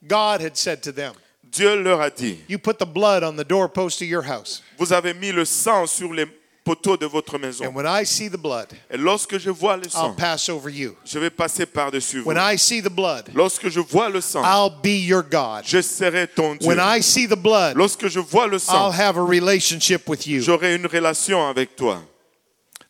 God 0.07 0.41
had 0.41 0.57
said 0.57 0.83
to 0.83 0.93
them, 0.93 1.15
Dieu 1.51 1.83
leur 1.83 2.01
a 2.03 2.11
dit, 2.11 2.39
You 2.49 2.59
put 2.59 2.79
the 2.79 2.87
blood 2.87 3.23
on 3.25 3.37
the 3.37 3.45
doorpost 3.45 4.03
of 4.03 4.09
your 4.09 4.23
house. 4.23 4.63
vous 4.79 4.93
avez 4.93 5.15
mis 5.15 5.33
le 5.33 5.45
sang 5.47 5.87
sur 5.87 6.13
les 6.13 6.27
poteaux 6.67 6.97
de 6.97 7.07
votre 7.07 7.39
maison. 7.39 7.65
And 7.65 7.75
when 7.77 7.87
I 7.87 8.05
see 8.05 8.29
the 8.29 8.37
blood, 8.37 8.67
Et 8.91 8.97
lorsque 8.97 9.39
je 9.39 9.51
vois 9.51 9.77
le 9.77 9.85
I'll 9.85 9.91
sang, 9.91 10.15
pass 10.17 10.49
over 10.49 10.69
you. 10.69 10.97
je 11.05 11.19
vais 11.21 11.31
passer 11.31 11.65
par-dessus 11.65 12.21
vous. 12.21 12.27
When 12.29 12.37
I 12.37 12.59
see 12.59 12.81
the 12.83 12.91
blood, 12.91 13.31
Lorsque 13.35 13.69
je 13.69 13.79
vois 13.81 14.09
le 14.11 14.21
sang, 14.21 14.43
I'll 14.45 14.71
be 14.83 15.07
your 15.07 15.23
God. 15.23 15.63
je 15.65 15.81
serai 15.81 16.27
ton 16.27 16.57
Dieu. 16.57 16.69
When 16.69 16.81
I 16.81 17.01
see 17.01 17.27
the 17.29 17.37
blood, 17.37 17.77
Lorsque 17.77 18.09
je 18.09 18.19
vois 18.19 18.49
le 18.49 18.55
I'll 18.57 18.61
sang, 18.61 18.91
have 18.93 19.17
a 19.17 19.23
relationship 19.23 20.09
with 20.09 20.27
you. 20.27 20.43
j'aurai 20.43 20.75
une 20.75 20.87
relation 20.87 21.47
avec 21.49 21.77
toi. 21.77 22.03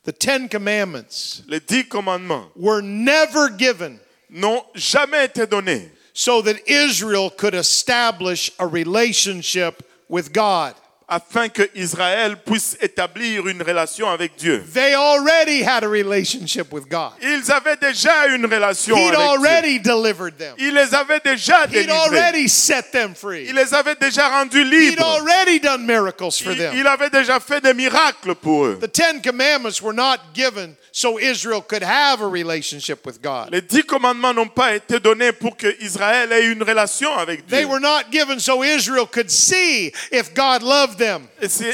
The 0.04 0.12
Ten 0.18 0.48
Commandments 0.48 1.42
Les 1.48 1.60
dix 1.60 1.84
commandements 1.88 2.46
were 2.56 2.80
never 2.80 3.50
given 3.50 3.98
n'ont 4.30 4.62
jamais 4.74 5.26
été 5.26 5.46
donnés 5.46 5.90
so 6.14 6.40
that 6.42 6.56
Israel 6.66 7.28
could 7.28 7.54
establish 7.54 8.50
a 8.58 8.66
relationship 8.66 9.82
with 10.08 10.32
God. 10.32 10.74
Afin 11.08 11.48
que 11.48 11.62
Israël 11.76 12.36
puisse 12.44 12.76
établir 12.80 13.46
une 13.46 13.62
relation 13.62 14.10
avec 14.10 14.32
Dieu. 14.36 14.64
They 14.74 14.94
already 14.94 15.62
had 15.62 15.84
a 15.84 15.88
relationship 15.88 16.72
with 16.72 16.88
God. 16.88 17.12
Ils 17.22 17.48
avaient 17.52 17.76
déjà 17.76 18.26
une 18.26 18.44
relation 18.44 18.96
He'd 18.96 19.14
avec 19.14 19.18
Dieu. 19.18 19.24
already 19.28 19.78
delivered 19.78 20.36
them. 20.36 20.54
Il 20.58 20.74
les 20.74 20.92
avait 20.94 21.20
déjà 21.20 21.64
He'd 21.66 21.70
délivrés. 21.70 21.92
already 21.92 22.48
set 22.48 22.90
them 22.90 23.14
free. 23.14 23.44
Il 23.48 23.54
les 23.54 23.72
avait 23.72 23.94
déjà 23.94 24.28
rendus 24.30 24.62
He'd 24.62 24.66
libres. 24.96 25.04
already 25.04 25.60
done 25.60 25.86
miracles 25.86 26.42
for 26.42 26.50
Il, 26.52 26.58
them. 26.58 26.74
il 26.76 26.86
avait 26.88 27.10
déjà 27.10 27.38
fait 27.38 27.60
des 27.60 27.72
miracles 27.74 28.34
pour 28.34 28.64
eux. 28.66 28.78
The 28.80 28.90
Ten 28.90 29.22
Commandments 29.22 29.80
were 29.80 29.94
not 29.94 30.18
given 30.34 30.74
so 30.90 31.18
Israel 31.20 31.60
could 31.62 31.84
have 31.84 32.20
a 32.20 32.26
relationship 32.26 33.06
with 33.06 33.20
God. 33.22 33.50
Les 33.52 33.60
dix 33.60 33.84
commandements 33.84 34.34
n'ont 34.34 34.48
pas 34.48 34.74
été 34.74 34.98
donnés 34.98 35.30
pour 35.32 35.56
que 35.56 35.68
Israël 35.80 36.32
ait 36.32 36.46
une 36.46 36.64
relation 36.64 37.16
avec 37.16 37.46
They 37.46 37.60
Dieu. 37.60 37.68
were 37.68 37.80
not 37.80 38.10
given 38.10 38.40
so 38.40 38.64
Israel 38.64 39.06
could 39.06 39.30
see 39.30 39.92
if 40.10 40.34
God 40.34 40.62
loved 40.64 40.95
them. 40.98 41.28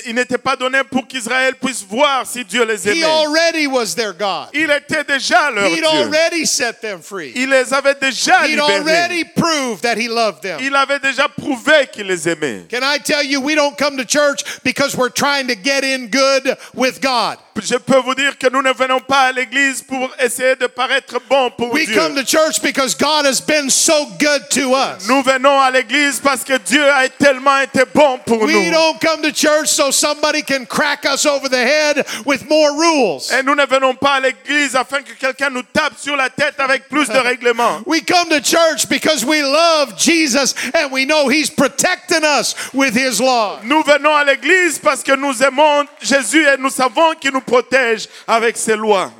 Il 0.06 0.14
n'était 0.14 0.38
pas 0.38 0.56
donné 0.56 0.80
pour 0.90 1.06
qu'Israël 1.06 1.54
puisse 1.54 1.84
voir 1.88 2.26
si 2.26 2.44
Dieu 2.44 2.64
les 2.64 2.84
He 2.86 2.90
aimait. 2.90 3.04
already 3.04 3.66
was 3.66 3.94
their 3.94 4.12
God. 4.12 4.48
Il 4.52 4.70
était 4.70 5.04
déjà 5.04 5.50
leur 5.50 5.66
He'd 5.66 5.76
Dieu. 5.76 5.86
already 5.86 6.44
set 6.46 6.80
them 6.80 7.00
free. 7.00 7.32
Il 7.36 7.48
les 7.50 7.72
avait 7.72 7.94
déjà 7.94 8.44
He'd 8.46 8.56
libérés. 8.56 8.72
already 8.80 9.24
proved 9.24 9.82
that 9.82 9.96
he 9.96 10.08
loved 10.08 10.42
them. 10.42 10.58
Il 10.60 10.74
avait 10.74 10.98
déjà 10.98 11.28
prouvé 11.28 11.86
qu'il 11.92 12.06
les 12.08 12.28
aimait. 12.28 12.66
Can 12.70 12.82
I 12.82 12.98
tell 12.98 13.24
you, 13.24 13.40
we 13.40 13.54
don't 13.54 13.76
come 13.78 13.96
to 13.96 14.04
church 14.04 14.42
because 14.64 14.96
we're 14.96 15.12
trying 15.12 15.46
to 15.46 15.54
get 15.54 15.84
in 15.84 16.06
good 16.08 16.56
with 16.74 17.00
God. 17.00 17.38
Je 17.62 17.76
peux 17.76 17.98
vous 17.98 18.14
dire 18.14 18.38
que 18.38 18.48
nous 18.50 18.62
ne 18.62 18.72
venons 18.72 19.00
pas 19.00 19.24
à 19.28 19.32
l'église 19.32 19.82
pour 19.82 20.08
essayer 20.18 20.56
de 20.56 20.66
paraître 20.66 21.20
bons 21.28 21.50
pour 21.50 21.70
We 21.72 21.84
Dieu. 21.86 21.94
come 21.94 22.14
to 22.14 22.24
church 22.24 22.62
because 22.62 22.94
God 22.96 23.26
has 23.26 23.40
been 23.42 23.68
so 23.68 24.06
good 24.18 24.48
to 24.50 24.74
us. 24.74 25.06
Nous 25.06 25.22
venons 25.22 25.60
à 25.60 25.70
l'église 25.70 26.18
parce 26.18 26.42
que 26.44 26.56
Dieu 26.58 26.82
a 26.90 27.08
tellement 27.10 27.60
été 27.60 27.82
bon 27.94 28.18
pour 28.24 28.40
We 28.42 28.54
nous. 28.54 28.70
don't 28.72 28.98
come 29.00 29.20
to 29.22 29.30
church 29.30 29.51
so 29.66 29.90
somebody 29.90 30.42
can 30.42 30.66
crack 30.66 31.04
us 31.04 31.26
over 31.26 31.48
the 31.48 31.56
head 31.56 32.06
with 32.24 32.48
more 32.48 32.72
rules. 32.78 33.30
Et 33.32 33.42
nous 33.42 33.54
ne 33.54 33.66
venons 33.66 33.94
pas 33.94 34.14
à 34.14 34.20
l'église 34.20 34.74
afin 34.74 35.02
que 35.02 35.12
quelqu'un 35.14 35.50
nous 35.50 35.62
tape 35.62 35.98
sur 35.98 36.16
la 36.16 36.30
tête 36.30 36.58
avec 36.58 36.88
plus 36.88 37.08
de 37.08 37.18
règlements. 37.18 37.82
We 37.86 38.02
come 38.02 38.28
to 38.30 38.40
church 38.40 38.88
because 38.88 39.24
we 39.24 39.42
love 39.42 39.96
Jesus 39.96 40.54
and 40.74 40.90
we 40.90 41.04
know 41.04 41.28
He's 41.28 41.50
protecting 41.50 42.24
us 42.24 42.54
with 42.72 42.94
His 42.94 43.20
law. 43.20 43.60
Nous 43.62 43.82
venons 43.82 44.14
à 44.14 44.24
l'église 44.24 44.78
parce 44.78 45.02
que 45.02 45.14
nous 45.16 45.42
aimons 45.42 45.86
Jésus 46.00 46.46
et 46.46 46.56
nous 46.58 46.70
savons 46.70 47.14
qu'il 47.14 47.32
nous 47.32 47.40
protège 47.40 48.08
avec 48.26 48.56
ses 48.56 48.76
lois. 48.76 49.12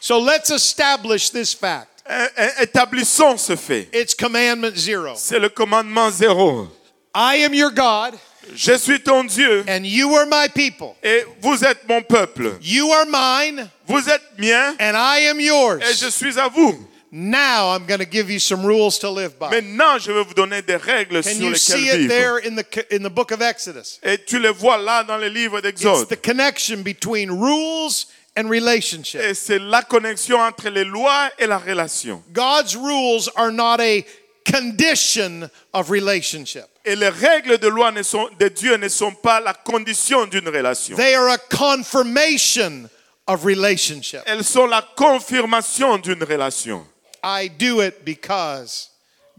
So 0.00 0.18
let's 0.18 0.50
establish 0.50 1.30
this 1.30 1.54
fact. 1.54 2.02
Établissons 2.60 3.38
ce 3.38 3.56
fait. 3.56 3.88
It's 3.92 4.14
commandment 4.14 4.76
zero. 4.76 5.14
C'est 5.16 5.38
le 5.38 5.48
commandement 5.48 6.10
zéro. 6.10 6.68
I 7.14 7.44
am 7.44 7.54
your 7.54 7.70
God 7.70 8.18
Je 8.54 8.76
suis 8.76 9.00
ton 9.00 9.24
Dieu 9.24 9.64
and 9.68 9.84
you 9.86 10.14
are 10.14 10.26
my 10.26 10.48
people. 10.48 10.94
et 11.02 11.24
vous 11.40 11.64
êtes 11.64 11.86
mon 11.88 12.02
peuple. 12.02 12.56
You 12.60 12.90
are 12.92 13.06
mine 13.06 13.68
Vous 13.86 14.08
êtes 14.08 14.22
mien 14.38 14.74
and 14.80 14.96
I 14.96 15.26
am 15.28 15.38
et 15.40 15.44
je 15.44 15.46
yours. 15.46 16.10
suis 16.12 16.38
à 16.38 16.48
vous. 16.48 16.88
Now 17.14 17.74
I'm 17.74 17.84
going 17.86 17.98
to 18.00 18.06
give 18.10 18.30
you 18.30 18.38
some 18.38 18.64
rules 18.64 18.98
to 19.00 19.10
live 19.10 19.38
by. 19.38 19.50
Maintenant, 19.50 19.98
je 19.98 20.10
vais 20.10 20.24
vous 20.24 20.32
donner 20.34 20.62
des 20.62 20.76
règles 20.76 21.22
Can 21.22 21.30
sur 21.34 21.42
you 21.50 21.54
see 21.56 21.88
it 21.90 21.96
vivre. 21.98 22.08
there 22.08 22.38
in 22.38 22.54
the 22.56 22.64
in 22.90 23.02
the 23.02 23.10
book 23.10 23.32
of 23.32 23.42
Exodus? 23.42 23.98
Et 24.02 24.16
tu 24.24 24.38
les 24.38 24.48
vois 24.50 24.78
là 24.78 25.04
dans 25.04 25.18
le 25.18 25.28
livre 25.28 25.58
It's 25.58 25.82
d'Exode. 25.82 26.08
the 26.08 26.16
connection 26.16 26.82
between 26.82 27.30
rules 27.30 28.06
and 28.34 28.48
relationship. 28.48 29.20
Et 29.20 29.34
c'est 29.34 29.58
la 29.58 29.82
connexion 29.82 30.38
entre 30.40 30.70
les 30.70 30.84
lois 30.84 31.28
et 31.38 31.46
la 31.46 31.58
relation. 31.58 32.22
God's 32.32 32.74
rules 32.76 33.28
are 33.36 33.52
not 33.52 33.78
a 33.80 34.02
condition 34.44 35.48
of 35.72 35.90
relationship. 35.90 36.64
Et 36.84 36.96
les 36.96 37.08
règles 37.10 37.58
de 37.58 37.68
loi 37.68 37.90
ne 37.92 38.02
sont, 38.02 38.28
de 38.38 38.48
Dieu 38.48 38.76
ne 38.76 38.88
sont 38.88 39.12
pas 39.12 39.40
la 39.40 39.54
condition 39.54 40.26
d'une 40.26 40.48
relation. 40.48 40.96
They 40.96 41.14
are 41.14 41.28
a 41.28 41.38
confirmation 41.38 42.88
of 43.26 43.44
relationship. 43.44 44.22
Elles 44.26 44.44
sont 44.44 44.66
la 44.66 44.82
confirmation 44.96 45.98
d'une 45.98 46.22
relation. 46.24 46.84
I 47.22 47.48
do 47.48 47.80
it 47.80 48.04
because 48.04 48.88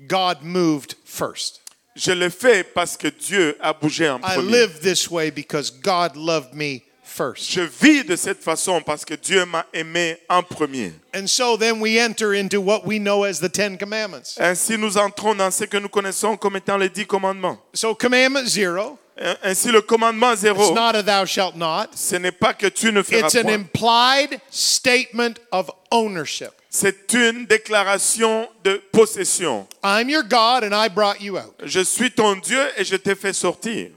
God 0.08 0.42
moved 0.42 0.96
first. 1.06 1.60
Je 1.96 2.12
le 2.12 2.30
fais 2.30 2.63
parce 2.63 2.98
que 2.98 3.10
Dieu 3.10 3.56
a 3.60 3.74
bougé 3.74 4.10
en 4.10 4.20
I 4.24 4.36
premier. 4.36 4.52
live 4.52 4.80
this 4.82 5.12
way 5.12 5.30
because 5.30 5.70
God 5.70 6.16
loved 6.16 6.54
me 6.54 6.82
first. 7.13 7.52
Je 7.52 7.62
vis 7.62 8.04
de 8.04 8.15
cette 8.15 8.41
façon 8.43 8.82
parce 8.82 9.06
que 9.06 9.13
Dieu 9.13 9.45
m'a 9.45 9.65
aimé 9.73 10.17
en 10.30 10.41
premier. 10.43 10.93
And 11.15 11.28
so 11.28 11.56
then 11.58 11.80
we 11.80 11.99
enter 11.99 12.34
into 12.34 12.60
what 12.60 12.86
we 12.86 12.97
know 12.99 13.23
as 13.23 13.39
the 13.39 13.49
Ten 13.52 13.78
Commandments. 13.78 14.38
Ainsi, 14.39 14.78
nous 14.78 14.97
entrons 14.97 15.36
dans 15.36 15.52
ce 15.52 15.65
que 15.65 15.78
nous 15.78 15.89
connaissons 15.89 16.36
comme 16.38 16.56
étant 16.58 16.78
les 16.78 16.89
dix 16.89 17.06
commandements. 17.06 17.60
So, 17.73 17.93
commandment 17.95 18.45
zero, 18.47 18.97
Ainsi, 19.43 19.71
le 19.71 19.82
commandement 19.82 20.32
it's 20.34 20.41
zéro, 20.41 20.73
not 20.73 20.95
a 20.95 21.04
thou 21.04 21.23
shalt 21.26 21.56
not. 21.56 21.89
ce 21.95 22.15
n'est 22.15 22.32
pas 22.32 22.56
que 22.56 22.65
tu 22.67 22.91
ne 22.91 23.04
feras 23.04 23.28
It's 23.28 23.36
an 23.36 23.43
point. 23.43 23.54
implied 23.54 24.41
statement 24.49 25.36
of 25.52 25.69
ownership. 25.91 26.49
C'est 26.69 27.13
une 27.13 27.45
déclaration 27.45 28.47
de 28.63 28.82
possession. 28.91 29.67
I'm 29.84 30.10
your 30.10 30.23
God 30.23 30.63
and 30.63 30.73
I 30.73 30.89
brought 30.89 31.21
you 31.21 31.38
out. 31.38 31.54
Je 31.63 31.82
suis 31.84 32.10
ton 32.12 32.36
Dieu 32.38 32.60
et 32.76 32.84
je 32.84 32.95
t'ai 32.95 33.13
fait 33.13 33.34
sortir. 33.34 33.91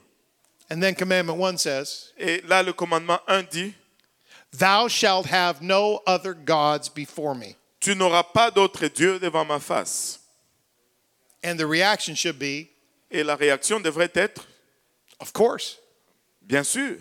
And 0.68 0.82
then 0.82 0.94
commandment 0.94 1.38
one 1.38 1.58
says, 1.58 2.12
Et 2.18 2.40
là, 2.46 2.62
le 2.64 2.72
commandement 2.72 3.20
1 3.28 3.42
dit, 3.50 3.74
Thou 4.52 4.88
shalt 4.88 5.26
have 5.26 5.60
no 5.62 6.00
other 6.06 6.34
gods 6.34 6.88
before 6.88 7.34
me. 7.34 7.56
tu 7.80 7.94
n'auras 7.94 8.24
pas 8.24 8.50
d'autre 8.50 8.88
Dieu 8.88 9.18
devant 9.20 9.44
ma 9.46 9.58
face. 9.60 10.18
And 11.44 11.56
the 11.58 11.66
reaction 11.66 12.14
should 12.16 12.38
be, 12.38 12.70
Et 13.10 13.22
la 13.22 13.36
réaction 13.36 13.80
devrait 13.80 14.10
être, 14.16 14.44
Of 15.20 15.32
course. 15.32 15.76
bien 16.42 16.64
sûr, 16.64 16.98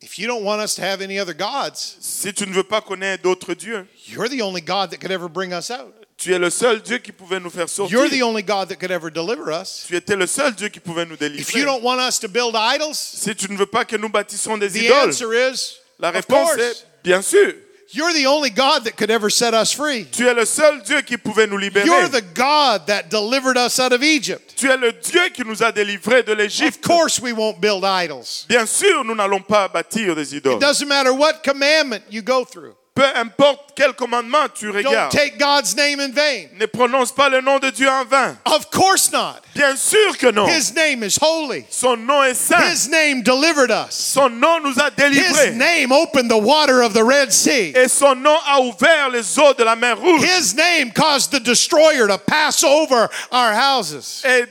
If 0.00 0.16
you 0.18 0.26
don't 0.28 0.44
want 0.44 0.60
us 0.60 0.76
to 0.76 0.82
have 0.82 1.02
any 1.02 1.18
other 1.18 1.34
gods, 1.34 1.96
si 2.00 2.32
tu 2.32 2.46
ne 2.46 2.52
veux 2.52 2.62
pas 2.62 2.80
connaître 2.80 3.22
d'autres 3.22 3.52
dieux, 3.54 3.86
you're 4.06 4.28
the 4.28 4.40
only 4.40 4.60
God 4.62 4.90
that 4.90 4.98
could 5.00 5.10
ever 5.10 5.28
bring 5.28 5.52
us 5.52 5.70
out. 5.70 5.92
Tu 6.18 6.34
es 6.34 6.38
le 6.38 6.50
seul 6.50 6.82
Dieu 6.82 6.98
qui 6.98 7.12
pouvait 7.12 7.38
nous 7.40 7.48
faire 7.50 7.68
sortir. 7.68 7.96
You're 7.96 8.10
the 8.10 8.22
only 8.22 8.42
God 8.42 8.68
that 8.68 8.76
could 8.76 8.90
ever 8.90 9.10
deliver 9.10 9.50
us. 9.52 9.84
Tu 9.86 9.96
étais 9.96 10.16
le 10.16 10.26
seul 10.26 10.52
Dieu 10.54 10.68
qui 10.68 10.80
pouvait 10.80 11.06
nous 11.06 11.14
If 11.14 11.20
you 11.22 11.28
délivrer. 11.28 11.64
don't 11.64 11.82
want 11.82 12.00
us 12.00 12.18
to 12.18 12.28
build 12.28 12.54
idols, 12.56 12.94
Si 12.96 13.34
tu 13.34 13.50
ne 13.50 13.56
veux 13.56 13.66
pas 13.66 13.84
que 13.84 13.96
nous 13.96 14.08
bâtissons 14.08 14.58
des 14.58 14.68
the 14.68 14.84
idoles, 14.86 15.08
answer 15.08 15.32
is, 15.32 15.76
la 15.98 16.08
of 16.08 16.16
réponse 16.16 16.48
course. 16.56 16.60
est 16.60 16.84
bien 17.04 17.22
sûr. 17.22 17.54
You're 17.94 18.12
the 18.12 18.26
only 18.26 18.50
God 18.50 18.84
that 18.84 18.98
could 18.98 19.10
ever 19.10 19.30
set 19.30 19.54
us 19.54 19.72
free. 19.72 20.04
Tu 20.12 20.26
es 20.28 20.34
le 20.34 20.44
seul 20.44 20.82
Dieu 20.82 21.00
qui 21.00 21.16
pouvait 21.16 21.46
nous 21.46 21.56
libérer. 21.56 21.86
You're 21.86 22.10
the 22.10 22.20
God 22.34 22.86
that 22.86 23.04
delivered 23.08 23.56
us 23.56 23.78
out 23.80 23.92
of 23.94 24.02
Egypt. 24.02 24.54
Tu 24.58 24.68
es 24.70 24.76
le 24.76 24.92
Dieu 24.92 25.30
qui 25.32 25.42
nous 25.42 25.62
a 25.62 25.72
délivrés 25.72 26.22
de 26.22 26.32
Of 26.32 26.38
l'Égypte. 26.38 26.84
course, 26.86 27.18
we 27.18 27.32
won't 27.32 27.60
build 27.62 27.84
idols. 27.84 28.44
Bien 28.46 28.66
sûr, 28.66 29.04
nous 29.04 29.14
n'allons 29.14 29.40
pas 29.40 29.68
bâtir 29.68 30.14
des 30.14 30.34
It 30.34 30.44
idoles. 30.44 30.58
doesn't 30.60 30.86
matter 30.86 31.10
what 31.14 31.42
commandment 31.42 32.02
you 32.10 32.20
go 32.20 32.44
through. 32.44 32.74
Peu 32.98 33.06
importe 33.16 33.74
quel 33.76 33.92
commandement 33.92 34.48
tu 34.52 34.72
Don't 34.72 34.84
regardes, 34.84 35.12
take 35.14 35.38
God's 35.38 35.76
name 35.76 36.00
in 36.00 36.10
vain. 36.10 36.48
ne 36.58 36.66
prononce 36.66 37.12
pas 37.12 37.28
le 37.28 37.40
nom 37.40 37.60
de 37.60 37.70
Dieu 37.70 37.88
en 37.88 38.04
vain. 38.04 38.36
Of 38.44 38.70
course 38.72 39.12
not. 39.12 39.36
Bien 39.54 39.76
sûr 39.76 40.18
que 40.18 40.32
non. 40.32 40.48
His 40.48 40.74
name 40.74 41.04
is 41.04 41.16
holy. 41.16 41.64
Son 41.70 42.04
nom 42.04 42.24
est 42.24 42.34
saint. 42.34 42.60
His 42.60 42.88
name 42.88 43.22
delivered 43.22 43.70
us. 43.70 43.94
Son 43.94 44.40
nom 44.40 44.58
nous 44.64 44.76
a 44.80 44.90
His 44.90 44.96
délivrés. 44.96 45.54
name 45.54 45.92
opened 45.92 46.28
the 46.28 46.36
water 46.36 46.82
of 46.82 46.92
the 46.92 47.04
Red 47.04 47.32
Sea. 47.32 47.72
Et 47.76 47.86
son 47.88 48.16
nom 48.20 48.36
a 48.44 48.60
ouvert 48.60 49.10
les 49.10 49.38
eaux 49.38 49.54
de 49.54 49.62
la 49.62 49.76
mer 49.76 49.96
Rouge. 49.96 50.24
His 50.24 50.56
name 50.56 50.90
caused 50.90 51.30
the 51.30 51.38
destroyer 51.38 52.08
to 52.08 52.18
pass 52.18 52.64
over 52.64 53.08
our 53.30 53.52
houses. 53.54 54.24
Et 54.24 54.48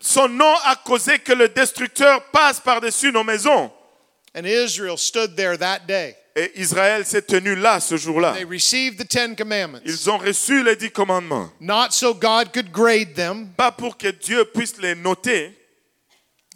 son 0.00 0.36
nom 0.36 0.56
a 0.66 0.74
causé 0.84 1.20
que 1.20 1.32
le 1.32 1.48
destructeur 1.48 2.22
passe 2.32 2.58
par-dessus 2.58 3.12
nos 3.12 3.22
maisons. 3.22 3.70
And 4.34 4.46
Israel 4.46 4.96
stood 4.96 5.36
there 5.36 5.56
that 5.56 5.86
day. 5.86 6.16
Et 6.34 6.50
Israël 6.60 7.04
s'est 7.04 7.22
tenu 7.22 7.54
là 7.54 7.78
ce 7.78 7.96
jour-là. 7.96 8.32
They 8.34 8.44
received 8.44 8.98
the 8.98 9.06
Ten 9.08 9.36
Commandments, 9.36 9.80
Ils 9.84 10.08
ont 10.10 10.16
reçu 10.18 10.62
les 10.64 10.76
dix 10.76 10.90
commandements. 10.90 11.50
not 11.60 11.90
so 11.92 12.14
God 12.14 12.52
could 12.52 12.70
grade 12.72 13.14
them, 13.14 13.48
Pas 13.56 13.70
pour 13.72 13.96
que 13.98 14.08
Dieu 14.10 14.44
puisse 14.46 14.78
les 14.78 14.94
noter, 14.94 15.52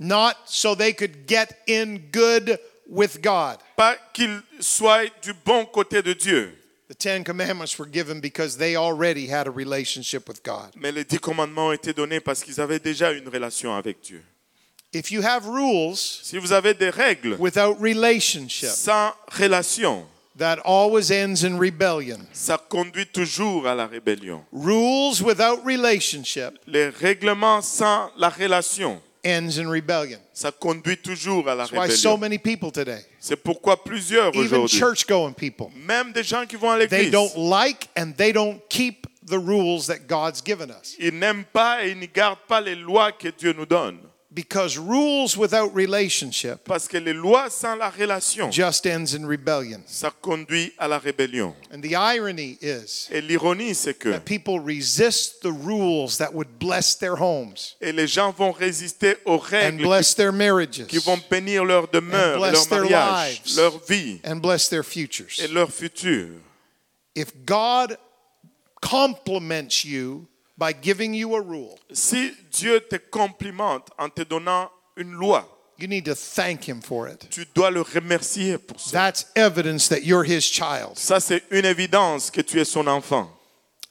not 0.01 0.35
so 0.47 0.75
they 0.75 0.93
could 0.95 1.27
get 1.29 1.49
in 1.69 1.99
good 2.13 2.59
with 2.89 3.21
God. 3.23 3.59
pas 3.77 3.97
qu'ils 4.15 4.41
soient 4.61 5.05
du 5.23 5.33
bon 5.45 5.67
côté 5.67 6.03
de 6.03 6.15
Dieu. 6.15 6.53
The 6.89 6.95
Ten 6.97 7.25
Commandments 7.25 7.79
were 7.79 7.89
given 7.91 8.21
because 8.21 8.57
they 8.57 8.77
already 8.77 9.27
had 9.29 9.49
a 9.49 9.51
relationship 9.51 10.29
with 10.29 10.43
God. 10.45 10.71
Mais 10.77 10.93
les 10.93 11.05
dix 11.05 11.19
commandements 11.19 11.69
ont 11.69 11.73
été 11.73 11.93
donnés 11.93 12.21
parce 12.21 12.43
qu'ils 12.45 12.61
avaient 12.61 12.79
déjà 12.79 13.11
une 13.13 13.29
relation 13.29 13.75
avec 13.75 14.01
Dieu. 14.01 14.23
If 14.99 15.11
you 15.11 15.23
have 15.23 15.47
rules 15.47 15.99
Si 16.23 16.39
vous 16.39 16.53
avez 16.53 16.75
des 16.75 16.91
règles 16.91 17.37
without 17.39 17.77
relationship, 17.81 18.69
sans 18.71 19.13
relation, 19.39 20.05
that 20.39 20.59
always 20.65 21.11
ends 21.11 21.45
in 21.45 21.59
rebellion. 21.59 22.19
ça 22.33 22.57
conduit 22.69 23.07
toujours 23.07 23.67
à 23.67 23.75
la 23.75 23.87
rébellion. 23.87 24.43
Rules 24.53 25.23
without 25.23 25.63
relationship 25.65 26.55
Les 26.67 26.89
règlements 26.89 27.61
sans 27.63 28.11
la 28.17 28.29
relation, 28.31 29.01
ends 29.25 29.59
in 29.59 29.69
rebellion. 29.69 30.19
ça 30.33 30.51
conduit 30.53 30.97
toujours 30.99 31.49
à 31.49 31.55
la 31.55 31.65
That's 31.67 31.73
why 31.73 31.89
so 31.91 32.11
rébellion. 32.13 32.19
many 32.19 32.39
people 32.39 32.71
today, 32.73 33.05
C'est 33.21 33.37
pourquoi 33.43 33.83
plusieurs 33.83 34.29
even 34.35 34.47
aujourd'hui, 34.47 34.79
church 34.79 35.07
going 35.07 35.33
people, 35.35 35.67
même 35.87 36.13
des 36.13 36.23
gens 36.23 36.47
qui 36.47 36.57
vont 36.57 36.71
à 36.71 36.79
they 36.87 37.05
l'église, 37.05 37.11
don't 37.13 37.37
like 37.51 37.89
and 37.99 38.13
they 38.17 38.33
don't 38.33 38.61
keep 38.69 39.07
the 39.27 39.39
rules 39.39 39.87
that 39.89 40.07
God's 40.09 40.41
given 40.45 40.71
us. 40.71 40.95
ils 40.99 41.13
n'aiment 41.19 41.45
pas 41.53 41.85
et 41.85 41.91
ils 41.91 41.99
ne 41.99 42.07
gardent 42.07 42.47
pas 42.47 42.61
les 42.61 42.77
lois 42.77 43.11
que 43.13 43.29
Dieu 43.29 43.53
nous 43.53 43.67
donne. 43.67 43.99
Because 44.37 44.77
rules 44.77 45.35
without 45.35 45.75
relationship 45.75 46.59
Parce 46.65 46.87
que 46.87 46.99
les 46.99 47.15
lois 47.15 47.49
sans 47.49 47.75
la 47.75 47.89
relation, 47.89 48.51
just 48.53 48.87
ends 48.87 49.15
in 49.15 49.27
rebellion. 49.27 49.81
ça 49.87 50.11
conduit 50.21 50.75
à 50.77 50.87
la 50.87 50.99
rébellion. 50.99 51.55
And 51.73 51.81
the 51.81 51.95
irony 51.97 52.59
is 52.61 53.09
Et 53.11 53.23
l'ironie, 53.23 53.75
c'est 53.75 53.95
que 53.99 54.11
that 54.11 54.27
people 54.27 54.61
resist 54.61 55.41
the 55.41 55.51
rules 55.51 56.19
that 56.19 56.35
would 56.35 56.59
bless 56.61 56.95
their 56.99 57.15
homes 57.19 57.55
et 57.81 57.93
les 57.93 58.07
gens 58.07 58.31
vont 58.31 58.53
résister 58.53 59.17
aux 59.25 59.37
and 59.39 59.43
règles 59.51 59.83
bless 59.87 60.15
their 60.15 60.33
qui, 60.33 60.37
marriages 60.37 60.87
qui 60.87 60.99
vont 60.99 61.19
bénir 61.31 61.65
leur 61.65 61.89
demeure, 61.89 62.39
bless 62.39 62.53
leur 62.53 62.67
their 62.69 62.83
mariage, 62.83 63.41
lives. 63.47 63.57
leur 63.57 63.79
vie 63.89 64.21
and 64.23 64.37
bless 64.43 64.69
their 64.69 64.85
futures. 64.85 65.33
et 65.43 65.49
leur 65.49 65.71
futur. 65.73 66.29
If 67.15 67.29
God 67.47 67.97
compliments 68.83 69.83
you 69.85 70.27
by 70.59 70.73
giving 70.73 71.15
you 71.15 71.35
a 71.35 71.41
rule, 71.41 71.79
Si 71.93 72.33
Dieu 72.51 72.81
te 72.81 72.97
complimente 73.11 73.91
en 73.99 74.09
te 74.09 74.23
donnant 74.23 74.71
une 74.97 75.13
loi, 75.13 75.45
you 75.79 75.87
need 75.87 76.05
to 76.07 76.15
thank 76.15 76.67
Him 76.67 76.81
for 76.81 77.07
it. 77.09 77.29
tu 77.31 77.45
dois 77.55 77.71
le 77.71 77.83
remercier 77.83 78.59
pour 78.59 78.79
ça. 78.81 78.93
That's 78.93 79.27
evidence 79.35 79.89
that 79.89 80.05
you're 80.05 80.25
His 80.25 80.43
child. 80.43 80.97
Ça, 80.97 81.21
c'est 81.21 81.43
une 81.51 81.65
évidence 81.67 82.31
que 82.31 82.41
tu 82.41 82.59
es 82.61 82.65
son 82.65 82.87
enfant. 82.87 83.31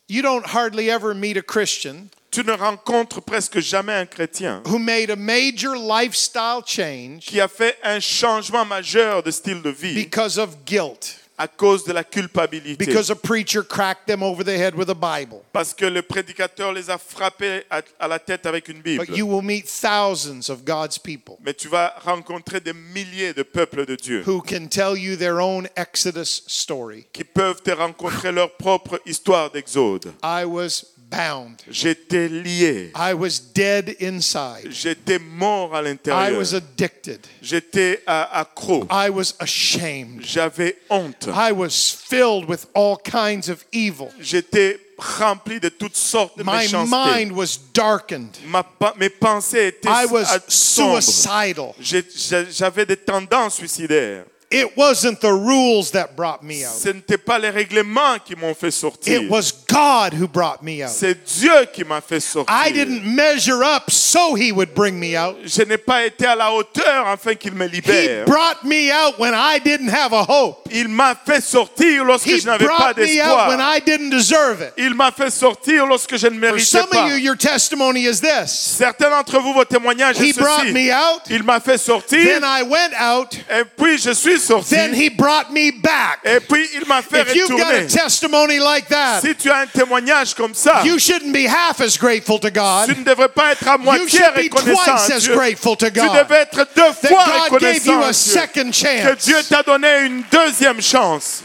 You 0.08 0.22
don't 0.22 0.46
hardly 0.46 0.90
ever 0.90 1.14
meet 1.16 1.38
a 1.38 1.42
Christian 1.42 2.10
Tu 2.32 2.44
ne 2.44 2.52
rencontres 2.52 3.22
presque 3.22 3.60
jamais 3.60 3.94
un 3.94 4.06
chrétien 4.06 4.62
who 4.68 4.78
made 4.78 5.10
a 5.10 5.16
major 5.16 5.74
lifestyle 5.76 6.62
change 6.66 7.22
qui 7.26 7.40
a 7.40 7.48
fait 7.48 7.78
un 7.82 8.00
changement 8.02 8.66
majeur 8.66 9.24
de 9.24 9.32
style 9.32 9.62
de 9.62 9.70
vie 9.70 9.94
because 9.96 10.38
of 10.38 10.66
guilt, 10.66 11.18
à 11.38 11.48
cause 11.48 11.84
de 11.84 11.92
la 11.94 12.04
culpabilité. 12.04 12.86
because 12.86 13.10
a 13.12 13.16
preacher 13.16 13.62
cracked 13.64 14.06
them 14.08 14.24
over 14.24 14.44
the 14.44 14.58
head 14.58 14.76
with 14.76 14.90
a 14.90 14.94
Bible. 14.96 15.42
Parce 15.52 15.74
que 15.74 15.86
le 15.86 16.02
prédicateur 16.02 16.72
les 16.72 16.90
a 16.90 16.98
frappés 16.98 17.64
à, 17.70 17.82
à 18.00 18.08
la 18.08 18.20
tête 18.20 18.46
avec 18.46 18.68
une 18.70 18.82
Bible. 18.82 19.06
But 19.06 19.18
you 19.18 19.28
will 19.28 19.44
meet 19.44 19.66
thousands 19.68 20.50
of 20.50 20.64
God's 20.64 20.98
people 20.98 21.38
Mais 21.44 21.54
tu 21.54 21.68
vas 21.68 21.94
rencontrer 22.04 22.60
des 22.60 22.74
milliers 22.74 23.34
de 23.34 23.44
peuples 23.44 23.86
de 23.86 23.96
Dieu 23.96 24.24
who 24.26 24.42
can 24.42 24.68
tell 24.68 24.98
you 24.98 25.16
their 25.16 25.40
own 25.40 25.68
Exodus 25.76 26.44
story. 26.48 27.06
qui 27.12 27.24
peuvent 27.24 27.62
te 27.62 27.72
rencontrer 27.72 28.32
leur 28.32 28.52
propre 28.56 29.02
histoire 29.06 29.52
d'exode. 29.52 30.14
I 30.24 30.46
was 30.46 30.86
bound. 31.16 31.62
J'étais 31.70 32.28
lié. 32.28 32.92
I 32.96 33.14
was 33.14 33.40
dead 33.54 33.96
inside. 34.02 34.70
J'étais 34.72 35.20
mort 35.20 35.76
à 35.76 35.82
I 35.82 35.86
l'intérieur. 35.86 36.38
was 36.40 36.54
addicted. 36.54 37.20
J'étais 37.42 38.02
euh, 38.08 38.24
accro. 38.32 38.86
I 38.92 39.10
was 39.10 39.34
ashamed. 39.40 40.22
J'avais 40.26 40.76
honte. 40.90 41.28
I 41.34 41.52
was 41.52 41.92
filled 41.92 42.48
with 42.50 42.66
all 42.74 42.98
kinds 42.98 43.50
of 43.50 43.66
evil. 43.72 44.10
J'étais 44.20 44.80
rempli 44.98 45.60
de 45.60 45.70
toutes 45.70 45.96
sortes 45.98 46.38
de 46.38 46.44
My 46.44 46.60
méchanceté. 46.64 46.90
mind 46.96 47.32
was 47.34 47.58
darkened. 47.74 48.30
Ma 48.48 48.64
mes 48.98 49.10
pensées 49.10 49.68
étaient 49.68 49.90
I 49.90 50.06
was 50.10 50.26
sombres. 50.48 51.76
J'avais 51.80 52.86
des 52.86 52.98
tendances 52.98 53.56
suicidaires. 53.56 54.26
It 54.52 54.78
wasn't 54.78 55.20
the 55.22 55.34
rules 55.34 55.92
that 55.92 56.16
brought 56.16 56.44
me 56.44 56.64
out. 56.64 56.72
Ce 56.74 56.90
n'étaient 56.90 57.18
pas 57.18 57.40
les 57.40 57.50
règlements 57.50 58.20
qui 58.24 58.36
m'ont 58.36 58.54
fait 58.54 58.72
sortir. 58.72 59.22
It 59.24 59.30
was 59.30 59.52
God 59.68 60.14
who 60.14 60.28
brought 60.28 60.62
me 60.62 60.84
out. 60.84 60.92
C'est 60.92 61.18
Dieu 61.40 61.66
qui 61.74 61.84
m'a 61.84 62.00
fait 62.00 62.20
sortir. 62.20 62.54
I 62.56 62.72
didn't 62.72 63.02
measure 63.04 63.64
up 63.64 63.90
so 63.90 64.36
he 64.36 64.52
would 64.52 64.74
bring 64.76 65.00
me 65.00 65.18
out. 65.18 65.36
Je 65.46 65.64
n'ai 65.64 65.78
pas 65.80 66.06
été 66.06 66.26
à 66.28 66.36
la 66.36 66.52
hauteur 66.54 67.08
afin 67.08 67.34
qu'il 67.36 67.54
me 67.54 67.66
He 67.66 67.70
libère. 67.82 68.26
brought 68.26 68.64
me 68.64 68.92
out 68.92 69.18
when 69.20 69.34
I 69.34 69.60
didn't 69.60 69.90
have 69.90 70.14
a 70.14 70.24
hope. 70.24 70.70
Il 70.72 70.88
m'a 70.90 71.16
fait 71.16 71.42
sortir 71.42 72.06
lorsque 72.06 72.28
He 72.28 72.40
je 72.40 72.46
n'avais 72.46 72.66
pas 72.66 72.94
brought 72.94 72.98
me 72.98 73.22
out 73.22 73.48
when 73.50 73.58
d'espoir. 73.58 73.76
I 73.76 73.80
didn't 73.82 74.10
deserve 74.12 74.62
it. 74.62 74.74
Il 74.78 74.94
m'a 74.94 75.12
fait 75.12 75.32
sortir 75.32 75.86
lorsque 75.88 76.16
je 76.18 76.28
ne 76.28 76.34
For 76.34 76.40
méritais 76.40 76.66
some 76.66 76.88
pas. 76.90 77.04
of 77.06 77.10
you, 77.10 77.16
your 77.18 77.36
testimony 77.36 78.06
is 78.06 78.22
this. 78.22 78.52
Certains 78.52 79.10
d'entre 79.10 79.40
vous, 79.40 79.54
votre 79.54 79.70
témoignage 79.72 80.18
He 80.20 80.30
est 80.30 80.38
brought 80.40 80.62
ceci. 80.62 80.72
me 80.74 80.92
out, 80.94 81.22
Il 81.30 81.44
m'a 81.44 81.60
fait 81.60 81.78
sortir 81.80 82.24
then 82.24 82.44
I 82.44 82.62
went 82.62 82.94
out, 83.02 83.34
et 83.50 83.64
puis 83.76 83.98
je 83.98 84.12
suis 84.12 84.35
sorti 84.40 84.76
then 84.76 84.94
he 84.94 85.10
brought 85.10 85.52
me 85.52 85.72
back. 85.72 86.20
et 86.24 86.40
puis 86.40 86.68
il 86.76 86.86
m'a 86.88 87.02
fait 87.02 87.22
If 87.22 87.36
you've 87.36 87.50
got 87.58 87.74
a 87.74 87.86
testimony 87.86 88.60
like 88.60 88.88
that, 88.90 89.22
Si 89.22 89.36
tu 89.36 89.50
as 89.50 89.62
un 89.62 89.68
témoignage 89.68 90.34
comme 90.34 90.54
ça, 90.54 90.82
you 90.84 90.98
shouldn't 91.00 91.34
be 91.34 91.46
half 91.48 91.82
as 91.82 91.98
grateful 91.98 92.40
to 92.40 92.50
tu 92.50 92.54
God. 92.60 92.90
ne 92.90 93.04
devrais 93.04 93.30
pas 93.30 93.52
être 93.54 93.68
à 93.68 93.74
You 93.78 93.84
moitié 93.84 94.10
should 94.10 94.36
be 94.36 94.50
reconnaissant 94.54 94.96
twice 94.96 95.10
as 95.12 95.28
grateful 95.28 95.76
to 95.78 95.86
Tu 95.90 96.00
God 96.00 96.14
devais 96.14 96.42
être 96.42 96.68
deux 96.76 96.82
that 96.82 97.08
fois 97.10 97.26
God 97.26 97.60
gave 97.60 97.76
reconnaissant 97.84 97.92
you 97.92 98.04
a 98.04 98.14
second 98.14 98.72
Que 98.72 99.16
Dieu 99.16 99.38
t'a 99.50 99.64
donné 99.64 100.06
une 100.06 100.24
deuxième 100.32 100.82
chance. 100.82 101.44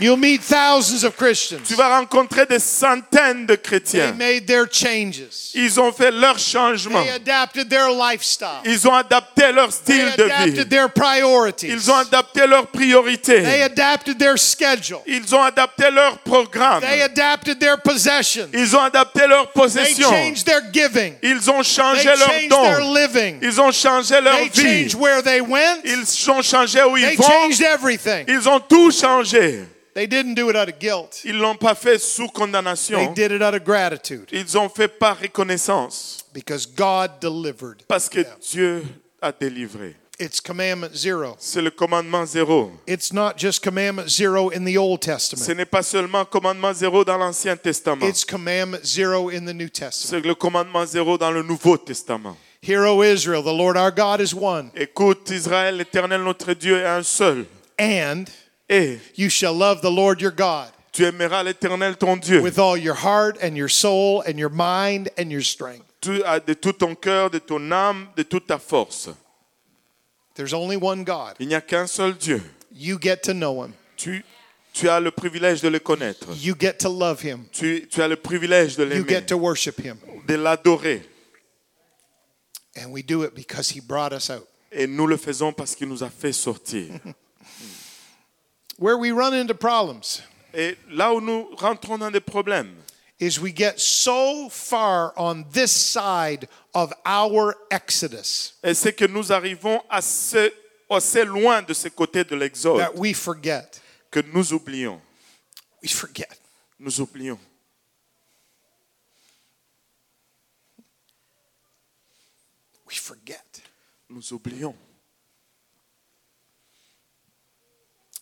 You'll 0.00 0.16
meet 0.16 0.40
thousands 0.42 1.04
of 1.04 1.14
Christians. 1.16 1.60
Tu 1.68 1.74
vas 1.74 1.98
rencontrer 1.98 2.46
des 2.46 2.58
centaines 2.58 3.44
de 3.44 3.54
They 3.54 3.62
chrétiens. 3.62 4.12
made 4.16 4.46
their 4.46 4.66
changes. 4.72 5.20
Ils 5.54 5.78
ont 5.78 5.92
fait 5.92 6.10
leur 6.10 6.38
changement. 6.38 7.02
They 7.02 7.10
adapted 7.10 7.68
their 7.68 7.90
lifestyle. 7.90 8.62
Ils 8.64 8.88
ont 8.88 8.94
adapté 8.94 9.52
leur 9.52 9.68
They 9.68 9.72
style 9.98 10.12
de 10.16 10.24
adapted 10.24 10.54
vie. 10.54 10.68
their 10.68 10.88
priorities. 10.90 11.68
Ils 11.68 11.90
ont 11.90 11.96
adapté 11.96 12.46
leurs 12.46 12.66
priorités. 12.68 13.42
They 13.42 13.62
adapted 13.62 14.18
their 14.18 14.38
schedule. 14.38 15.00
Ils 15.06 15.34
ont 15.34 15.42
adapté 15.42 15.90
leur 15.90 16.16
programme. 16.18 16.80
They 16.80 17.02
adapted 17.02 17.58
their 17.58 17.76
possessions. 17.82 18.48
Ils 18.54 18.74
ont 18.74 18.80
adapté 18.82 19.26
leurs 19.26 19.52
They 19.52 19.62
possessions. 19.62 20.08
changed 20.10 20.46
their 20.46 20.62
giving. 20.72 21.14
Ils 21.22 21.50
ont 21.50 21.62
They 21.62 21.74
changé 21.74 22.04
leurs 22.04 22.16
changed 22.30 22.50
their 22.50 22.78
dons. 22.80 22.94
living. 22.94 23.38
Ils 23.42 23.60
ont 23.60 23.70
changé 23.72 24.18
leur 24.20 24.36
They 24.38 24.48
vie. 24.48 24.62
changed 24.62 24.94
where 24.94 25.22
they 25.22 25.42
went. 25.42 25.82
Ils 25.84 26.30
ont 26.30 26.40
changé 26.40 26.82
où 26.84 26.96
They 26.96 27.12
ils 27.12 27.18
vont. 27.18 27.28
changed 27.28 27.60
everything. 27.60 28.24
Ils 28.28 28.48
ont 28.48 28.60
tout 28.60 28.90
changé. 28.90 29.60
They 29.94 30.06
didn't 30.06 30.34
do 30.34 30.48
it 30.50 30.56
out 30.56 30.68
of 30.68 30.78
guilt. 30.78 31.20
Ils 31.24 31.36
l'ont 31.38 31.56
pas 31.56 31.74
fait 31.74 31.98
sous 31.98 32.26
They 32.26 32.32
condamnation. 32.32 33.12
did 33.12 33.32
it 33.32 33.42
out 33.42 33.54
of 33.54 33.64
gratitude 33.64 34.28
Ils 34.32 34.56
ont 34.56 34.68
fait 34.68 34.88
par 34.88 35.18
reconnaissance. 35.20 36.24
because 36.32 36.66
God 36.66 37.12
delivered. 37.20 37.82
Parce 37.88 38.08
que 38.08 38.24
Dieu 38.52 38.84
a 39.20 39.32
délivré. 39.32 39.96
It's 40.22 40.38
commandment 40.40 40.94
zero. 40.94 41.34
C'est 41.38 41.62
le 41.62 41.70
commandement 41.70 42.26
zéro. 42.26 42.70
It's 42.86 43.10
not 43.12 43.38
just 43.38 43.64
commandment 43.64 44.06
zero 44.08 44.50
in 44.52 44.64
the 44.66 44.76
Old 44.76 45.02
Ce 45.02 45.10
Testament. 45.10 45.56
n'est 45.56 45.64
pas 45.64 45.82
seulement 45.82 46.26
commandement 46.26 46.74
zéro 46.74 47.04
dans 47.06 47.16
l'Ancien 47.16 47.56
Testament. 47.56 48.06
It's 48.06 48.24
commandment 48.24 48.84
zero 48.84 49.30
in 49.30 49.46
the 49.46 49.54
New 49.54 49.70
Testament. 49.70 50.10
C'est 50.20 50.20
le 50.26 50.34
commandement 50.34 50.84
zéro 50.84 51.16
dans 51.16 51.30
le 51.30 51.42
Nouveau 51.42 51.78
Testament. 51.78 52.36
Hear, 52.62 52.82
O 52.84 53.02
Israel, 53.02 53.42
the 53.42 53.46
Lord 53.46 53.78
our 53.78 53.90
God 53.90 54.20
is 54.20 54.34
one. 54.34 54.70
Écoute, 54.76 55.30
Israël, 55.30 55.78
l'Éternel, 55.78 56.22
notre 56.22 56.52
Dieu, 56.52 56.76
est 56.78 56.86
un 56.86 57.02
seul. 57.02 57.46
And 57.80 58.24
Et 58.70 58.98
you 59.16 59.28
shall 59.28 59.54
love 59.54 59.82
the 59.82 59.90
Lord 59.90 60.22
your 60.22 60.32
God 60.32 60.70
tu 60.92 61.04
aimeras 61.04 61.42
l'Éternel, 61.42 61.96
ton 61.96 62.16
Dieu, 62.16 62.40
with 62.40 62.58
all 62.58 62.76
your 62.76 62.94
heart 62.94 63.38
and 63.42 63.56
your 63.56 63.68
soul 63.68 64.22
and 64.26 64.38
your 64.38 64.50
mind 64.50 65.08
and 65.16 65.30
your 65.30 65.42
strength. 65.42 65.84
Tu- 66.00 66.22
de 66.46 66.54
tout 66.54 66.72
ton 66.72 66.94
cœur, 66.94 67.30
de 67.30 67.38
ton 67.38 67.70
âme, 67.70 68.08
de 68.16 68.22
toute 68.22 68.46
ta 68.46 68.58
force. 68.58 69.08
There's 70.34 70.54
only 70.54 70.76
one 70.76 71.04
God. 71.04 71.34
Il 71.38 71.48
n'y 71.48 71.54
a 71.54 71.60
qu'un 71.60 71.86
seul 71.86 72.14
Dieu. 72.14 72.42
You 72.72 72.98
get 73.00 73.22
to 73.24 73.32
know 73.32 73.62
him. 73.62 73.74
Tu, 73.96 74.24
tu 74.72 74.88
as 74.88 75.00
le 75.00 75.10
privilège 75.10 75.60
de 75.60 75.68
le 75.68 75.78
connaître. 75.78 76.26
You 76.42 76.54
get 76.58 76.78
to 76.78 76.88
love 76.88 77.20
him. 77.22 77.46
Tu, 77.52 77.86
tu 77.88 78.02
as 78.02 78.08
le 78.08 78.16
privilège 78.16 78.76
de 78.76 78.84
You 78.84 78.90
l'aimer, 78.90 79.08
get 79.08 79.26
to 79.26 79.36
worship 79.36 79.78
him. 79.80 79.98
de 80.26 80.36
l'adorer. 80.36 81.02
And 82.76 82.90
we 82.92 83.02
do 83.02 83.22
it 83.24 83.34
because 83.34 83.70
he 83.70 83.80
brought 83.80 84.12
us 84.12 84.30
out. 84.30 84.46
Et 84.72 84.86
nous 84.86 85.06
le 85.06 85.16
faisons 85.16 85.52
parce 85.52 85.74
qu'il 85.74 85.88
nous 85.88 86.02
a 86.02 86.08
fait 86.08 86.32
sortir. 86.32 86.88
Where 88.80 88.96
we 88.96 89.12
run 89.12 89.34
into 89.34 89.54
problems 89.54 90.22
Et 90.54 90.76
là 90.88 91.12
où 91.12 91.20
nous 91.20 91.54
rentrons 91.56 91.98
dans 91.98 92.10
des 92.10 92.20
problèmes, 92.20 92.74
is 93.20 93.38
we 93.38 93.52
get 93.54 93.78
so 93.78 94.48
far 94.48 95.12
on 95.16 95.44
this 95.52 95.70
side 95.70 96.48
of 96.74 96.90
our 97.04 97.54
exodus 97.70 98.54
et 98.62 98.72
c'est 98.72 98.94
que 98.94 99.04
nous 99.04 99.30
arrivons 99.30 99.82
assez, 99.90 100.50
assez 100.88 101.24
loin 101.26 101.60
de 101.60 101.74
ce 101.74 101.88
côté 101.88 102.24
de 102.24 102.34
l'exode 102.34 102.78
that 102.78 102.96
we 102.96 103.14
forget. 103.14 103.80
que 104.10 104.20
nous 104.32 104.52
oublions. 104.54 105.00
We 105.82 105.92
forget. 105.92 106.28
Nous 106.78 107.00
oublions. 107.00 107.38
We 112.88 112.98
forget. 112.98 113.62
Nous 114.08 114.32
oublions. 114.32 114.74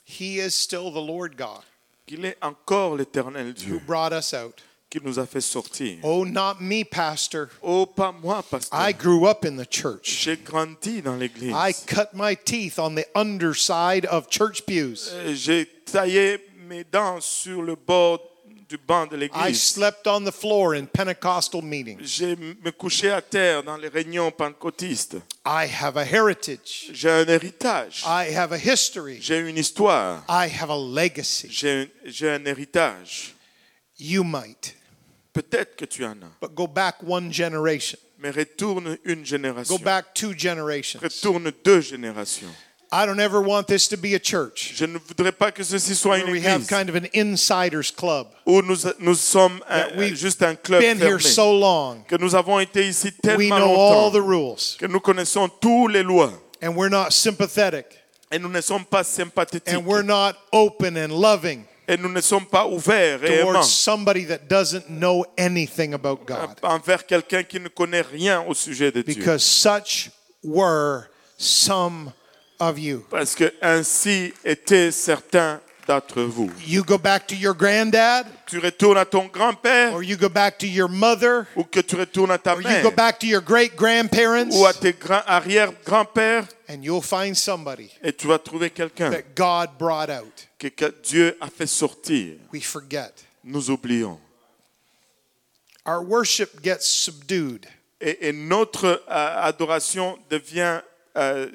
He 0.09 0.38
is 0.40 0.55
still 0.55 0.90
the 0.90 1.01
Lord 1.07 1.37
God 1.37 1.62
Qu'il 2.07 2.25
est 2.25 2.38
encore 2.42 2.97
l'éternel 2.97 3.55
who 3.68 3.79
brought 3.81 4.12
us 4.12 4.33
out. 4.33 4.62
qui 4.90 5.01
nous 5.05 5.18
a 5.18 5.27
fait 5.27 5.42
sortir. 5.42 5.99
Oh, 6.03 6.25
not 6.25 6.62
me, 6.62 6.83
Pastor. 6.83 7.51
Oh, 7.62 7.85
pas 7.85 8.11
moi, 8.11 8.42
pasteur. 8.42 8.81
I 8.81 8.92
grew 8.92 9.27
up 9.27 9.44
in 9.44 9.57
the 9.57 9.66
church. 9.68 10.23
J'ai 10.25 10.37
grandi 10.38 11.03
dans 11.03 11.18
l'église. 11.18 11.53
I 11.53 11.75
cut 11.87 12.14
my 12.14 12.35
teeth 12.35 12.79
on 12.79 12.94
the 12.94 13.05
underside 13.14 14.07
of 14.07 14.31
church 14.31 14.64
pews. 14.64 15.11
Euh, 15.12 15.35
J'ai 15.35 15.66
taillé 15.85 16.38
mes 16.66 16.85
dents 16.85 17.21
sur 17.21 17.61
le 17.62 17.77
bord 17.77 18.21
du 18.68 18.76
banc 18.76 19.07
de 19.07 19.16
I 19.16 19.20
l'église. 19.20 19.62
slept 19.62 20.07
on 20.07 20.24
the 20.24 20.33
floor 20.33 20.74
in 20.74 20.87
Pentecostal 20.87 21.62
meetings. 21.62 22.00
J'ai 22.02 22.37
me 22.37 22.70
couché 22.70 23.11
à 23.11 23.22
terre 23.22 23.62
dans 23.62 23.76
les 23.76 23.88
réunions 23.88 24.31
pentecôtistes. 24.31 25.16
I 25.46 25.66
have 25.66 25.96
a 25.96 26.04
heritage. 26.04 26.90
J'ai 26.92 27.11
un 27.11 27.26
héritage. 27.28 28.04
I 28.04 28.35
have 28.35 28.52
a 28.52 28.59
history. 28.59 29.20
J'ai 29.20 29.38
une 29.38 29.57
histoire. 29.57 30.22
I 30.28 30.48
have 30.48 30.70
a 30.70 30.76
legacy. 30.76 31.48
J'ai 31.50 31.83
un, 31.83 31.87
j'ai 32.04 32.31
un 32.31 32.44
héritage. 32.44 33.35
You 33.98 34.22
might. 34.22 34.74
Peut-être 35.33 35.76
que 35.76 35.87
tu 35.87 36.04
en 36.04 36.22
as. 36.22 36.31
But 36.40 36.54
go 36.54 36.66
back 36.66 36.96
one 37.02 37.33
generation. 37.33 37.98
Mais 38.18 38.31
retourne 38.31 38.98
une 39.04 39.24
génération. 39.24 39.76
Go 39.76 39.83
back 39.83 40.12
two 40.12 40.35
generations. 40.37 41.00
Retourne 41.00 41.52
deux 41.64 41.81
générations. 41.81 42.52
I 42.90 43.05
don't 43.05 43.20
ever 43.20 43.40
want 43.42 43.66
this 43.66 43.87
to 43.88 43.96
be 43.98 44.14
a 44.14 44.18
church 44.18 44.72
Je 44.74 44.87
ne 44.87 44.98
voudrais 44.98 45.33
pas 45.33 45.53
que 45.53 45.62
ceci 45.62 45.94
soit 45.94 46.18
une 46.20 46.31
we 46.31 46.42
have 46.46 46.66
kind 46.66 46.88
of 46.88 46.96
an 46.96 47.07
insiders 47.14 47.90
club. 47.90 48.29
où 48.46 48.62
nous, 48.62 48.77
nous 48.98 49.14
sommes 49.14 49.61
euh, 49.70 49.85
un- 49.92 49.98
we've 49.98 50.16
juste 50.16 50.42
un 50.42 50.55
club 50.57 50.81
Been 50.81 50.98
here 50.98 51.20
so 51.20 51.53
long. 51.53 52.03
Que 52.09 52.16
nous 52.16 52.35
avons 52.35 52.59
été 52.61 52.88
ici 52.88 53.09
We 53.09 53.20
tellement 53.22 53.59
know 53.59 53.77
all 53.77 54.11
the 54.11 54.22
rules. 54.22 54.77
Que 54.79 54.87
nous 54.87 55.01
connaissons 55.01 55.48
toutes 55.61 55.92
les 55.92 56.03
lois. 56.03 56.33
And 56.62 56.74
we're 56.77 56.88
not 56.88 57.11
sympathetic. 57.12 57.87
Et 58.31 58.38
nous 58.38 58.48
ne 58.48 58.61
sommes 58.62 58.85
pas 58.85 59.05
sympathiques. 59.05 59.68
And 59.68 59.84
we're 59.86 60.03
not 60.03 60.36
open 60.53 60.97
and 60.97 61.12
loving 61.12 61.64
Et 61.86 61.97
nous 61.99 62.11
ne 62.11 62.20
sommes 62.20 62.47
pas 62.47 62.66
ouverts 62.66 63.22
et 63.24 63.41
aimants 63.41 63.53
towards 63.53 63.70
somebody 63.72 64.24
that 64.26 64.49
doesn't 64.49 64.89
know 64.89 65.24
anything 65.39 65.95
about 65.95 66.26
God. 66.26 66.57
envers 66.62 67.07
quelqu'un 67.07 67.43
qui 67.43 67.59
ne 67.61 67.68
connaît 67.68 68.03
rien 68.03 68.43
au 68.47 68.55
sujet 68.55 68.91
de 68.93 69.03
Dieu. 69.03 69.14
Because 69.14 69.43
such 69.43 70.11
were 70.43 71.09
some 71.39 72.12
of 72.59 72.78
you. 72.78 73.04
Parce 73.11 73.34
que 73.34 73.52
ainsi 73.62 74.32
étaient 74.44 74.90
certains 74.90 75.61
d'entre 75.86 76.20
vous. 76.22 76.50
You 76.66 76.84
go 76.84 76.98
back 76.98 77.26
to 77.28 77.34
your 77.34 77.54
granddad, 77.54 78.26
Tu 78.46 78.59
retournes 78.59 78.98
à 78.98 79.06
ton 79.06 79.26
grand-père 79.26 79.94
or 79.94 80.02
you 80.02 80.18
go 80.18 80.28
back 80.28 80.59
to 80.59 80.66
your 80.66 80.88
mother, 80.88 81.46
ou 81.56 81.64
que 81.64 81.80
tu 81.80 81.96
retournes 81.96 82.30
à 82.30 82.36
ta 82.38 82.52
or 82.54 82.61
you 82.61 82.68
mère 82.68 82.82
go 82.82 82.90
back 82.90 83.18
to 83.18 83.26
your 83.26 83.40
great 83.40 83.74
grandparents, 83.74 84.50
ou 84.54 84.66
à 84.66 84.74
tes 84.74 84.92
grands 84.92 85.22
arrière-grands-pères 85.26 86.46
and 86.68 86.82
you'll 86.82 87.02
find 87.02 87.34
somebody 87.34 87.90
et 88.02 88.12
tu 88.12 88.26
vas 88.26 88.38
trouver 88.38 88.68
quelqu'un 88.70 89.11
that 89.11 89.22
God 89.34 89.70
brought 89.78 90.11
out. 90.11 90.46
que, 90.59 90.68
que 90.68 90.92
Dieu 91.02 91.36
a 91.40 91.48
fait 91.48 91.66
sortir. 91.66 92.34
We 92.52 92.62
forget. 92.62 93.12
Nous 93.42 93.70
oublions. 93.70 94.18
Our 95.86 96.02
worship 96.02 96.61
gets 96.62 96.82
subdued 96.82 97.64
Et, 98.00 98.28
et 98.28 98.32
notre 98.32 98.84
euh, 98.84 99.00
adoration 99.09 100.18
devient... 100.28 100.80
euh, 101.16 101.48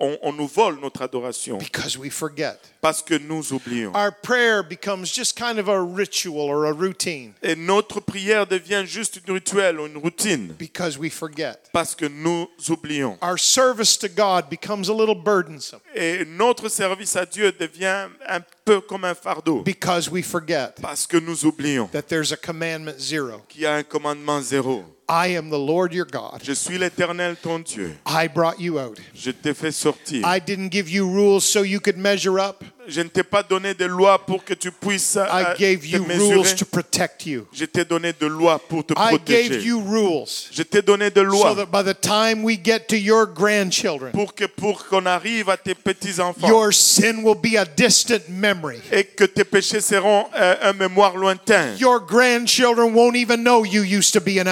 on, 0.00 0.18
on 0.22 0.32
nous 0.32 0.46
vole 0.46 0.78
notre 0.80 1.02
adoration 1.02 1.58
because 1.58 1.96
we 1.98 2.10
forget. 2.10 2.56
parce 2.80 3.02
que 3.02 3.14
nous 3.18 3.52
oublions. 3.52 3.92
Our 3.94 4.12
prayer 4.22 4.62
becomes 4.62 5.06
just 5.12 5.36
kind 5.36 5.58
of 5.58 5.68
a 5.68 5.80
ritual 5.80 6.48
or 6.48 6.66
a 6.66 6.72
routine 6.72 7.32
Et 7.42 7.56
notre 7.56 8.00
prière 8.00 8.46
devient 8.46 8.84
juste 8.86 9.20
une 9.26 9.34
rituel 9.34 9.80
ou 9.80 9.86
une 9.86 9.96
routine 9.98 10.54
because 10.58 10.96
we 10.98 11.10
forget. 11.10 11.56
parce 11.72 11.94
que 11.94 12.06
nous 12.06 12.48
oublions. 12.68 13.18
Our 13.22 13.38
service 13.38 13.96
to 13.98 14.08
God 14.08 14.48
becomes 14.50 14.88
a 14.88 14.94
little 14.94 15.14
burdensome 15.16 15.80
Et 15.94 16.24
notre 16.24 16.68
service 16.68 17.16
à 17.16 17.26
Dieu 17.26 17.52
devient 17.52 18.08
un 18.28 18.40
peu 18.64 18.80
comme 18.80 19.04
un 19.04 19.14
fardeau 19.14 19.62
because 19.62 20.08
we 20.10 20.22
forget 20.24 20.74
parce 20.80 21.06
que 21.06 21.16
nous 21.16 21.44
oublions 21.46 21.88
that 21.92 22.02
there's 22.02 22.32
a 22.32 22.36
commandment 22.36 22.98
zero. 23.00 23.42
qu'il 23.48 23.62
y 23.62 23.66
a 23.66 23.74
un 23.74 23.82
commandement 23.82 24.40
zéro. 24.42 24.84
I 25.10 25.28
am 25.28 25.48
the 25.48 25.58
Lord 25.58 25.94
your 25.94 26.04
God. 26.04 26.42
Je 26.42 26.52
suis 26.52 26.76
l'Éternel 26.76 27.36
ton 27.36 27.60
Dieu. 27.60 27.96
I 28.04 28.28
brought 28.28 28.60
you 28.60 28.78
out. 28.78 28.98
Je 29.14 29.30
t'ai 29.30 29.54
fait 29.54 29.72
sortir. 29.72 30.22
I 30.22 30.38
didn't 30.38 30.70
give 30.70 30.90
you 30.90 31.08
rules 31.08 31.44
so 31.44 31.62
you 31.62 31.80
could 31.80 31.96
measure 31.96 32.38
up. 32.38 32.62
Je 32.86 33.02
ne 33.02 33.08
t'ai 33.08 33.22
pas 33.22 33.42
donné 33.42 33.74
de 33.74 33.84
lois 33.84 34.18
pour 34.24 34.42
que 34.44 34.54
tu 34.54 34.70
puisses 34.72 35.16
euh, 35.16 35.26
I 35.30 35.44
gave 35.58 35.80
te 35.80 35.86
you 35.86 36.02
rules 36.04 36.54
to 36.54 36.64
protect 36.64 37.26
you. 37.26 37.46
Je 37.52 37.66
t'ai 37.66 37.84
donné 37.84 38.14
de 38.18 38.26
lois 38.26 38.58
pour 38.58 38.84
te 38.84 38.94
I 38.94 39.18
gave 39.26 39.48
protéger. 39.48 39.62
you 39.62 39.78
rules 39.78 40.48
Je 40.50 40.62
t'ai 40.62 40.80
donné 40.80 41.10
de 41.10 41.22
so 41.22 41.30
lois 41.30 41.54
that 41.54 41.66
by 41.66 41.82
the 41.82 41.98
time 41.98 42.42
we 42.42 42.58
get 42.62 42.88
to 42.88 42.96
your 42.96 43.26
grandchildren, 43.26 44.12
pour 44.12 44.34
que 44.34 44.46
pour 44.46 44.86
qu'on 44.86 45.04
arrive 45.04 45.50
à 45.50 45.58
tes 45.58 45.74
petits 45.74 46.18
enfants 46.18 46.48
your 46.48 46.72
sin 46.72 47.22
will 47.22 47.34
be 47.34 47.56
a 47.58 47.66
distant 47.66 48.26
memory. 48.30 48.80
et 48.90 49.04
que 49.04 49.24
tes 49.24 49.44
péchés 49.44 49.82
seront 49.82 50.26
euh, 50.34 50.56
un 50.62 50.72
mémoire 50.72 51.16
lointain. 51.16 51.74
Your 51.78 52.00
grandchildren 52.00 52.94
won't 52.94 53.16
even 53.16 53.42
know 53.42 53.66
you 53.66 53.82
used 53.82 54.14
to 54.14 54.20
be 54.20 54.38
an 54.38 54.46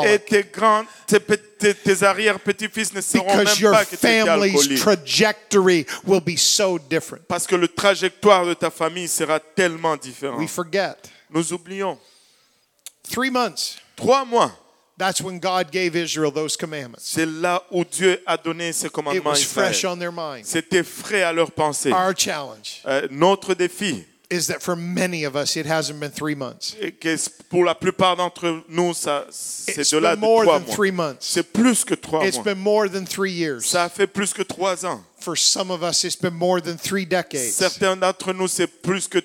alcoholic 0.03 0.25
tes 0.25 0.43
grands, 0.51 0.85
tes, 1.07 1.19
pe- 1.19 1.37
tes- 1.59 1.73
tes 1.73 2.03
arrière-petits-fils 2.03 2.93
ne 2.93 3.01
sauront 3.01 3.35
même 3.35 3.45
pas 3.45 3.85
que 3.85 3.89
tu 3.89 3.95
étais 3.95 4.23
family's 4.25 4.53
alcoolique. 4.55 4.79
trajectory 4.79 5.85
will 6.05 6.21
be 6.21 6.37
so 6.37 6.77
different. 6.79 7.21
Parce 7.27 7.45
que 7.47 7.55
le 7.55 7.67
trajectoire 7.67 8.45
de 8.45 8.53
ta 8.53 8.69
famille 8.69 9.07
sera 9.07 9.39
tellement 9.39 9.95
différent. 9.97 10.37
We 10.37 10.49
forget. 10.49 10.95
Nous 11.29 11.53
oublions. 11.53 11.97
Three 13.03 13.29
months, 13.31 13.77
Trois 13.95 14.25
mois, 14.25 14.51
that's 14.97 15.21
when 15.21 15.39
God 15.39 15.71
gave 15.71 15.95
Israel 15.95 16.31
those 16.31 16.55
commandments. 16.57 16.99
c'est 17.01 17.25
là 17.25 17.61
où 17.71 17.83
Dieu 17.83 18.21
a 18.25 18.37
donné 18.37 18.69
It 18.69 18.89
commandements 18.91 19.29
was 19.31 19.43
fresh 19.43 19.83
on 19.85 19.97
their 19.97 20.11
minds. 20.11 20.43
C'était 20.49 20.83
frais 20.83 21.21
à 21.23 21.31
leur 21.33 21.51
pensée. 21.51 21.91
Our 21.91 22.13
challenge 22.17 22.81
Euh, 22.87 23.07
notre 23.11 23.53
défi, 23.53 24.05
is 24.31 24.47
that 24.47 24.61
for 24.61 24.75
many 24.75 25.23
of 25.25 25.35
us, 25.35 25.55
it 25.57 25.65
hasn't 25.65 25.99
been 25.99 26.09
three 26.11 26.35
months. 26.35 26.75
que 27.01 27.15
pour 27.49 27.65
la 27.65 27.73
plupart 27.75 28.15
d'entre 28.15 28.63
nous, 28.69 28.93
ça, 28.93 29.25
c'est 29.29 29.77
It's 29.77 29.91
de 29.91 29.97
là 29.99 30.15
been 30.15 30.21
de 30.21 30.25
more 30.25 30.43
trois 30.43 30.59
than 30.59 30.65
mois. 30.67 30.75
three 30.75 30.91
months. 30.91 31.17
C'est 31.21 31.43
plus 31.51 31.83
que 31.83 31.95
trois 31.95 32.25
It's 32.25 32.37
mois. 32.37 32.43
been 32.45 32.59
more 32.59 32.87
than 32.89 33.05
three 33.05 33.31
years. 33.31 33.65
Ça 33.65 33.89
fait 33.89 34.07
plus 34.07 34.33
que 34.33 34.43
trois 34.43 34.85
ans. 34.85 35.03
For 35.19 35.35
some 35.37 35.69
of 35.69 35.83
us, 35.83 36.03
it's 36.03 36.15
been 36.15 36.33
more 36.33 36.61
than 36.61 36.77
three 36.77 37.05
decades. 37.05 37.51
Certains 37.51 37.95
d'entre 37.97 38.33
nous, 38.33 38.47
c'est 38.47 38.67
plus 38.67 39.07
que 39.07 39.19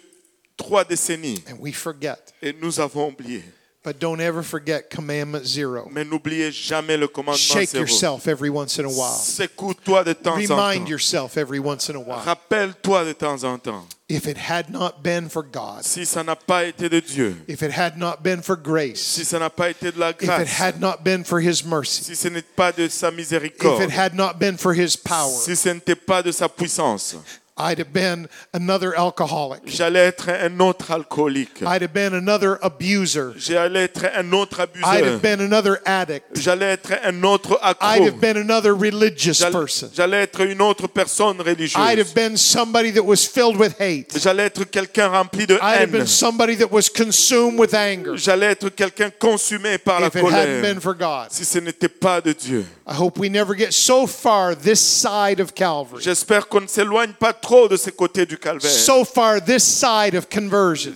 trois 0.57 0.85
décennies. 0.85 1.43
And 1.49 1.59
we 1.61 1.73
forget. 1.73 2.19
Et 2.43 2.53
nous 2.61 2.81
avons 2.81 3.09
oublié. 3.09 3.43
But 3.87 4.01
don't 4.01 4.21
ever 4.21 4.43
forget 4.43 4.91
commandment 4.91 5.47
zero. 5.47 5.89
Mais 5.93 6.05
n'oubliez 6.05 6.51
jamais 6.51 6.97
le 6.97 7.07
commandement 7.07 7.37
Shake 7.39 7.69
zéro. 7.71 7.83
yourself 7.85 8.27
every 8.27 8.51
once 8.51 8.81
in 8.81 8.85
a 8.85 8.89
while. 8.89 9.17
Secoue-toi 9.17 10.03
de 10.03 10.13
temps 10.13 10.33
en 10.33 10.57
Remind 10.57 10.81
temps. 10.87 10.91
yourself 10.91 11.37
every 11.37 11.61
once 11.61 11.89
in 11.89 11.95
a 11.95 12.01
while. 12.01 12.19
Rappelle-toi 12.19 13.05
de 13.05 13.13
temps 13.13 13.45
en 13.45 13.59
temps. 13.61 13.87
If 14.09 14.27
it 14.27 14.39
had 14.39 14.71
not 14.71 15.05
been 15.05 15.29
for 15.29 15.45
God, 15.45 15.85
Si 15.85 16.05
ça 16.05 16.25
n'a 16.25 16.35
pas 16.35 16.65
été 16.65 16.89
de 16.89 16.99
Dieu, 17.01 17.37
if 17.47 17.63
it 17.63 17.71
had 17.71 17.97
not 17.97 18.25
been 18.25 18.43
for 18.43 18.57
grace, 18.57 19.01
si 19.01 19.25
ça 19.25 19.39
n'a 19.39 19.51
pas 19.51 19.71
été 19.71 19.93
de 19.93 20.01
la 20.01 20.11
if 20.11 20.23
it 20.23 20.27
grâce, 20.27 20.61
had 20.61 20.81
not 20.81 21.05
been 21.05 21.23
for 21.23 21.39
His 21.41 21.65
mercy, 21.65 22.03
si 22.03 22.17
ce 22.17 22.27
n'est 22.29 22.43
pas 22.57 22.73
de 22.73 22.89
sa 22.89 23.11
if 23.11 23.15
miséricorde, 23.15 23.83
it 23.85 23.91
had 23.91 24.15
not 24.17 24.41
been 24.41 24.57
for 24.57 24.75
His 24.75 24.97
power, 24.97 25.31
si 25.31 25.55
ce 25.55 25.69
n'était 25.69 25.95
pas 25.95 26.25
de 26.25 26.33
sa 26.33 26.49
puissance, 26.49 27.15
I'd 27.59 27.79
have 27.79 27.91
been 27.91 28.29
another 28.53 28.93
alcoholic. 28.95 29.63
j'allais 29.67 30.09
être 30.09 30.29
un 30.29 30.61
autre 30.61 30.91
alcoolique. 30.91 31.63
I'd 31.63 31.81
have 31.81 31.95
been 31.95 32.13
another 32.13 32.59
abuser. 32.63 33.33
J'allais 33.39 33.85
être 33.85 34.05
un 34.15 34.31
autre 34.35 34.61
I'd 34.61 34.69
abuseur. 34.77 35.05
have 35.13 35.23
been 35.23 35.41
another 35.41 35.81
addict. 35.87 36.37
J'allais 36.39 36.73
être 36.75 36.93
un 37.03 37.23
autre 37.25 37.59
I'd 37.63 37.77
accro. 37.81 38.05
have 38.05 38.21
been 38.21 38.37
another 38.37 38.75
religious 38.75 39.43
person. 39.51 39.89
j'allais 39.95 40.25
être 40.25 40.43
une 40.43 40.61
autre 40.61 40.87
personne 40.87 41.37
I'd 41.41 41.47
religieuse. 41.47 41.77
have 41.99 42.15
been 42.15 42.37
somebody 42.37 42.91
that 42.93 43.03
was 43.07 43.25
filled 43.25 43.57
with 43.59 43.75
hate. 43.81 44.19
J'allais 44.19 44.47
être 44.49 44.65
quelqu'un 44.65 45.09
rempli 45.09 45.47
de 45.47 45.55
I'd 45.55 45.63
have 45.81 45.91
been 45.93 46.01
haine. 46.03 46.07
somebody 46.07 46.57
that 46.57 46.71
was 46.71 46.91
consumed 46.91 47.59
with 47.59 47.73
anger. 47.73 48.19
J'allais 48.19 48.53
être 48.53 48.69
quelqu'un 48.69 49.11
consumé 49.19 49.79
par 49.79 50.01
la 50.01 50.09
If 50.09 50.17
it 50.17 50.25
hadn't 50.25 50.31
colère. 50.31 50.61
been 50.63 50.81
for 50.81 50.95
God, 50.95 51.29
Si 51.31 51.47
ce 51.47 51.59
n'était 51.59 51.89
pas 51.89 52.21
de 52.21 52.35
Dieu. 52.35 52.67
I 52.89 52.95
hope 52.95 53.19
we 53.19 53.29
never 53.29 53.57
get 53.57 53.73
so 53.73 54.07
far 54.07 54.55
this 54.55 54.81
side 54.81 55.41
of 55.41 55.55
Calvary, 55.55 56.03
J'espère 56.03 56.49
qu'on 56.49 56.61
ne 56.61 56.67
s'éloigne 56.69 57.15
pas 57.15 57.33
trop 57.33 57.67
de 57.69 57.77
ces 57.77 57.91
côtés 57.91 58.27
du 58.27 58.39
calvaire. 58.39 58.71
so 58.71 59.05
far 59.05 59.41
this 59.45 59.65
side 59.65 60.15
of 60.15 60.29
conversion, 60.29 60.95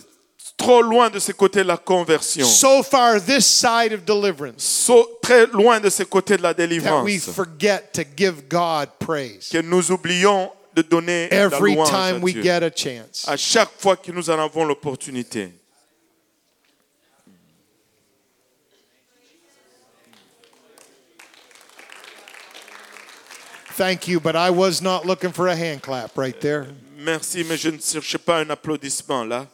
trop 0.56 0.82
loin 0.82 1.10
de 1.10 1.18
ces 1.18 1.32
côtés 1.32 1.62
de 1.64 1.68
la 1.68 1.76
conversion. 1.76 2.46
so 2.46 2.82
far 2.84 3.18
this 3.20 3.44
side 3.44 3.92
of 3.92 4.04
deliverance, 4.04 4.62
So- 4.62 5.18
très 5.20 5.46
loin 5.46 5.80
de 5.80 5.90
ces 5.90 6.04
côtés 6.04 6.36
de 6.36 6.42
la 6.42 6.54
that 6.54 6.62
délivrance. 6.62 7.04
we 7.04 7.18
forget 7.18 7.92
to 7.92 8.02
give 8.16 8.48
God 8.48 8.88
praise 9.00 9.48
Que 9.50 9.60
nous 9.60 9.90
oublions 9.90 10.48
de 10.76 10.82
donner 10.82 11.28
la 11.28 11.36
every 11.38 11.74
louange 11.74 11.88
à 11.92 12.12
time 12.12 12.22
we 12.22 12.34
Dieu. 12.34 12.42
get 12.44 12.62
a 12.62 12.70
chance. 12.70 13.24
À 13.26 13.36
chaque 13.36 13.70
fois 13.80 13.96
que 13.96 14.12
nous 14.12 14.30
en 14.30 14.38
avons 14.38 14.64
l'opportunité. 14.64 15.52
Thank 23.80 24.08
you, 24.08 24.20
but 24.20 24.36
I 24.36 24.50
was 24.50 24.82
not 24.82 25.06
looking 25.06 25.32
for 25.32 25.48
a 25.48 25.56
hand 25.56 25.80
clap 25.80 26.18
right 26.18 26.38
there. 26.38 26.66
Merci, 26.98 27.42
mais 27.44 27.56
je 27.56 27.70
ne 27.70 27.78
cherche 27.78 28.18
pas 28.18 28.40
un 28.40 28.50
applaudissement 28.50 29.24
là. 29.24 29.46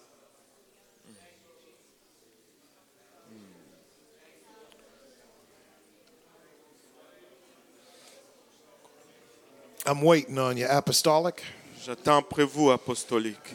I'm 9.86 10.02
waiting 10.02 10.36
on 10.40 10.56
you, 10.56 10.66
apostolic. 10.66 11.44
J'attends 11.84 12.18
après 12.18 12.44
vous, 12.44 12.72
apostolique. 12.72 13.54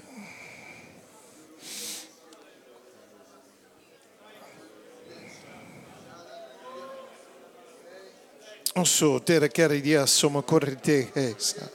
Non 8.74 8.86
so, 8.86 9.22
te 9.22 9.38
la 9.38 9.48
chiari 9.48 9.82
di 9.82 9.96
On 9.96 10.06
sauter 10.08 10.40
requer 10.40 10.42
dia 10.42 10.42
somma 10.42 10.42
corrente 10.44 11.12
essa. 11.14 11.70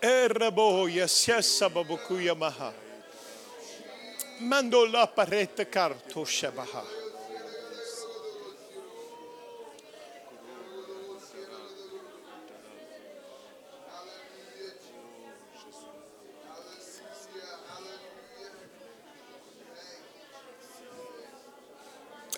Eh, 0.00 0.24
Erraboia, 0.24 1.06
sessa 1.06 1.70
babukuya 1.70 2.34
maha. 2.34 2.74
Mando 4.40 4.84
la 4.84 5.06
parete 5.06 5.68
carto 5.68 6.24
shabaha. 6.24 7.03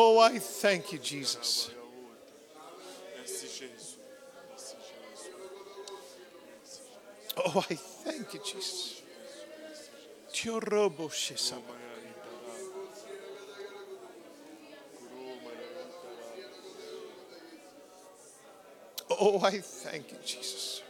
Oh, 0.00 0.20
I 0.20 0.38
thank 0.38 0.92
you, 0.92 1.00
Jesus. 1.00 1.72
Oh, 7.36 7.64
I 7.68 7.74
thank 7.74 8.32
you, 8.32 8.40
Jesus. 8.44 9.02
Oh, 19.10 19.40
I 19.42 19.58
thank 19.58 20.12
you, 20.12 20.18
Jesus. 20.24 20.82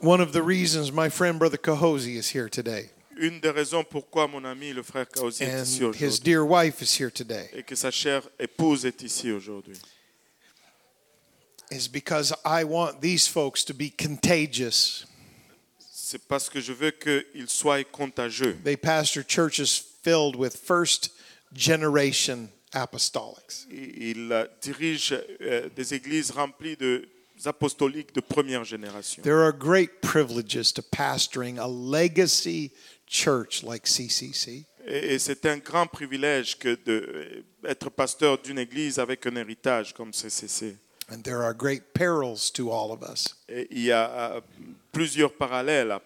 One 0.00 0.20
of 0.20 0.32
the 0.32 0.42
reasons 0.42 0.92
my 0.92 1.08
friend 1.08 1.40
Brother 1.40 1.56
Kahozi 1.56 2.16
is 2.16 2.28
here 2.28 2.48
today 2.48 2.90
Une 3.16 3.40
des 3.40 3.50
raisons 3.50 3.84
pourquoi 3.84 4.28
mon 4.28 4.44
ami 4.44 4.72
le 4.72 4.84
frère 4.84 5.08
Kaosi 5.08 5.42
est 5.42 5.52
and 5.52 5.62
ici 5.62 5.98
his 5.98 6.20
dear 6.20 6.44
wife 6.44 6.80
is 6.80 6.94
here 6.96 7.10
today 7.10 7.50
et 7.52 7.64
que 7.64 7.74
sa 7.74 7.90
chère 7.90 8.22
épouse 8.38 8.84
est 8.86 9.02
ici 9.02 9.32
aujourd'hui, 9.32 9.76
is 11.72 11.88
because 11.88 12.32
I 12.44 12.62
want 12.62 13.00
these 13.00 13.26
folks 13.26 13.64
to 13.64 13.74
be 13.74 13.90
contagious. 13.90 15.04
c'est 15.90 16.28
parce 16.28 16.48
que 16.48 16.60
je 16.60 16.72
veux 16.72 16.92
qu'ils 16.92 17.48
soient 17.48 17.82
contagieux. 17.82 18.56
They 18.62 18.76
pastor 18.76 19.24
churches 19.24 19.82
filled 20.02 20.36
with 20.36 20.56
first 20.56 21.10
generation 21.52 22.50
apostolics. 22.72 23.66
Il 23.68 24.32
euh, 24.32 24.46
dirige 24.62 25.12
euh, 25.40 25.68
des 25.74 25.92
églises 25.92 26.30
remplies 26.30 26.76
de 26.76 27.08
apostoliques 27.46 28.14
de 28.14 28.20
première 28.20 28.64
génération. 28.64 29.22
There 29.22 29.42
are 29.42 29.52
great 29.52 30.00
privileges 30.00 30.72
to 30.74 30.82
pastoring 30.82 31.58
a 31.58 31.66
legacy 31.66 32.72
church 33.06 33.62
like 33.62 33.86
CCC. 33.86 34.64
Et, 34.86 35.18
c'est 35.18 35.44
un 35.46 35.58
grand 35.58 35.86
privilège 35.86 36.58
que 36.58 36.74
d'être 37.62 37.90
pasteur 37.90 38.38
d'une 38.38 38.58
église 38.58 38.98
avec 38.98 39.26
un 39.26 39.36
héritage 39.36 39.92
comme 39.92 40.12
CCC. 40.12 40.76
And 41.10 41.22
there 41.22 41.42
are 41.42 41.54
great 41.54 41.94
perils 41.94 42.50
to 42.52 42.70
all 42.70 42.90
of 42.92 43.02
us. 43.02 43.34
Et 43.48 43.66
il 43.70 43.84
y 43.84 43.92
a 43.92 44.36
euh, 44.36 44.40
plusieurs 44.92 45.32
parallèles 45.32 45.98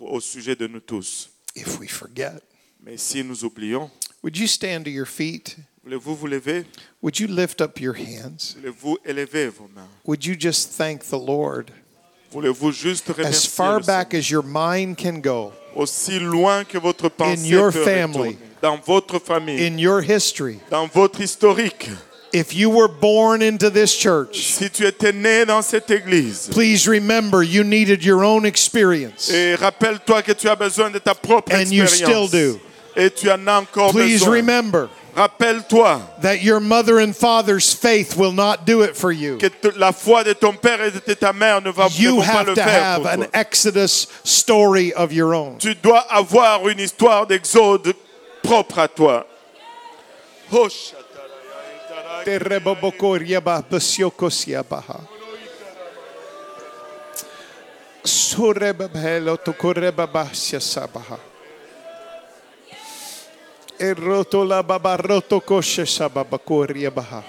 au 0.00 0.20
sujet 0.20 0.56
de 0.56 0.66
nous 0.66 0.80
tous. 0.80 1.30
If 1.54 1.78
we 1.78 1.88
forget, 1.88 2.40
Mais 2.80 2.98
si 2.98 3.24
nous 3.24 3.44
oublions, 3.44 3.90
would 4.22 4.36
you 4.36 4.46
stand 4.46 4.84
to 4.84 4.90
your 4.90 5.06
feet? 5.06 5.56
Voulez-vous 5.86 6.16
vous 6.16 6.26
lever 6.26 6.64
Would 7.02 7.18
you 7.20 7.28
lift 7.28 7.60
up 7.60 7.80
your 7.80 7.94
hands? 7.94 8.56
Voulez-vous 8.58 8.98
élever 9.04 9.46
vos 9.48 9.68
mains 9.74 9.86
Would 10.04 10.24
you 10.24 10.34
just 10.38 10.72
thank 10.76 11.04
the 11.04 11.12
Lord 11.18 11.70
Voulez-vous 12.32 12.72
juste 12.72 13.08
as 13.24 13.46
far 13.46 13.80
back 13.80 14.12
as 14.12 14.28
your 14.30 14.42
mind 14.42 14.96
can 14.98 15.20
go 15.20 15.52
aussi 15.76 16.18
loin 16.18 16.64
que 16.64 16.78
votre 16.78 17.08
pensée 17.08 17.46
your 17.48 17.70
peut 17.70 17.84
family, 17.84 18.30
retourner, 18.30 18.38
dans 18.62 18.78
votre 18.84 19.18
famille, 19.20 19.62
in 19.64 19.78
your 19.78 20.00
history? 20.02 20.58
dans 20.70 20.86
votre 20.88 21.20
historique. 21.20 21.88
If 22.32 22.52
you 22.54 22.68
were 22.70 22.88
born 22.88 23.40
into 23.40 23.70
this 23.70 23.94
church, 23.96 24.54
Si 24.56 24.68
tu 24.68 24.84
étais 24.86 25.12
né 25.12 25.44
dans 25.46 25.62
cette 25.62 25.90
église, 25.90 26.48
please 26.52 26.88
remember 26.88 27.42
you 27.44 27.62
needed 27.62 28.02
your 28.04 28.24
own 28.24 28.44
experience. 28.44 29.30
et 29.30 29.54
rappelle-toi 29.54 30.22
que 30.22 30.32
tu 30.32 30.48
as 30.48 30.56
besoin 30.56 30.90
de 30.90 30.98
ta 30.98 31.14
propre 31.14 31.54
And 31.54 31.70
you 31.70 31.86
still 31.86 32.28
do. 32.28 32.58
Et 32.96 33.10
tu 33.10 33.30
en 33.30 33.46
as 33.46 33.60
encore 33.60 33.92
Please 33.92 34.20
besoin. 34.24 34.36
remember 34.36 34.88
Rappelle-toi 35.16 36.00
that 36.20 36.42
your 36.42 36.60
mother 36.60 36.98
and 36.98 37.16
father's 37.16 37.72
faith 37.72 38.16
will 38.16 38.32
not 38.32 38.66
do 38.66 38.82
it 38.82 38.94
for 38.96 39.10
you. 39.10 39.38
que 39.38 39.48
t- 39.48 39.70
la 39.76 39.90
foi 39.92 40.22
de 40.24 40.34
ton 40.34 40.52
père 40.52 40.82
et 40.82 40.90
de 40.90 41.14
ta 41.14 41.32
mère 41.32 41.62
ne 41.62 41.70
va 41.70 41.88
ne 41.88 41.98
You 41.98 42.18
pas 42.18 42.24
have 42.26 42.46
le 42.48 42.54
to 42.54 42.60
faire 42.62 42.82
have 42.82 43.02
pour 43.02 43.10
an 43.10 43.16
toi. 43.16 43.28
Exodus 43.32 44.08
story 44.24 44.92
of 44.92 45.12
your 45.12 45.32
own. 45.34 45.56
Tu 45.58 45.74
dois 45.74 46.04
avoir 46.10 46.68
une 46.68 46.80
histoire 46.80 47.26
d'exode 47.26 47.94
propre 48.42 48.78
à 48.78 48.88
toi. 48.88 49.26
Oh, 50.52 50.68
sabaha. 60.60 61.18
Eroto 63.78 64.46
babaroto 64.62 65.40
koshe 65.40 65.86
sababakoria 65.86 66.90
baha. 66.94 67.22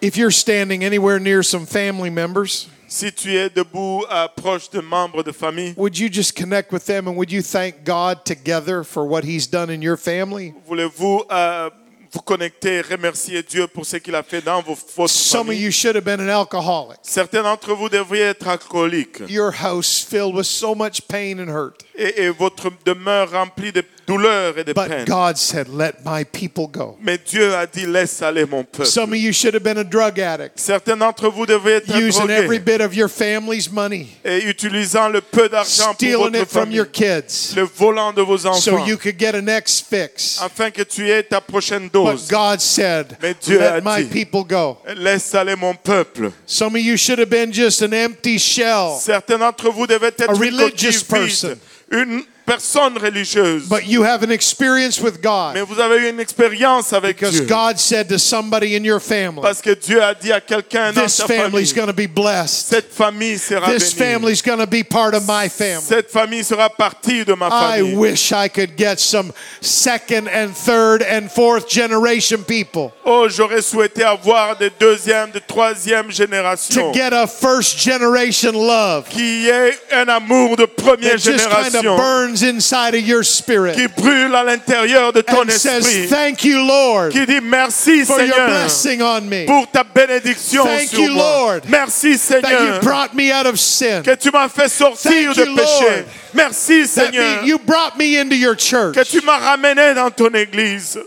If 0.00 0.16
you're 0.16 0.30
standing 0.30 0.84
anywhere 0.84 1.18
near 1.18 1.42
some 1.42 1.66
family 1.66 2.10
members, 2.10 2.68
Si 2.88 3.10
tu 3.10 3.28
es 3.28 3.50
debout, 3.50 4.04
euh, 4.08 4.28
proche 4.28 4.70
de 4.70 4.80
membres 4.80 5.24
de 5.24 5.32
famille, 5.32 5.74
would 5.76 5.98
you 5.98 6.08
just 6.08 6.36
connect 6.36 6.70
with 6.72 6.86
them 6.86 7.08
and 7.08 7.16
would 7.16 7.32
you 7.32 7.42
thank 7.42 7.84
God 7.84 8.24
together 8.24 8.84
for 8.84 9.04
what 9.04 9.24
He's 9.24 9.48
done 9.48 9.70
in 9.70 9.82
your 9.82 9.96
family? 9.96 10.54
voulez-vous 10.68 11.24
euh, 11.30 11.70
vous 12.12 12.20
connecter 12.20 12.76
et 12.76 12.80
remercier 12.80 13.42
Dieu 13.42 13.66
pour 13.66 13.84
ce 13.86 13.96
qu'il 13.96 14.14
a 14.14 14.22
fait 14.22 14.40
dans 14.40 14.62
vos, 14.62 14.76
votre 14.96 15.12
Some 15.12 15.48
of 15.48 15.54
you 15.54 15.70
should 15.70 15.96
have 15.96 16.04
been 16.04 16.20
an 16.20 16.28
alcoholic. 16.28 16.98
Certains 17.02 17.42
d'entre 17.42 17.74
vous 17.74 17.88
devriez 17.88 18.24
être 18.24 18.46
alcooliques 18.48 19.22
Your 19.28 19.52
house 19.52 20.04
filled 20.04 20.34
with 20.34 20.46
so 20.46 20.74
much 20.74 21.02
pain 21.08 21.38
and 21.38 21.48
hurt. 21.50 21.82
et, 21.96 22.24
et 22.24 22.30
votre 22.30 22.70
demeure 22.84 23.30
remplie 23.30 23.72
de 23.72 23.82
douleurs 24.06 24.58
et 24.58 24.64
de 24.64 24.72
But 24.72 24.88
peines. 24.88 25.04
God 25.06 25.36
said, 25.36 25.68
Let 25.68 26.04
my 26.04 26.24
people 26.24 26.66
go. 26.68 26.96
Mais 27.00 27.18
Dieu 27.18 27.54
a 27.54 27.66
dit 27.66 27.86
laisse 27.86 28.22
aller 28.22 28.44
mon 28.46 28.62
peuple. 28.64 28.86
Some 28.86 29.12
of 29.12 29.18
you 29.18 29.32
should 29.32 29.54
have 29.54 29.62
been 29.64 29.78
a 29.78 29.84
drug 29.84 30.18
addict, 30.20 30.58
Certains 30.58 30.96
d'entre 30.96 31.28
vous 31.28 31.46
devriez 31.46 31.76
être 31.76 31.96
using 31.96 32.28
every 32.30 32.58
drogués 32.58 32.78
bit 32.78 32.80
of 32.80 32.94
your 32.94 33.08
family's 33.08 33.70
money, 33.70 34.06
et 34.24 34.44
utilisant 34.44 35.08
le 35.08 35.20
peu 35.20 35.48
d'argent 35.48 35.86
pour 35.86 35.94
stealing 35.94 36.18
votre 36.32 36.42
it 36.42 36.48
from 36.48 36.62
famille, 36.64 36.76
your 36.76 36.86
kids 36.90 37.54
le 37.56 37.62
volant 37.64 38.12
de 38.12 38.22
vos 38.22 38.38
so 38.38 38.48
enfants, 38.50 38.86
you 38.86 38.96
could 38.96 39.18
get 39.18 39.34
a 39.34 39.42
next 39.42 39.86
fix. 39.88 40.38
afin 40.40 40.70
que 40.70 40.82
tu 40.82 41.08
aies 41.10 41.22
ta 41.24 41.40
prochaine 41.40 41.84
But 41.88 41.92
dose. 41.92 42.28
God 42.28 42.60
said, 42.60 43.16
Mais 43.22 43.34
Dieu 43.40 43.60
a 43.60 43.76
Let 43.76 43.82
my 43.84 44.02
dit- 44.02 44.10
people 44.10 44.44
go. 44.44 44.78
Laisse 44.96 45.34
aller 45.34 45.56
mon 45.56 45.74
peuple. 45.74 46.30
Some 46.46 46.76
of 46.76 46.80
you 46.82 46.96
should 46.96 47.18
have 47.18 47.30
been 47.30 47.52
just 47.52 47.82
an 47.82 47.92
empty 47.92 48.38
shell, 48.38 48.96
Certains 49.00 49.38
d'entre 49.38 49.70
vous 49.70 49.86
devaient 49.86 50.14
être 50.18 50.30
A 50.30 50.34
religious 50.34 51.02
person. 51.02 51.56
vide, 51.90 52.00
une 52.02 52.22
personne 52.46 52.96
religieuse. 52.96 53.68
but 53.68 53.86
you 53.86 54.02
have 54.04 54.22
an 54.22 54.30
experience 54.30 55.00
with 55.00 55.16
Mais 55.16 55.22
God 55.22 55.68
vous 55.68 55.80
avez 55.80 55.98
eu 55.98 56.08
une 56.10 56.20
expérience 56.20 56.92
avec 56.92 57.16
because 57.18 57.34
Dieu. 57.36 57.46
God 57.46 57.78
said 57.78 58.08
to 58.08 58.18
somebody 58.18 58.76
in 58.76 58.84
your 58.84 59.00
family, 59.00 59.42
Parce 59.42 59.60
que 59.60 59.74
Dieu 59.74 60.00
a 60.02 60.14
dit 60.14 60.32
à 60.32 60.40
quelqu'un 60.40 60.92
dans 60.92 61.02
This 61.02 61.16
ta 61.18 61.26
family's 61.26 61.72
famille, 61.72 61.74
going 61.74 61.86
to 61.88 61.92
be 61.92 62.06
blessed. 62.06 62.68
cette 62.68 62.92
famille 62.92 63.38
sera 63.38 63.66
This 63.72 63.92
bénie. 63.92 64.12
family's 64.12 64.42
going 64.42 64.58
to 64.60 64.66
be 64.66 64.82
part 64.84 65.14
of 65.14 65.26
my 65.26 65.48
family. 65.48 65.82
Cette 65.84 66.10
famille 66.10 66.44
sera 66.44 66.68
partie 66.70 67.24
de 67.24 67.34
ma 67.34 67.48
I 67.48 67.78
famille. 67.80 67.96
wish 67.96 68.32
I 68.32 68.48
could 68.48 68.76
get 68.76 68.98
some 69.00 69.32
second 69.60 70.28
and 70.28 70.54
third 70.54 71.02
and 71.02 71.28
fourth 71.30 71.68
generation 71.68 72.44
people 72.44 72.92
Oh, 73.04 73.28
j'aurais 73.28 73.62
souhaité 73.62 74.02
avoir 74.04 74.56
des 74.56 74.70
deuxième, 74.78 75.30
de 75.32 75.40
troisième 75.40 76.10
génération. 76.10 76.92
to 76.92 76.92
get 76.96 77.12
a 77.12 77.26
first 77.26 77.78
generation 77.78 78.52
love 78.52 79.04
Qui 79.08 79.48
ait 79.48 79.76
un 79.92 80.08
amour 80.08 80.56
de 80.56 80.66
première 80.66 81.12
that 81.12 81.18
just 81.18 81.48
kind 81.48 81.66
of 81.66 81.72
génération. 81.82 81.96
burns 81.96 82.35
inside 82.42 82.94
of 82.94 83.00
your 83.06 83.22
spirit 83.24 83.74
Qui 83.74 83.88
brûle 83.88 84.34
à 84.34 84.42
l'intérieur 84.44 85.12
de 85.12 85.20
ton 85.22 85.42
and 85.42 85.50
says, 85.50 85.86
esprit. 85.86 86.08
Thank 86.08 86.44
you, 86.44 86.58
Lord, 86.66 87.10
Qui 87.10 87.26
dit 87.26 87.40
merci 87.40 88.04
for 88.04 88.20
your 88.20 88.34
Seigneur 88.34 88.48
blessing 88.48 89.02
on 89.02 89.20
me, 89.22 89.46
pour 89.46 89.66
ta 89.70 89.84
bénédiction 89.84 90.64
Thank 90.64 90.88
sur 90.88 91.00
you, 91.00 91.12
moi. 91.12 91.22
Lord, 91.22 91.60
Merci 91.68 92.16
that 92.16 92.42
you 92.42 92.42
Seigneur 92.42 92.80
brought 92.80 93.14
me 93.14 93.32
out 93.32 93.46
of 93.46 93.58
sin, 93.58 94.02
que 94.02 94.14
tu 94.16 94.30
m'as 94.30 94.48
fait 94.48 94.68
sortir 94.68 95.34
Thank 95.34 95.36
de 95.36 95.44
you, 95.50 95.56
péché. 95.56 95.80
Lord. 95.84 96.04
Merci 96.34 96.82
that 96.82 96.88
Seigneur 96.88 97.42
me- 97.42 97.48
you 97.48 97.58
brought 97.58 97.96
me 97.96 98.16
into 98.18 98.34
your 98.36 98.54
church. 98.56 98.94
que 98.94 99.04
tu 99.04 99.20
m'as 99.24 99.38
ramené 99.38 99.94
dans 99.94 100.10
ton 100.10 100.30
église. 100.34 100.98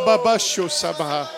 Babasho 0.00 0.68
sabaha. 0.68 1.28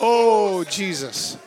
Oh, 0.00 0.64
Jesus. 0.64 1.38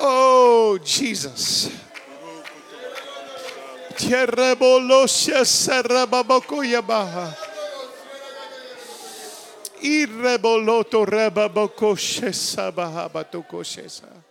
Oh, 0.00 0.78
Jesus. 0.82 1.70
Tierrebolosia 3.96 5.44
sarababokoyabaha. 5.44 7.43
Irreboloto 9.84 11.04
rababokoshe 11.04 12.32
sabahabatokoshe 12.32 13.88
sabahabatokoshe 13.88 14.23